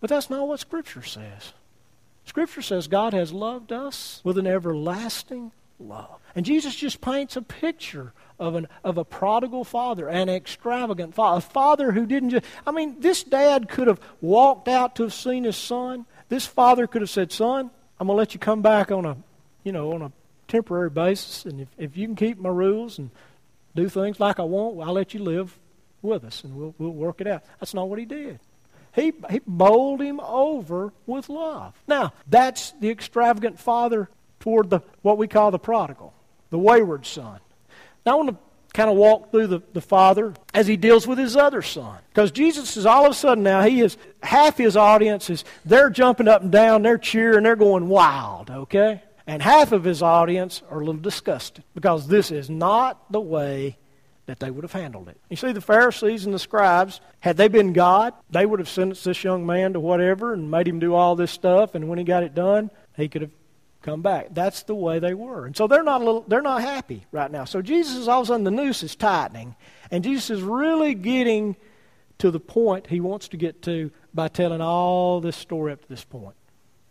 But 0.00 0.10
that's 0.10 0.30
not 0.30 0.46
what 0.46 0.60
Scripture 0.60 1.02
says. 1.02 1.52
Scripture 2.24 2.62
says 2.62 2.88
God 2.88 3.14
has 3.14 3.32
loved 3.32 3.72
us 3.72 4.20
with 4.24 4.38
an 4.38 4.46
everlasting 4.46 5.52
love. 5.78 6.20
And 6.34 6.44
Jesus 6.44 6.74
just 6.74 7.00
paints 7.00 7.36
a 7.36 7.42
picture 7.42 8.12
of, 8.38 8.54
an, 8.54 8.68
of 8.84 8.98
a 8.98 9.04
prodigal 9.04 9.64
father, 9.64 10.08
an 10.08 10.28
extravagant 10.28 11.14
father, 11.14 11.38
a 11.38 11.40
father 11.40 11.92
who 11.92 12.06
didn't 12.06 12.30
just. 12.30 12.44
I 12.66 12.70
mean, 12.70 12.96
this 13.00 13.24
dad 13.24 13.68
could 13.68 13.86
have 13.86 14.00
walked 14.20 14.68
out 14.68 14.96
to 14.96 15.04
have 15.04 15.14
seen 15.14 15.44
his 15.44 15.56
son. 15.56 16.06
This 16.28 16.46
father 16.46 16.86
could 16.86 17.02
have 17.02 17.10
said, 17.10 17.32
Son, 17.32 17.70
I'm 17.98 18.06
going 18.06 18.14
to 18.16 18.18
let 18.18 18.34
you 18.34 18.40
come 18.40 18.62
back 18.62 18.90
on 18.92 19.04
a, 19.04 19.16
you 19.64 19.72
know, 19.72 19.92
on 19.92 20.02
a 20.02 20.12
temporary 20.48 20.90
basis. 20.90 21.46
And 21.46 21.60
if, 21.60 21.68
if 21.78 21.96
you 21.96 22.06
can 22.06 22.16
keep 22.16 22.38
my 22.38 22.50
rules 22.50 22.98
and 22.98 23.10
do 23.74 23.88
things 23.88 24.20
like 24.20 24.38
I 24.38 24.44
want, 24.44 24.80
I'll 24.86 24.92
let 24.92 25.14
you 25.14 25.22
live 25.22 25.58
with 26.02 26.24
us 26.24 26.44
and 26.44 26.54
we'll, 26.54 26.74
we'll 26.78 26.90
work 26.90 27.20
it 27.20 27.26
out. 27.26 27.44
That's 27.60 27.74
not 27.74 27.88
what 27.88 27.98
he 27.98 28.04
did. 28.04 28.40
He, 28.94 29.12
he 29.30 29.40
bowled 29.46 30.00
him 30.00 30.20
over 30.20 30.92
with 31.06 31.28
love. 31.28 31.74
Now, 31.86 32.12
that's 32.28 32.72
the 32.80 32.90
extravagant 32.90 33.60
father 33.60 34.08
toward 34.40 34.70
the 34.70 34.80
what 35.02 35.18
we 35.18 35.28
call 35.28 35.50
the 35.50 35.58
prodigal, 35.58 36.14
the 36.50 36.58
wayward 36.58 37.06
son. 37.06 37.40
Now, 38.04 38.12
I 38.12 38.14
want 38.16 38.30
to 38.30 38.36
kind 38.72 38.90
of 38.90 38.96
walk 38.96 39.30
through 39.30 39.46
the, 39.46 39.62
the 39.72 39.80
father 39.80 40.34
as 40.54 40.66
he 40.66 40.76
deals 40.76 41.06
with 41.06 41.18
his 41.18 41.36
other 41.36 41.62
son. 41.62 41.98
Because 42.10 42.30
Jesus 42.30 42.76
is 42.76 42.86
all 42.86 43.06
of 43.06 43.12
a 43.12 43.14
sudden 43.14 43.44
now, 43.44 43.62
he 43.62 43.80
is 43.80 43.96
half 44.22 44.56
his 44.56 44.76
audience 44.76 45.30
is 45.30 45.44
they're 45.64 45.90
jumping 45.90 46.28
up 46.28 46.42
and 46.42 46.52
down, 46.52 46.82
they're 46.82 46.98
cheering, 46.98 47.44
they're 47.44 47.56
going 47.56 47.88
wild, 47.88 48.50
okay? 48.50 49.02
And 49.26 49.42
half 49.42 49.72
of 49.72 49.84
his 49.84 50.02
audience 50.02 50.62
are 50.70 50.80
a 50.80 50.84
little 50.84 51.00
disgusted 51.00 51.64
because 51.74 52.08
this 52.08 52.30
is 52.30 52.48
not 52.48 53.12
the 53.12 53.20
way 53.20 53.76
that 54.28 54.40
they 54.40 54.50
would 54.50 54.62
have 54.62 54.72
handled 54.72 55.08
it. 55.08 55.18
You 55.30 55.36
see, 55.36 55.52
the 55.52 55.62
Pharisees 55.62 56.26
and 56.26 56.34
the 56.34 56.38
scribes, 56.38 57.00
had 57.20 57.38
they 57.38 57.48
been 57.48 57.72
God, 57.72 58.12
they 58.28 58.44
would 58.44 58.58
have 58.58 58.68
sentenced 58.68 59.06
this 59.06 59.24
young 59.24 59.46
man 59.46 59.72
to 59.72 59.80
whatever 59.80 60.34
and 60.34 60.50
made 60.50 60.68
him 60.68 60.78
do 60.78 60.94
all 60.94 61.16
this 61.16 61.30
stuff, 61.30 61.74
and 61.74 61.88
when 61.88 61.98
he 61.98 62.04
got 62.04 62.22
it 62.22 62.34
done, 62.34 62.70
he 62.94 63.08
could 63.08 63.22
have 63.22 63.30
come 63.80 64.02
back. 64.02 64.26
That's 64.32 64.64
the 64.64 64.74
way 64.74 64.98
they 64.98 65.14
were. 65.14 65.46
And 65.46 65.56
so 65.56 65.66
they're 65.66 65.82
not, 65.82 66.02
little, 66.02 66.26
they're 66.28 66.42
not 66.42 66.60
happy 66.60 67.06
right 67.10 67.30
now. 67.30 67.46
So 67.46 67.62
Jesus 67.62 67.96
is 67.96 68.06
all 68.06 68.20
of 68.20 68.24
a 68.24 68.28
sudden, 68.28 68.44
the 68.44 68.50
noose 68.50 68.82
is 68.82 68.94
tightening, 68.94 69.56
and 69.90 70.04
Jesus 70.04 70.28
is 70.28 70.42
really 70.42 70.92
getting 70.92 71.56
to 72.18 72.30
the 72.30 72.38
point 72.38 72.88
he 72.88 73.00
wants 73.00 73.28
to 73.28 73.38
get 73.38 73.62
to 73.62 73.90
by 74.12 74.28
telling 74.28 74.60
all 74.60 75.22
this 75.22 75.36
story 75.36 75.72
up 75.72 75.80
to 75.80 75.88
this 75.88 76.04
point. 76.04 76.36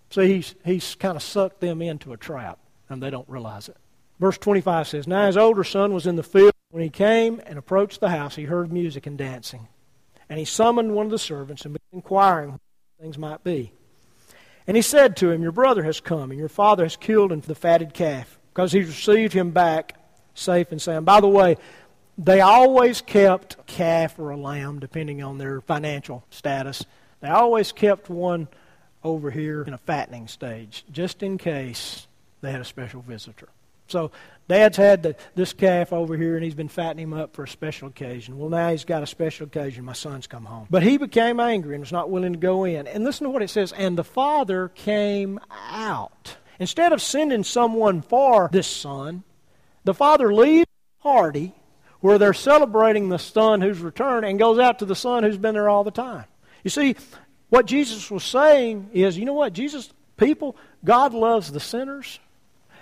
So 0.10 0.23
he's, 0.23 0.56
he's 0.65 0.95
kind 0.95 1.15
of 1.15 1.21
sucked 1.21 1.60
them 1.60 1.84
into 1.84 2.13
a 2.13 2.17
trap, 2.17 2.58
and 2.89 3.04
they 3.04 3.12
don't 3.12 3.30
realize 3.30 3.69
it. 3.69 3.78
Verse 4.19 4.39
25 4.39 4.88
says, 4.88 5.08
Now 5.08 5.28
his 5.28 5.38
older 5.38 5.63
son 5.63 5.93
was 5.93 6.08
in 6.08 6.15
the 6.15 6.23
field. 6.23 6.54
When 6.69 6.84
he 6.84 6.89
came 6.89 7.41
and 7.45 7.58
approached 7.58 8.01
the 8.01 8.10
house, 8.10 8.36
he 8.36 8.43
heard 8.43 8.71
music 8.71 9.08
and 9.08 9.17
dancing. 9.17 9.67
And 10.30 10.38
he 10.38 10.45
summoned 10.45 10.93
one 10.93 11.06
of 11.06 11.12
the 11.12 11.19
servants 11.19 11.63
and 11.63 11.73
began 11.73 11.99
inquiring 11.99 12.51
what 12.51 12.62
things 12.99 13.17
might 13.17 13.43
be. 13.43 13.71
And 14.67 14.75
he 14.75 14.82
said 14.82 15.15
to 15.17 15.32
him, 15.32 15.41
Your 15.41 15.53
brother 15.53 15.84
has 15.84 16.01
come, 16.01 16.30
and 16.30 16.39
your 16.39 16.49
father 16.49 16.84
has 16.84 16.97
killed 16.97 17.32
him 17.32 17.39
for 17.39 17.47
the 17.47 17.56
fatted 17.56 17.93
calf, 17.93 18.38
because 18.53 18.73
he 18.73 18.82
received 18.82 19.32
him 19.32 19.51
back 19.51 19.95
safe 20.34 20.71
and 20.71 20.82
sound. 20.82 21.06
By 21.06 21.21
the 21.21 21.30
way, 21.30 21.56
they 22.17 22.41
always 22.41 22.99
kept 22.99 23.53
a 23.53 23.63
calf 23.63 24.19
or 24.19 24.32
a 24.32 24.38
lamb, 24.38 24.80
depending 24.80 25.23
on 25.23 25.38
their 25.38 25.62
financial 25.62 26.25
status. 26.30 26.84
They 27.21 27.30
always 27.30 27.71
kept 27.71 28.10
one 28.10 28.49
over 29.06 29.32
here 29.32 29.62
in 29.62 29.73
a 29.73 29.77
fattening 29.77 30.27
stage, 30.27 30.84
just 30.91 31.23
in 31.23 31.38
case 31.38 32.08
they 32.41 32.51
had 32.51 32.60
a 32.60 32.65
special 32.65 33.01
visitor. 33.01 33.47
So 33.88 34.12
Dad's 34.47 34.78
had 34.78 35.04
the, 35.04 35.15
this 35.36 35.52
calf 35.52 35.91
over 35.91 36.15
here, 36.15 36.36
and 36.36 36.43
he's 36.43 36.56
been 36.56 36.69
fattening 36.69 37.04
him 37.04 37.13
up 37.13 37.36
for 37.36 37.43
a 37.43 37.47
special 37.47 37.89
occasion. 37.89 38.38
Well, 38.38 38.50
now 38.50 38.71
he's 38.71 38.86
got 38.86 39.04
a 39.04 39.08
special 39.08 39.47
occasion. 39.47 39.84
My 39.84 39.93
son's 39.93 40.28
come 40.28 40.45
home. 40.45 40.67
But 40.69 40.84
he 40.84 40.97
became 40.97 41.39
angry 41.39 41.76
and 41.76 41.82
was 41.82 41.91
not 41.91 42.10
willing 42.10 42.34
to 42.34 42.39
go 42.39 42.63
in. 42.63 42.88
And 42.88 43.04
listen 43.04 43.26
to 43.26 43.30
what 43.30 43.41
it 43.41 43.50
says. 43.50 43.73
And 43.73 43.97
the 43.97 44.06
father 44.06 44.69
came 44.69 45.39
out. 45.69 46.38
Instead 46.60 46.93
of 46.93 47.02
sending 47.02 47.43
someone 47.43 48.02
for 48.02 48.50
this 48.52 48.67
son, 48.67 49.23
the 49.84 49.93
father 49.93 50.34
leaves 50.34 50.65
the 50.65 51.04
party 51.04 51.54
where 52.00 52.17
they're 52.17 52.34
celebrating 52.34 53.10
the 53.10 53.19
son 53.19 53.60
who's 53.62 53.80
returned 53.80 54.26
and 54.26 54.39
goes 54.39 54.60
out 54.60 54.80
to 54.80 54.86
the 54.86 54.95
son 54.95 55.23
who's 55.23 55.38
been 55.38 55.56
there 55.56 55.69
all 55.69 55.84
the 55.84 55.91
time. 55.91 56.26
You 56.63 56.69
see, 56.69 56.95
what 57.50 57.65
Jesus 57.65 58.10
was 58.10 58.23
saying 58.23 58.91
is, 58.93 59.17
you 59.17 59.26
know 59.26 59.34
what? 59.34 59.54
Jesus, 59.54 59.91
people, 60.15 60.56
God 60.86 61.13
loves 61.13 61.52
the 61.52 61.60
sinners 61.60 62.19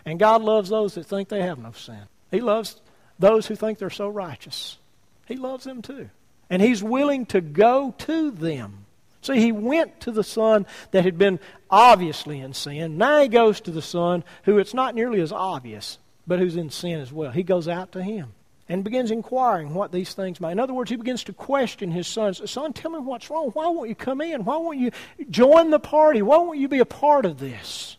and 0.05 0.19
God 0.19 0.41
loves 0.41 0.69
those 0.69 0.95
that 0.95 1.05
think 1.05 1.29
they 1.29 1.41
have 1.41 1.59
no 1.59 1.71
sin. 1.71 2.03
He 2.31 2.41
loves 2.41 2.79
those 3.17 3.47
who 3.47 3.55
think 3.55 3.79
they're 3.79 3.89
so 3.89 4.07
righteous. 4.07 4.77
He 5.25 5.35
loves 5.35 5.63
them 5.63 5.81
too. 5.81 6.09
And 6.49 6.61
He's 6.61 6.83
willing 6.83 7.25
to 7.27 7.41
go 7.41 7.95
to 7.99 8.31
them. 8.31 8.85
See, 9.21 9.39
He 9.39 9.51
went 9.51 10.01
to 10.01 10.11
the 10.11 10.23
son 10.23 10.67
that 10.91 11.05
had 11.05 11.17
been 11.17 11.39
obviously 11.69 12.39
in 12.39 12.53
sin. 12.53 12.97
Now 12.97 13.21
He 13.21 13.27
goes 13.27 13.61
to 13.61 13.71
the 13.71 13.81
son 13.81 14.23
who 14.43 14.59
it's 14.59 14.73
not 14.73 14.93
nearly 14.93 15.21
as 15.21 15.31
obvious, 15.31 15.97
but 16.27 16.39
who's 16.39 16.55
in 16.55 16.69
sin 16.69 16.99
as 16.99 17.11
well. 17.11 17.31
He 17.31 17.43
goes 17.43 17.67
out 17.67 17.91
to 17.93 18.03
him 18.03 18.33
and 18.67 18.83
begins 18.83 19.11
inquiring 19.11 19.73
what 19.73 19.91
these 19.91 20.13
things 20.13 20.39
might. 20.39 20.53
In 20.53 20.59
other 20.59 20.73
words, 20.73 20.89
he 20.89 20.95
begins 20.95 21.23
to 21.25 21.33
question 21.33 21.91
his 21.91 22.07
son. 22.07 22.33
Son, 22.33 22.73
tell 22.73 22.91
me 22.91 22.99
what's 22.99 23.29
wrong. 23.29 23.49
Why 23.51 23.67
won't 23.67 23.89
you 23.89 23.95
come 23.95 24.21
in? 24.21 24.43
Why 24.43 24.57
won't 24.57 24.79
you 24.79 24.91
join 25.29 25.69
the 25.69 25.79
party? 25.79 26.21
Why 26.21 26.37
won't 26.37 26.59
you 26.59 26.67
be 26.67 26.79
a 26.79 26.85
part 26.85 27.25
of 27.25 27.39
this? 27.39 27.97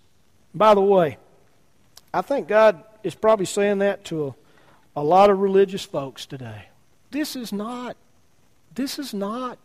By 0.55 0.75
the 0.75 0.81
way, 0.81 1.19
I 2.17 2.23
think 2.23 2.49
God 2.49 2.83
is 3.03 3.15
probably 3.15 3.45
saying 3.45 3.79
that 3.79 4.05
to 4.07 4.35
a, 4.97 5.01
a 5.01 5.05
lot 5.05 5.29
of 5.29 5.39
religious 5.39 5.85
folks 5.85 6.25
today. 6.25 6.69
This 7.11 7.37
is 7.37 7.53
not, 7.53 7.99
this 8.75 8.99
is 8.99 9.13
not 9.13 9.59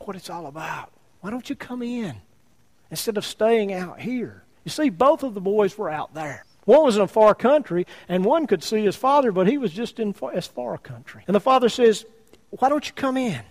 what 0.00 0.16
it's 0.16 0.28
all 0.28 0.46
about. 0.46 0.90
Why 1.20 1.30
don't 1.30 1.48
you 1.48 1.54
come 1.54 1.82
in 1.82 2.16
instead 2.90 3.16
of 3.16 3.24
staying 3.24 3.72
out 3.72 4.00
here? 4.00 4.42
You 4.64 4.72
see, 4.72 4.90
both 4.90 5.22
of 5.22 5.34
the 5.34 5.40
boys 5.40 5.78
were 5.78 5.88
out 5.88 6.14
there. 6.14 6.44
One 6.64 6.84
was 6.84 6.96
in 6.96 7.02
a 7.02 7.08
far 7.08 7.36
country, 7.36 7.86
and 8.08 8.24
one 8.24 8.48
could 8.48 8.64
see 8.64 8.84
his 8.84 8.96
father, 8.96 9.30
but 9.30 9.46
he 9.46 9.56
was 9.56 9.72
just 9.72 10.00
in 10.00 10.12
far, 10.12 10.32
as 10.32 10.48
far 10.48 10.74
a 10.74 10.78
country. 10.78 11.22
And 11.28 11.34
the 11.34 11.40
father 11.40 11.68
says, 11.68 12.04
Why 12.50 12.68
don't 12.68 12.86
you 12.86 12.92
come 12.92 13.16
in? 13.16 13.42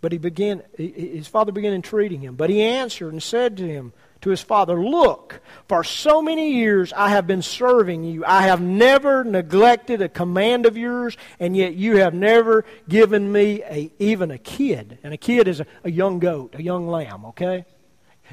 But 0.00 0.12
he 0.12 0.18
began, 0.18 0.62
his 0.78 1.28
father 1.28 1.52
began 1.52 1.74
entreating 1.74 2.22
him. 2.22 2.36
But 2.36 2.48
he 2.48 2.62
answered 2.62 3.12
and 3.12 3.22
said 3.22 3.58
to 3.58 3.66
him, 3.66 3.92
to 4.20 4.30
his 4.30 4.40
father, 4.40 4.80
Look, 4.80 5.40
for 5.68 5.84
so 5.84 6.20
many 6.20 6.54
years 6.54 6.92
I 6.92 7.10
have 7.10 7.26
been 7.26 7.42
serving 7.42 8.04
you. 8.04 8.24
I 8.24 8.42
have 8.42 8.60
never 8.60 9.24
neglected 9.24 10.02
a 10.02 10.08
command 10.08 10.66
of 10.66 10.76
yours, 10.76 11.16
and 11.38 11.56
yet 11.56 11.74
you 11.74 11.98
have 11.98 12.14
never 12.14 12.64
given 12.88 13.30
me 13.30 13.62
a, 13.62 13.90
even 13.98 14.30
a 14.30 14.38
kid. 14.38 14.98
And 15.02 15.14
a 15.14 15.18
kid 15.18 15.48
is 15.48 15.60
a, 15.60 15.66
a 15.84 15.90
young 15.90 16.18
goat, 16.18 16.54
a 16.54 16.62
young 16.62 16.88
lamb, 16.88 17.24
okay? 17.26 17.64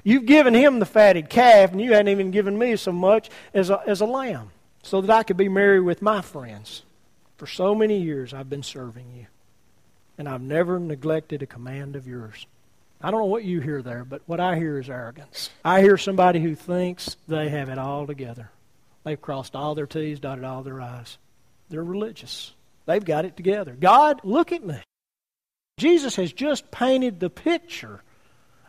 You've 0.04 0.26
given 0.26 0.54
him 0.54 0.80
the 0.80 0.86
fatted 0.86 1.30
calf, 1.30 1.72
and 1.72 1.82
you 1.82 1.94
hadn't 1.94 2.10
even 2.10 2.32
given 2.32 2.58
me 2.58 2.76
so 2.76 2.92
much 2.92 3.30
as 3.54 3.70
a, 3.70 3.82
as 3.86 4.02
a 4.02 4.06
lamb, 4.06 4.52
so 4.84 5.02
that 5.02 5.10
I 5.10 5.24
could 5.24 5.38
be 5.38 5.50
married 5.50 5.82
with 5.82 6.02
my 6.02 6.22
friends. 6.22 6.84
For 7.38 7.48
so 7.48 7.76
many 7.76 8.00
years 8.00 8.34
I've 8.34 8.50
been 8.50 8.64
serving 8.64 9.14
you, 9.16 9.28
and 10.18 10.28
I've 10.28 10.42
never 10.42 10.80
neglected 10.80 11.44
a 11.44 11.48
command 11.48 11.96
of 11.96 12.08
yours. 12.08 12.48
I 13.02 13.12
don't 13.12 13.20
know 13.20 13.26
what 13.26 13.44
you 13.44 13.62
hear 13.62 13.82
there, 13.82 14.04
but 14.04 14.22
what 14.26 14.40
I 14.40 14.56
hear 14.56 14.80
is 14.80 14.90
arrogance. 14.90 15.50
I 15.64 15.82
hear 15.82 15.98
somebody 15.98 16.40
who 16.40 16.56
thinks 16.56 17.18
they 17.28 17.50
have 17.50 17.70
it 17.70 17.78
all 17.78 18.08
together. 18.08 18.50
They've 19.04 19.22
crossed 19.22 19.56
all 19.56 19.76
their 19.76 19.86
T's, 19.86 20.20
dotted 20.20 20.44
all 20.44 20.64
their 20.64 20.82
I's. 20.82 21.18
They're 21.70 21.84
religious. 21.84 22.54
They've 22.86 23.04
got 23.04 23.26
it 23.26 23.38
together. 23.38 23.76
God, 23.80 24.22
look 24.24 24.52
at 24.52 24.66
me. 24.66 24.78
Jesus 25.78 26.16
has 26.16 26.32
just 26.32 26.72
painted 26.72 27.20
the 27.20 27.30
picture 27.30 28.02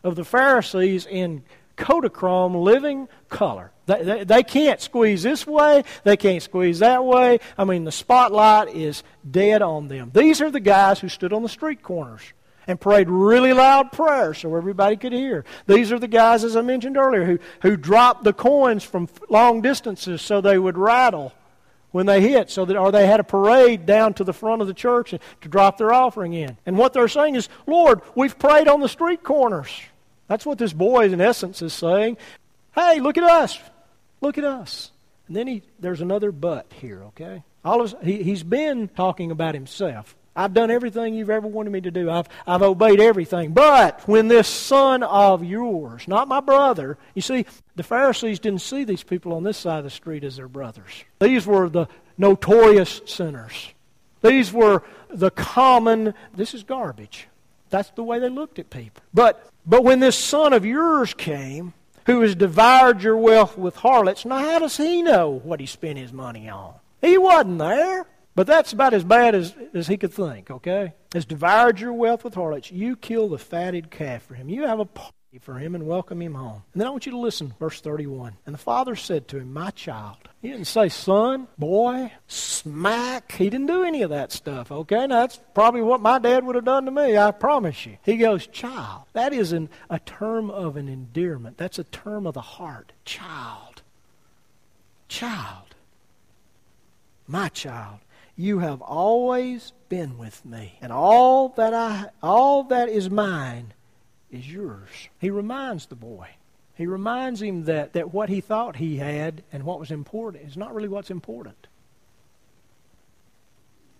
of 0.02 0.16
the 0.16 0.24
Pharisees 0.24 1.06
in 1.06 1.44
Kodachrome 1.76 2.62
living 2.62 3.08
color. 3.28 3.70
They, 3.86 4.02
they, 4.02 4.24
they, 4.24 4.42
can't 4.42 4.80
squeeze 4.80 5.22
this 5.22 5.46
way. 5.46 5.84
They 6.04 6.16
can't 6.16 6.42
squeeze 6.42 6.80
that 6.80 7.04
way. 7.04 7.38
I 7.56 7.64
mean, 7.64 7.84
the 7.84 7.92
spotlight 7.92 8.74
is 8.74 9.02
dead 9.28 9.62
on 9.62 9.88
them. 9.88 10.10
These 10.12 10.40
are 10.40 10.50
the 10.50 10.60
guys 10.60 10.98
who 10.98 11.08
stood 11.08 11.32
on 11.32 11.42
the 11.42 11.48
street 11.48 11.82
corners 11.82 12.22
and 12.66 12.80
prayed 12.80 13.08
really 13.08 13.52
loud 13.52 13.92
prayers 13.92 14.38
so 14.38 14.54
everybody 14.54 14.96
could 14.96 15.12
hear. 15.12 15.44
These 15.66 15.92
are 15.92 15.98
the 15.98 16.08
guys, 16.08 16.44
as 16.44 16.56
I 16.56 16.62
mentioned 16.62 16.96
earlier, 16.96 17.24
who, 17.24 17.38
who 17.62 17.76
dropped 17.76 18.24
the 18.24 18.32
coins 18.32 18.84
from 18.84 19.08
long 19.28 19.60
distances 19.60 20.22
so 20.22 20.40
they 20.40 20.58
would 20.58 20.76
rattle 20.76 21.32
when 21.92 22.06
they 22.06 22.20
hit, 22.20 22.50
so 22.50 22.64
that 22.66 22.76
or 22.76 22.92
they 22.92 23.06
had 23.06 23.20
a 23.20 23.24
parade 23.24 23.86
down 23.86 24.12
to 24.12 24.24
the 24.24 24.32
front 24.32 24.60
of 24.60 24.68
the 24.68 24.74
church 24.74 25.10
to 25.40 25.48
drop 25.48 25.78
their 25.78 25.92
offering 25.92 26.34
in. 26.34 26.58
And 26.66 26.76
what 26.76 26.92
they're 26.92 27.08
saying 27.08 27.36
is, 27.36 27.48
Lord, 27.66 28.02
we've 28.14 28.38
prayed 28.38 28.68
on 28.68 28.80
the 28.80 28.88
street 28.88 29.22
corners. 29.22 29.70
That's 30.28 30.44
what 30.44 30.58
this 30.58 30.74
boy, 30.74 31.06
in 31.06 31.20
essence, 31.20 31.62
is 31.62 31.72
saying. 31.72 32.18
Hey, 32.74 33.00
look 33.00 33.16
at 33.16 33.24
us. 33.24 33.58
Look 34.20 34.36
at 34.36 34.44
us. 34.44 34.90
And 35.28 35.36
then 35.36 35.46
he, 35.46 35.62
there's 35.80 36.00
another 36.00 36.32
but 36.32 36.70
here, 36.80 37.02
okay? 37.04 37.42
All 37.64 37.80
of, 37.80 37.94
he, 38.02 38.22
he's 38.22 38.42
been 38.42 38.88
talking 38.88 39.30
about 39.30 39.54
himself. 39.54 40.14
I've 40.36 40.52
done 40.52 40.70
everything 40.70 41.14
you've 41.14 41.30
ever 41.30 41.48
wanted 41.48 41.70
me 41.70 41.80
to 41.80 41.90
do. 41.90 42.10
I've, 42.10 42.28
I've 42.46 42.62
obeyed 42.62 43.00
everything. 43.00 43.52
But 43.52 44.06
when 44.06 44.28
this 44.28 44.46
son 44.46 45.02
of 45.02 45.42
yours, 45.42 46.06
not 46.06 46.28
my 46.28 46.40
brother, 46.40 46.98
you 47.14 47.22
see, 47.22 47.46
the 47.74 47.82
Pharisees 47.82 48.38
didn't 48.38 48.60
see 48.60 48.84
these 48.84 49.02
people 49.02 49.32
on 49.32 49.42
this 49.42 49.56
side 49.56 49.78
of 49.78 49.84
the 49.84 49.90
street 49.90 50.22
as 50.22 50.36
their 50.36 50.48
brothers. 50.48 51.04
These 51.18 51.46
were 51.46 51.68
the 51.68 51.86
notorious 52.18 53.00
sinners. 53.06 53.72
These 54.22 54.52
were 54.52 54.82
the 55.08 55.30
common, 55.30 56.14
this 56.34 56.52
is 56.52 56.62
garbage. 56.62 57.28
That's 57.70 57.90
the 57.90 58.04
way 58.04 58.18
they 58.18 58.28
looked 58.28 58.58
at 58.58 58.70
people. 58.70 59.02
But, 59.14 59.50
but 59.66 59.84
when 59.84 60.00
this 60.00 60.16
son 60.16 60.52
of 60.52 60.64
yours 60.64 61.14
came, 61.14 61.72
who 62.06 62.20
has 62.20 62.34
devoured 62.34 63.02
your 63.02 63.16
wealth 63.16 63.58
with 63.58 63.76
harlots, 63.76 64.24
now 64.24 64.38
how 64.38 64.60
does 64.60 64.76
he 64.76 65.02
know 65.02 65.40
what 65.42 65.60
he 65.60 65.66
spent 65.66 65.98
his 65.98 66.12
money 66.12 66.48
on? 66.48 66.74
He 67.00 67.18
wasn't 67.18 67.58
there. 67.58 68.06
But 68.36 68.46
that's 68.46 68.74
about 68.74 68.92
as 68.92 69.02
bad 69.02 69.34
as, 69.34 69.54
as 69.72 69.88
he 69.88 69.96
could 69.96 70.12
think, 70.12 70.50
okay? 70.50 70.92
Has 71.14 71.24
devoured 71.24 71.80
your 71.80 71.94
wealth 71.94 72.22
with 72.22 72.34
harlots. 72.34 72.70
You 72.70 72.94
kill 72.94 73.28
the 73.28 73.38
fatted 73.38 73.90
calf 73.90 74.24
for 74.24 74.34
him. 74.34 74.50
You 74.50 74.66
have 74.66 74.78
a 74.78 74.84
party 74.84 75.14
for 75.40 75.54
him 75.54 75.74
and 75.74 75.86
welcome 75.86 76.20
him 76.20 76.34
home. 76.34 76.62
And 76.74 76.80
then 76.80 76.86
I 76.86 76.90
want 76.90 77.06
you 77.06 77.12
to 77.12 77.18
listen, 77.18 77.54
verse 77.58 77.80
31. 77.80 78.36
And 78.44 78.54
the 78.54 78.58
father 78.58 78.94
said 78.94 79.26
to 79.28 79.38
him, 79.38 79.54
My 79.54 79.70
child. 79.70 80.18
He 80.42 80.48
didn't 80.48 80.66
say 80.66 80.90
son, 80.90 81.48
boy, 81.56 82.12
smack. 82.28 83.32
He 83.32 83.48
didn't 83.48 83.68
do 83.68 83.84
any 83.84 84.02
of 84.02 84.10
that 84.10 84.32
stuff, 84.32 84.70
okay? 84.70 85.06
Now, 85.06 85.20
that's 85.20 85.40
probably 85.54 85.80
what 85.80 86.02
my 86.02 86.18
dad 86.18 86.44
would 86.44 86.56
have 86.56 86.64
done 86.66 86.84
to 86.84 86.90
me, 86.90 87.16
I 87.16 87.30
promise 87.30 87.86
you. 87.86 87.96
He 88.02 88.18
goes, 88.18 88.46
child. 88.48 89.04
That 89.14 89.32
is 89.32 89.52
an, 89.52 89.70
a 89.88 89.98
term 89.98 90.50
of 90.50 90.76
an 90.76 90.88
endearment. 90.88 91.56
That's 91.56 91.78
a 91.78 91.84
term 91.84 92.26
of 92.26 92.34
the 92.34 92.42
heart. 92.42 92.92
Child. 93.06 93.80
Child. 95.08 95.74
My 97.26 97.48
child 97.48 98.00
you 98.36 98.58
have 98.58 98.82
always 98.82 99.72
been 99.88 100.18
with 100.18 100.44
me 100.44 100.78
and 100.80 100.92
all 100.92 101.48
that 101.50 101.72
i 101.72 102.06
all 102.22 102.64
that 102.64 102.88
is 102.88 103.08
mine 103.08 103.72
is 104.30 104.50
yours. 104.50 105.08
He 105.20 105.30
reminds 105.30 105.86
the 105.86 105.94
boy. 105.94 106.28
He 106.74 106.86
reminds 106.86 107.40
him 107.40 107.64
that, 107.64 107.94
that 107.94 108.12
what 108.12 108.28
he 108.28 108.40
thought 108.40 108.76
he 108.76 108.96
had 108.96 109.42
and 109.52 109.64
what 109.64 109.80
was 109.80 109.90
important 109.90 110.44
is 110.44 110.56
not 110.56 110.74
really 110.74 110.88
what's 110.88 111.10
important. 111.10 111.66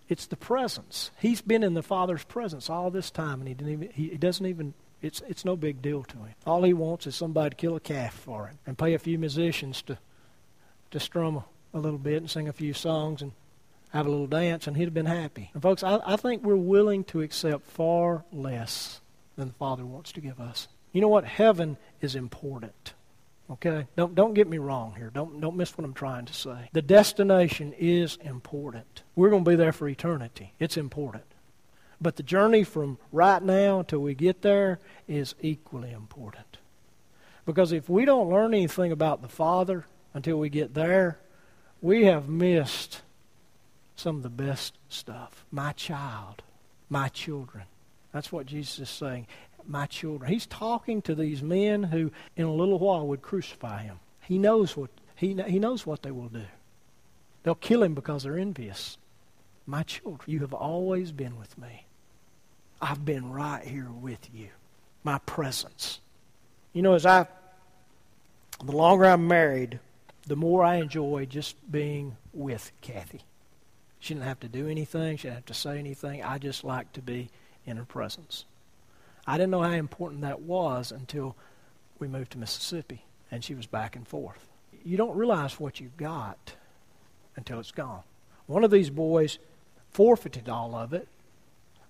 It's 0.09 0.27
the 0.27 0.37
presence. 0.37 1.11
He's 1.19 1.41
been 1.41 1.63
in 1.63 1.75
the 1.75 1.83
father's 1.83 2.25
presence 2.25 2.71
all 2.71 2.91
this 2.91 3.11
time 3.11 3.41
and 3.41 3.49
he 3.49 3.55
didn't 3.55 3.73
even 3.73 3.91
he, 3.91 4.09
doesn't 4.17 4.47
even 4.47 4.75
it's 5.03 5.21
it's 5.27 5.45
no 5.45 5.57
big 5.57 5.83
deal 5.83 6.05
to 6.05 6.17
him. 6.19 6.35
All 6.47 6.63
he 6.63 6.75
wants 6.75 7.07
is 7.07 7.17
somebody 7.17 7.51
to 7.51 7.57
kill 7.57 7.77
a 7.77 7.81
calf 7.81 8.15
for 8.15 8.47
him 8.47 8.59
and 8.67 8.79
pay 8.79 8.95
a 8.95 8.99
few 8.99 9.19
musicians 9.19 9.83
to 9.83 9.99
to 10.93 11.01
strum 11.01 11.37
a, 11.39 11.45
a 11.75 11.81
little 11.81 11.99
bit 11.99 12.19
and 12.19 12.31
sing 12.31 12.49
a 12.49 12.53
few 12.53 12.73
songs 12.73 13.21
and 13.21 13.33
have 13.97 14.07
a 14.07 14.11
little 14.11 14.27
dance, 14.27 14.67
and 14.67 14.77
he'd 14.77 14.85
have 14.85 14.95
been 14.95 15.07
happy. 15.07 15.51
And 15.55 15.63
folks, 15.63 15.83
I, 15.83 16.01
I 16.05 16.17
think 16.17 16.43
we're 16.43 16.57
willing 16.57 17.05
to 17.05 17.23
accept 17.23 17.67
far 17.71 18.25
less 18.33 19.01
than 19.37 19.49
the 19.49 19.55
Father 19.55 19.85
wants 19.85 20.13
to 20.13 20.21
give 20.21 20.41
us. 20.41 20.69
You 20.93 21.01
know 21.01 21.09
what? 21.09 21.25
Heaven 21.25 21.77
is 22.01 22.15
important. 22.15 22.95
Okay? 23.51 23.87
Don't 23.97 24.15
don't 24.15 24.35
get 24.35 24.49
me 24.49 24.59
wrong 24.59 24.95
here. 24.97 25.11
Don't 25.13 25.41
don't 25.41 25.57
miss 25.57 25.77
what 25.77 25.85
I'm 25.85 25.95
trying 25.95 26.27
to 26.27 26.33
say. 26.33 26.71
The 26.73 26.83
destination 26.83 27.73
is 27.79 28.17
important. 28.23 29.03
We're 29.15 29.31
going 29.31 29.45
to 29.45 29.51
be 29.51 29.57
there 29.57 29.73
for 29.73 29.89
eternity. 29.89 30.53
It's 30.59 30.77
important. 30.77 31.25
But 32.01 32.17
the 32.17 32.23
journey 32.23 32.65
from 32.65 32.99
right 33.13 33.43
now 33.43 33.81
until 33.81 34.01
we 34.01 34.15
get 34.15 34.43
there 34.43 34.79
is 35.09 35.35
equally 35.41 35.93
important. 35.93 36.59
Because 37.47 37.73
if 37.73 37.89
we 37.89 38.05
don't 38.05 38.29
learn 38.29 38.53
anything 38.53 38.93
about 38.93 39.23
the 39.23 39.29
Father 39.29 39.87
until 40.13 40.39
we 40.39 40.49
get 40.49 40.75
there, 40.75 41.19
we 41.81 42.05
have 42.07 42.29
missed 42.29 43.03
some 43.97 44.17
of 44.17 44.23
the 44.23 44.29
best 44.29 44.75
stuff. 44.89 45.45
My 45.51 45.73
child, 45.73 46.43
my 46.89 47.09
children. 47.09 47.65
That's 48.13 48.31
what 48.31 48.47
Jesus 48.47 48.79
is 48.79 48.91
saying. 48.91 49.27
My 49.67 49.87
children. 49.87 50.31
He's 50.31 50.47
talking 50.47 51.03
to 51.03 51.15
these 51.15 51.43
men 51.43 51.83
who, 51.83 52.13
in 52.37 52.45
a 52.45 52.53
little 52.53 52.79
while, 52.79 53.07
would 53.09 53.23
crucify 53.23 53.83
him. 53.83 53.99
He 54.21 54.39
knows 54.39 54.77
what 54.77 54.91
he, 55.17 55.35
he 55.47 55.59
knows 55.59 55.87
what 55.87 56.03
they 56.03 56.11
will 56.11 56.29
do. 56.29 56.45
They'll 57.43 57.55
kill 57.55 57.83
him 57.83 57.95
because 57.95 58.23
they're 58.23 58.39
envious. 58.39 58.99
My 59.67 59.83
children, 59.83 60.21
you 60.27 60.41
have 60.41 60.53
always 60.53 61.11
been 61.11 61.39
with 61.39 61.57
me. 61.59 61.87
I've 62.81 63.05
been 63.05 63.33
right 63.33 63.65
here 63.65 63.89
with 63.91 64.29
you. 64.35 64.49
My 65.03 65.19
presence. 65.21 66.01
You 66.73 66.83
know, 66.83 66.95
as 66.95 67.07
I, 67.07 67.27
the 68.63 68.73
longer 68.73 69.07
I'm 69.07 69.27
married, 69.27 69.81
the 70.27 70.37
more 70.37 70.63
I 70.63 70.77
enjoy 70.77 71.27
just 71.27 71.57
being 71.71 72.17
with 72.35 72.71
Kathy. 72.83 73.23
She 73.99 74.15
didn't 74.15 74.27
have 74.27 74.41
to 74.41 74.49
do 74.49 74.69
anything. 74.69 75.17
She 75.17 75.25
didn't 75.25 75.37
have 75.37 75.47
to 75.47 75.55
say 75.55 75.79
anything. 75.79 76.23
I 76.23 76.39
just 76.39 76.65
liked 76.65 76.95
to 76.95 77.03
be 77.03 77.31
in 77.65 77.77
her 77.77 77.85
presence. 77.85 78.45
I 79.27 79.37
didn't 79.37 79.51
know 79.51 79.63
how 79.63 79.71
important 79.71 80.21
that 80.21 80.43
was 80.43 80.93
until 80.93 81.37
we 81.99 82.07
moved 82.07 82.33
to 82.33 82.39
Mississippi 82.39 83.05
and 83.31 83.43
she 83.43 83.55
was 83.55 83.67
back 83.67 83.97
and 83.97 84.07
forth. 84.07 84.49
You 84.85 84.97
don't 84.97 85.17
realize 85.17 85.59
what 85.59 85.81
you've 85.81 85.97
got 85.97 86.55
until 87.35 87.59
it's 87.59 87.73
gone. 87.73 88.03
One 88.47 88.63
of 88.63 88.71
these 88.71 88.91
boys 88.91 89.39
forfeited 89.91 90.49
all 90.49 90.75
of 90.75 90.93
it. 90.93 91.09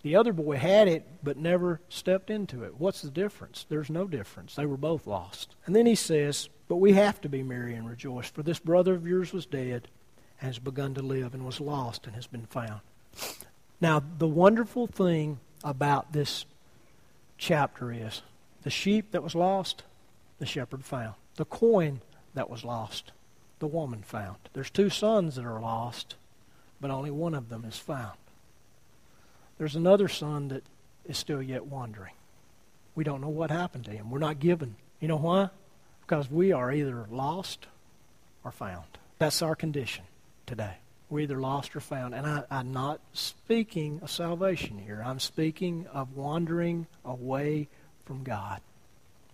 The 0.02 0.16
other 0.16 0.32
boy 0.32 0.56
had 0.56 0.88
it 0.88 1.04
but 1.22 1.36
never 1.36 1.80
stepped 1.88 2.30
into 2.30 2.62
it. 2.62 2.78
What's 2.78 3.02
the 3.02 3.10
difference? 3.10 3.66
There's 3.68 3.90
no 3.90 4.06
difference. 4.06 4.54
They 4.54 4.64
were 4.64 4.76
both 4.76 5.06
lost. 5.06 5.56
And 5.66 5.74
then 5.74 5.84
he 5.84 5.96
says, 5.96 6.48
But 6.68 6.76
we 6.76 6.92
have 6.92 7.20
to 7.22 7.28
be 7.28 7.42
merry 7.42 7.74
and 7.74 7.88
rejoice, 7.88 8.30
for 8.30 8.42
this 8.42 8.58
brother 8.58 8.94
of 8.94 9.06
yours 9.06 9.32
was 9.32 9.44
dead 9.44 9.88
has 10.38 10.58
begun 10.58 10.94
to 10.94 11.02
live 11.02 11.34
and 11.34 11.44
was 11.44 11.60
lost 11.60 12.06
and 12.06 12.14
has 12.14 12.26
been 12.26 12.46
found. 12.46 12.80
Now, 13.80 14.02
the 14.18 14.28
wonderful 14.28 14.86
thing 14.86 15.40
about 15.64 16.12
this 16.12 16.44
chapter 17.38 17.92
is 17.92 18.22
the 18.62 18.70
sheep 18.70 19.12
that 19.12 19.22
was 19.22 19.34
lost, 19.34 19.82
the 20.38 20.46
shepherd 20.46 20.84
found. 20.84 21.14
The 21.36 21.44
coin 21.44 22.00
that 22.34 22.50
was 22.50 22.64
lost, 22.64 23.12
the 23.58 23.66
woman 23.66 24.02
found. 24.02 24.36
There's 24.52 24.70
two 24.70 24.90
sons 24.90 25.36
that 25.36 25.44
are 25.44 25.60
lost, 25.60 26.16
but 26.80 26.90
only 26.90 27.10
one 27.10 27.34
of 27.34 27.48
them 27.48 27.64
is 27.64 27.78
found. 27.78 28.16
There's 29.58 29.76
another 29.76 30.08
son 30.08 30.48
that 30.48 30.64
is 31.06 31.16
still 31.16 31.42
yet 31.42 31.66
wandering. 31.66 32.12
We 32.94 33.04
don't 33.04 33.20
know 33.20 33.28
what 33.28 33.50
happened 33.50 33.84
to 33.86 33.90
him. 33.90 34.10
We're 34.10 34.18
not 34.18 34.40
given. 34.40 34.76
You 35.00 35.08
know 35.08 35.16
why? 35.16 35.50
Because 36.02 36.30
we 36.30 36.52
are 36.52 36.72
either 36.72 37.06
lost 37.10 37.66
or 38.44 38.50
found. 38.50 38.84
That's 39.18 39.42
our 39.42 39.54
condition 39.54 40.04
today. 40.46 40.76
We're 41.08 41.20
either 41.20 41.40
lost 41.40 41.76
or 41.76 41.80
found. 41.80 42.14
And 42.14 42.26
I, 42.26 42.44
I'm 42.50 42.72
not 42.72 43.00
speaking 43.12 44.00
of 44.02 44.10
salvation 44.10 44.78
here. 44.78 45.02
I'm 45.04 45.20
speaking 45.20 45.86
of 45.92 46.16
wandering 46.16 46.86
away 47.04 47.68
from 48.04 48.24
God 48.24 48.60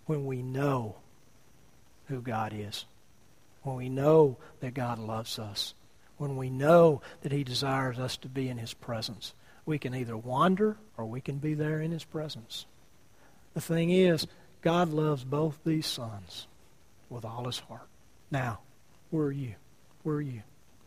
when 0.05 0.25
we 0.25 0.41
know 0.41 0.97
who 2.07 2.21
God 2.21 2.53
is, 2.55 2.85
when 3.63 3.75
we 3.75 3.89
know 3.89 4.37
that 4.59 4.73
God 4.73 4.99
loves 4.99 5.39
us, 5.39 5.73
when 6.17 6.35
we 6.35 6.49
know 6.49 7.01
that 7.21 7.31
He 7.31 7.43
desires 7.43 7.97
us 7.97 8.17
to 8.17 8.27
be 8.27 8.49
in 8.49 8.57
His 8.57 8.73
presence. 8.73 9.33
We 9.65 9.79
can 9.79 9.95
either 9.95 10.17
wander 10.17 10.77
or 10.97 11.05
we 11.05 11.21
can 11.21 11.37
be 11.37 11.53
there 11.53 11.79
in 11.79 11.91
His 11.91 12.03
presence. 12.03 12.65
The 13.53 13.61
thing 13.61 13.89
is, 13.89 14.27
God 14.61 14.89
loves 14.89 15.23
both 15.23 15.59
these 15.65 15.87
sons 15.87 16.47
with 17.09 17.25
all 17.25 17.45
His 17.45 17.59
heart. 17.59 17.87
Now, 18.29 18.59
where 19.09 19.27
are 19.27 19.31
you? 19.31 19.55
Where 20.03 20.17
are 20.17 20.21
you? 20.21 20.43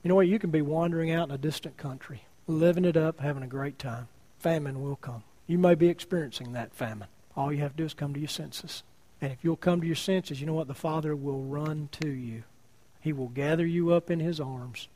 You 0.06 0.10
know 0.10 0.14
what? 0.14 0.28
You 0.28 0.38
can 0.38 0.52
be 0.52 0.62
wandering 0.62 1.10
out 1.10 1.28
in 1.28 1.34
a 1.34 1.38
distant 1.38 1.76
country, 1.76 2.26
living 2.46 2.84
it 2.84 2.96
up, 2.96 3.18
having 3.18 3.42
a 3.42 3.48
great 3.48 3.76
time. 3.76 4.06
Famine 4.38 4.80
will 4.80 4.94
come. 4.94 5.24
You 5.48 5.58
may 5.58 5.74
be 5.74 5.88
experiencing 5.88 6.52
that 6.52 6.72
famine. 6.72 7.08
All 7.36 7.52
you 7.52 7.58
have 7.58 7.72
to 7.72 7.78
do 7.78 7.86
is 7.86 7.92
come 7.92 8.14
to 8.14 8.20
your 8.20 8.28
senses. 8.28 8.84
And 9.20 9.32
if 9.32 9.42
you'll 9.42 9.56
come 9.56 9.80
to 9.80 9.86
your 9.88 9.96
senses, 9.96 10.40
you 10.40 10.46
know 10.46 10.52
what? 10.52 10.68
The 10.68 10.74
Father 10.74 11.16
will 11.16 11.42
run 11.42 11.88
to 12.00 12.08
you. 12.08 12.44
He 13.00 13.12
will 13.12 13.30
gather 13.30 13.66
you 13.66 13.92
up 13.92 14.08
in 14.08 14.20
His 14.20 14.38
arms. 14.38 14.86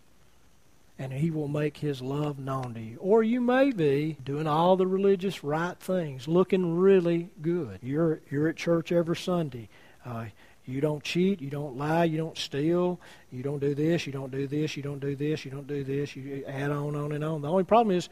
And 0.96 1.12
He 1.12 1.32
will 1.32 1.48
make 1.48 1.78
His 1.78 2.00
love 2.00 2.38
known 2.38 2.74
to 2.74 2.80
you. 2.80 2.96
Or 3.00 3.24
you 3.24 3.40
may 3.40 3.72
be 3.72 4.16
doing 4.22 4.46
all 4.46 4.76
the 4.76 4.86
religious 4.86 5.42
right 5.42 5.76
things, 5.80 6.28
looking 6.28 6.76
really 6.76 7.30
good. 7.42 7.80
You're, 7.82 8.20
you're 8.30 8.46
at 8.46 8.54
church 8.54 8.92
every 8.92 9.16
Sunday. 9.16 9.70
Uh, 10.06 10.26
You 10.66 10.80
don't 10.80 11.02
cheat, 11.02 11.40
you 11.40 11.50
don't 11.50 11.76
lie, 11.76 12.04
you 12.04 12.18
don't 12.18 12.36
steal, 12.36 13.00
you 13.32 13.42
don't 13.42 13.58
do 13.58 13.74
this, 13.74 14.06
you 14.06 14.12
don't 14.12 14.30
do 14.30 14.46
this, 14.46 14.76
you 14.76 14.82
don't 14.82 15.00
do 15.00 15.16
this, 15.16 15.44
you 15.44 15.50
don't 15.50 15.66
do 15.66 15.82
this, 15.82 16.14
you 16.14 16.44
add 16.46 16.70
on, 16.70 16.94
on, 16.94 17.12
and 17.12 17.24
on. 17.24 17.42
The 17.42 17.48
only 17.50 17.64
problem 17.64 17.96
is, 17.96 18.08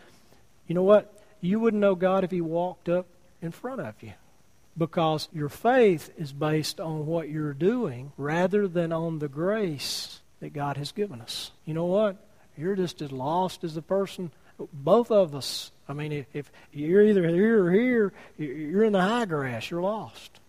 you 0.67 0.75
know 0.75 0.83
what? 0.83 1.13
You 1.41 1.61
wouldn't 1.61 1.81
know 1.81 1.95
God 1.95 2.25
if 2.25 2.31
He 2.31 2.41
walked 2.41 2.89
up 2.89 3.07
in 3.41 3.53
front 3.53 3.81
of 3.81 3.95
you. 4.03 4.13
Because 4.77 5.29
your 5.33 5.49
faith 5.49 6.11
is 6.17 6.33
based 6.33 6.81
on 6.81 7.07
what 7.07 7.29
you're 7.29 7.53
doing 7.53 8.13
rather 8.17 8.69
than 8.69 8.93
on 8.93 9.19
the 9.19 9.29
grace 9.29 10.21
that 10.41 10.53
God 10.53 10.77
has 10.77 10.93
given 10.93 11.21
us. 11.21 11.51
You 11.65 11.75
know 11.75 11.87
what? 11.87 12.17
You're 12.57 12.77
just 12.77 13.03
as 13.03 13.13
lost 13.13 13.65
as 13.65 13.75
the 13.75 13.83
person. 13.83 14.31
Both 14.73 15.11
of 15.11 15.35
us. 15.35 15.71
I 15.89 15.93
mean, 15.93 16.27
if, 16.33 16.51
you're 16.73 17.03
either 17.03 17.29
here 17.29 17.65
or 17.65 17.71
here, 17.73 18.13
you're 18.37 18.85
in 18.85 18.93
the 18.93 19.01
high 19.01 19.25
grass. 19.25 19.71
You're 19.71 19.83
lost. 19.83 20.41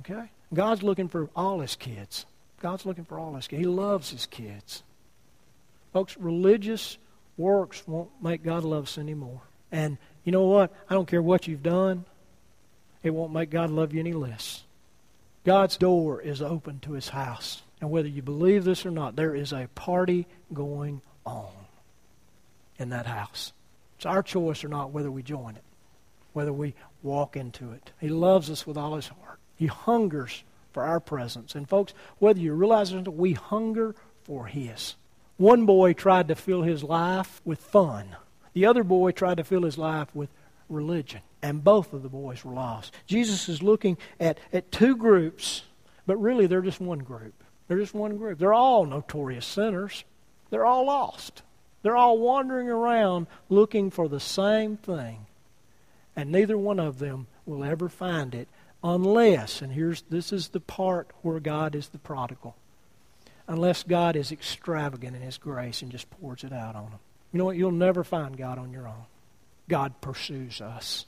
Okay? 0.00 0.30
God's 0.54 0.82
looking 0.82 1.08
for 1.08 1.28
all 1.34 1.60
his 1.60 1.76
kids. 1.76 2.26
God's 2.60 2.86
looking 2.86 3.04
for 3.04 3.18
all 3.18 3.34
his 3.34 3.46
kids. 3.46 3.60
He 3.60 3.66
loves 3.66 4.10
his 4.10 4.26
kids. 4.26 4.82
Folks, 5.92 6.16
religious 6.16 6.98
works 7.36 7.86
won't 7.86 8.10
make 8.22 8.42
God 8.42 8.64
love 8.64 8.84
us 8.84 8.98
anymore. 8.98 9.42
And 9.70 9.98
you 10.24 10.32
know 10.32 10.46
what? 10.46 10.72
I 10.88 10.94
don't 10.94 11.08
care 11.08 11.22
what 11.22 11.46
you've 11.46 11.62
done, 11.62 12.04
it 13.02 13.10
won't 13.10 13.32
make 13.32 13.50
God 13.50 13.70
love 13.70 13.92
you 13.92 14.00
any 14.00 14.12
less. 14.12 14.64
God's 15.44 15.76
door 15.76 16.22
is 16.22 16.40
open 16.40 16.80
to 16.80 16.92
his 16.92 17.10
house. 17.10 17.60
And 17.80 17.90
whether 17.90 18.08
you 18.08 18.22
believe 18.22 18.64
this 18.64 18.86
or 18.86 18.90
not, 18.90 19.14
there 19.14 19.34
is 19.34 19.52
a 19.52 19.68
party 19.74 20.26
going 20.52 21.02
on 21.26 21.52
in 22.78 22.88
that 22.90 23.06
house. 23.06 23.52
It's 23.96 24.06
our 24.06 24.22
choice 24.22 24.64
or 24.64 24.68
not 24.68 24.90
whether 24.90 25.10
we 25.10 25.22
join 25.22 25.56
it, 25.56 25.64
whether 26.32 26.52
we 26.52 26.74
walk 27.02 27.36
into 27.36 27.72
it. 27.72 27.92
He 28.00 28.08
loves 28.08 28.48
us 28.50 28.66
with 28.66 28.78
all 28.78 28.96
his 28.96 29.08
heart. 29.08 29.33
He 29.56 29.66
hungers 29.66 30.42
for 30.72 30.84
our 30.84 31.00
presence. 31.00 31.54
And 31.54 31.68
folks, 31.68 31.94
whether 32.18 32.40
you 32.40 32.52
realize 32.52 32.92
it 32.92 32.96
or 32.96 33.02
not, 33.02 33.14
we 33.14 33.32
hunger 33.32 33.94
for 34.24 34.46
His. 34.46 34.96
One 35.36 35.66
boy 35.66 35.94
tried 35.94 36.28
to 36.28 36.34
fill 36.34 36.62
his 36.62 36.84
life 36.84 37.40
with 37.44 37.58
fun. 37.58 38.16
The 38.52 38.66
other 38.66 38.84
boy 38.84 39.10
tried 39.10 39.38
to 39.38 39.44
fill 39.44 39.64
his 39.64 39.78
life 39.78 40.14
with 40.14 40.30
religion. 40.68 41.22
And 41.42 41.64
both 41.64 41.92
of 41.92 42.02
the 42.02 42.08
boys 42.08 42.44
were 42.44 42.52
lost. 42.52 42.94
Jesus 43.06 43.48
is 43.48 43.62
looking 43.62 43.98
at, 44.20 44.38
at 44.52 44.70
two 44.70 44.96
groups, 44.96 45.62
but 46.06 46.16
really 46.18 46.46
they're 46.46 46.62
just 46.62 46.80
one 46.80 47.00
group. 47.00 47.34
They're 47.66 47.78
just 47.78 47.94
one 47.94 48.16
group. 48.16 48.38
They're 48.38 48.54
all 48.54 48.86
notorious 48.86 49.44
sinners. 49.44 50.04
They're 50.50 50.66
all 50.66 50.86
lost. 50.86 51.42
They're 51.82 51.96
all 51.96 52.18
wandering 52.18 52.68
around 52.68 53.26
looking 53.48 53.90
for 53.90 54.08
the 54.08 54.20
same 54.20 54.76
thing. 54.76 55.26
And 56.14 56.30
neither 56.30 56.56
one 56.56 56.78
of 56.78 57.00
them 57.00 57.26
will 57.44 57.64
ever 57.64 57.88
find 57.88 58.34
it 58.34 58.48
unless, 58.84 59.62
and 59.62 59.72
here's 59.72 60.02
this 60.02 60.32
is 60.32 60.48
the 60.48 60.60
part 60.60 61.10
where 61.22 61.40
God 61.40 61.74
is 61.74 61.88
the 61.88 61.98
prodigal, 61.98 62.54
unless 63.48 63.82
God 63.82 64.14
is 64.14 64.30
extravagant 64.30 65.16
in 65.16 65.22
His 65.22 65.38
grace 65.38 65.82
and 65.82 65.90
just 65.90 66.10
pours 66.10 66.44
it 66.44 66.52
out 66.52 66.76
on 66.76 66.90
them. 66.90 67.00
You 67.32 67.38
know 67.38 67.46
what? 67.46 67.56
You'll 67.56 67.72
never 67.72 68.04
find 68.04 68.36
God 68.36 68.58
on 68.58 68.70
your 68.70 68.86
own. 68.86 69.06
God 69.68 70.00
pursues 70.02 70.60
us 70.60 71.06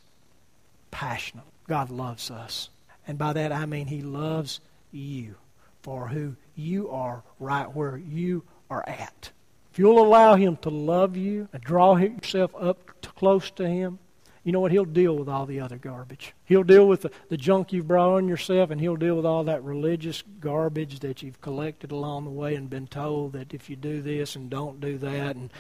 passionately. 0.91 1.53
God 1.69 1.91
loves 1.91 2.31
us. 2.31 2.71
And 3.07 3.19
by 3.19 3.35
that 3.35 3.53
I 3.53 3.67
mean 3.67 3.87
He 3.87 4.01
loves 4.01 4.61
you 4.91 5.37
for 5.83 6.09
who 6.09 6.37
you 6.55 6.91
are 6.91 7.23
right 7.39 7.73
where 7.73 7.97
you 7.97 8.43
are 8.71 8.83
at. 8.89 9.31
If 9.71 9.79
you'll 9.79 10.05
allow 10.05 10.37
Him 10.37 10.57
to 10.63 10.71
love 10.71 11.17
you 11.17 11.49
and 11.53 11.63
draw 11.63 11.97
yourself 11.97 12.53
up 12.59 13.03
close 13.17 13.51
to 13.53 13.69
Him, 13.69 13.99
you 14.47 14.53
know 14.53 14.61
what? 14.61 14.71
He'll 14.71 14.85
deal 14.85 15.17
with 15.17 15.29
all 15.29 15.45
the 15.45 15.59
other 15.59 15.77
garbage. 15.77 16.33
He'll 16.45 16.63
deal 16.63 16.87
with 16.87 17.03
the, 17.03 17.11
the 17.31 17.37
junk 17.37 17.73
you've 17.73 17.89
brought 17.89 18.15
on 18.15 18.29
yourself, 18.29 18.71
and 18.71 18.81
he'll 18.81 18.95
deal 18.95 19.17
with 19.17 19.27
all 19.27 19.43
that 19.43 19.65
religious 19.65 20.23
garbage 20.39 21.01
that 21.01 21.21
you've 21.21 21.41
collected 21.41 21.91
along 21.91 22.27
the 22.27 22.31
way 22.31 22.55
and 22.55 22.71
been 22.71 22.87
told 22.87 23.33
that 23.33 23.53
if 23.53 23.69
you 23.69 23.75
do 23.75 24.01
this 24.01 24.37
and 24.37 24.49
don't 24.49 24.81
do 24.81 24.99
that 24.99 25.35
and, 25.35 25.51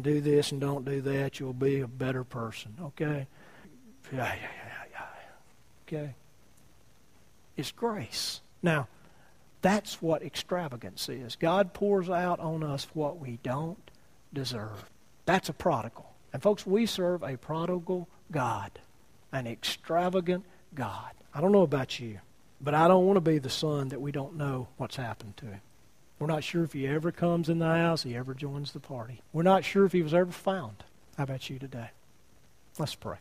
do 0.00 0.20
this 0.20 0.52
and 0.52 0.60
don't 0.60 0.84
do 0.84 1.00
that, 1.00 1.40
you'll 1.40 1.52
be 1.52 1.80
a 1.80 1.88
better 1.88 2.22
person. 2.22 2.72
Okay? 2.80 3.26
Yeah, 4.12 4.32
yeah, 4.32 4.36
yeah, 4.36 4.84
yeah. 4.92 5.98
Okay? 5.98 6.14
It's 7.56 7.72
grace. 7.72 8.42
Now, 8.62 8.86
that's 9.60 10.00
what 10.00 10.22
extravagance 10.22 11.08
is. 11.08 11.34
God 11.34 11.74
pours 11.74 12.08
out 12.08 12.38
on 12.38 12.62
us 12.62 12.86
what 12.94 13.18
we 13.18 13.40
don't 13.42 13.90
deserve. 14.32 14.88
That's 15.24 15.48
a 15.48 15.52
prodigal. 15.52 16.12
And 16.32 16.40
folks, 16.40 16.64
we 16.64 16.86
serve 16.86 17.24
a 17.24 17.36
prodigal 17.36 18.06
God, 18.30 18.72
an 19.32 19.46
extravagant 19.46 20.44
God. 20.74 21.12
I 21.34 21.40
don't 21.40 21.52
know 21.52 21.62
about 21.62 22.00
you, 22.00 22.20
but 22.60 22.74
I 22.74 22.88
don't 22.88 23.06
want 23.06 23.16
to 23.16 23.20
be 23.20 23.38
the 23.38 23.50
son 23.50 23.88
that 23.88 24.00
we 24.00 24.12
don't 24.12 24.36
know 24.36 24.68
what's 24.76 24.96
happened 24.96 25.36
to 25.38 25.46
him. 25.46 25.60
We're 26.18 26.26
not 26.26 26.44
sure 26.44 26.64
if 26.64 26.72
he 26.72 26.86
ever 26.86 27.12
comes 27.12 27.48
in 27.48 27.58
the 27.58 27.66
house, 27.66 28.02
he 28.02 28.16
ever 28.16 28.32
joins 28.34 28.72
the 28.72 28.80
party. 28.80 29.20
We're 29.32 29.42
not 29.42 29.64
sure 29.64 29.84
if 29.84 29.92
he 29.92 30.02
was 30.02 30.14
ever 30.14 30.32
found. 30.32 30.82
How 31.18 31.24
about 31.24 31.50
you 31.50 31.58
today? 31.58 31.90
Let's 32.78 32.94
pray. 32.94 33.18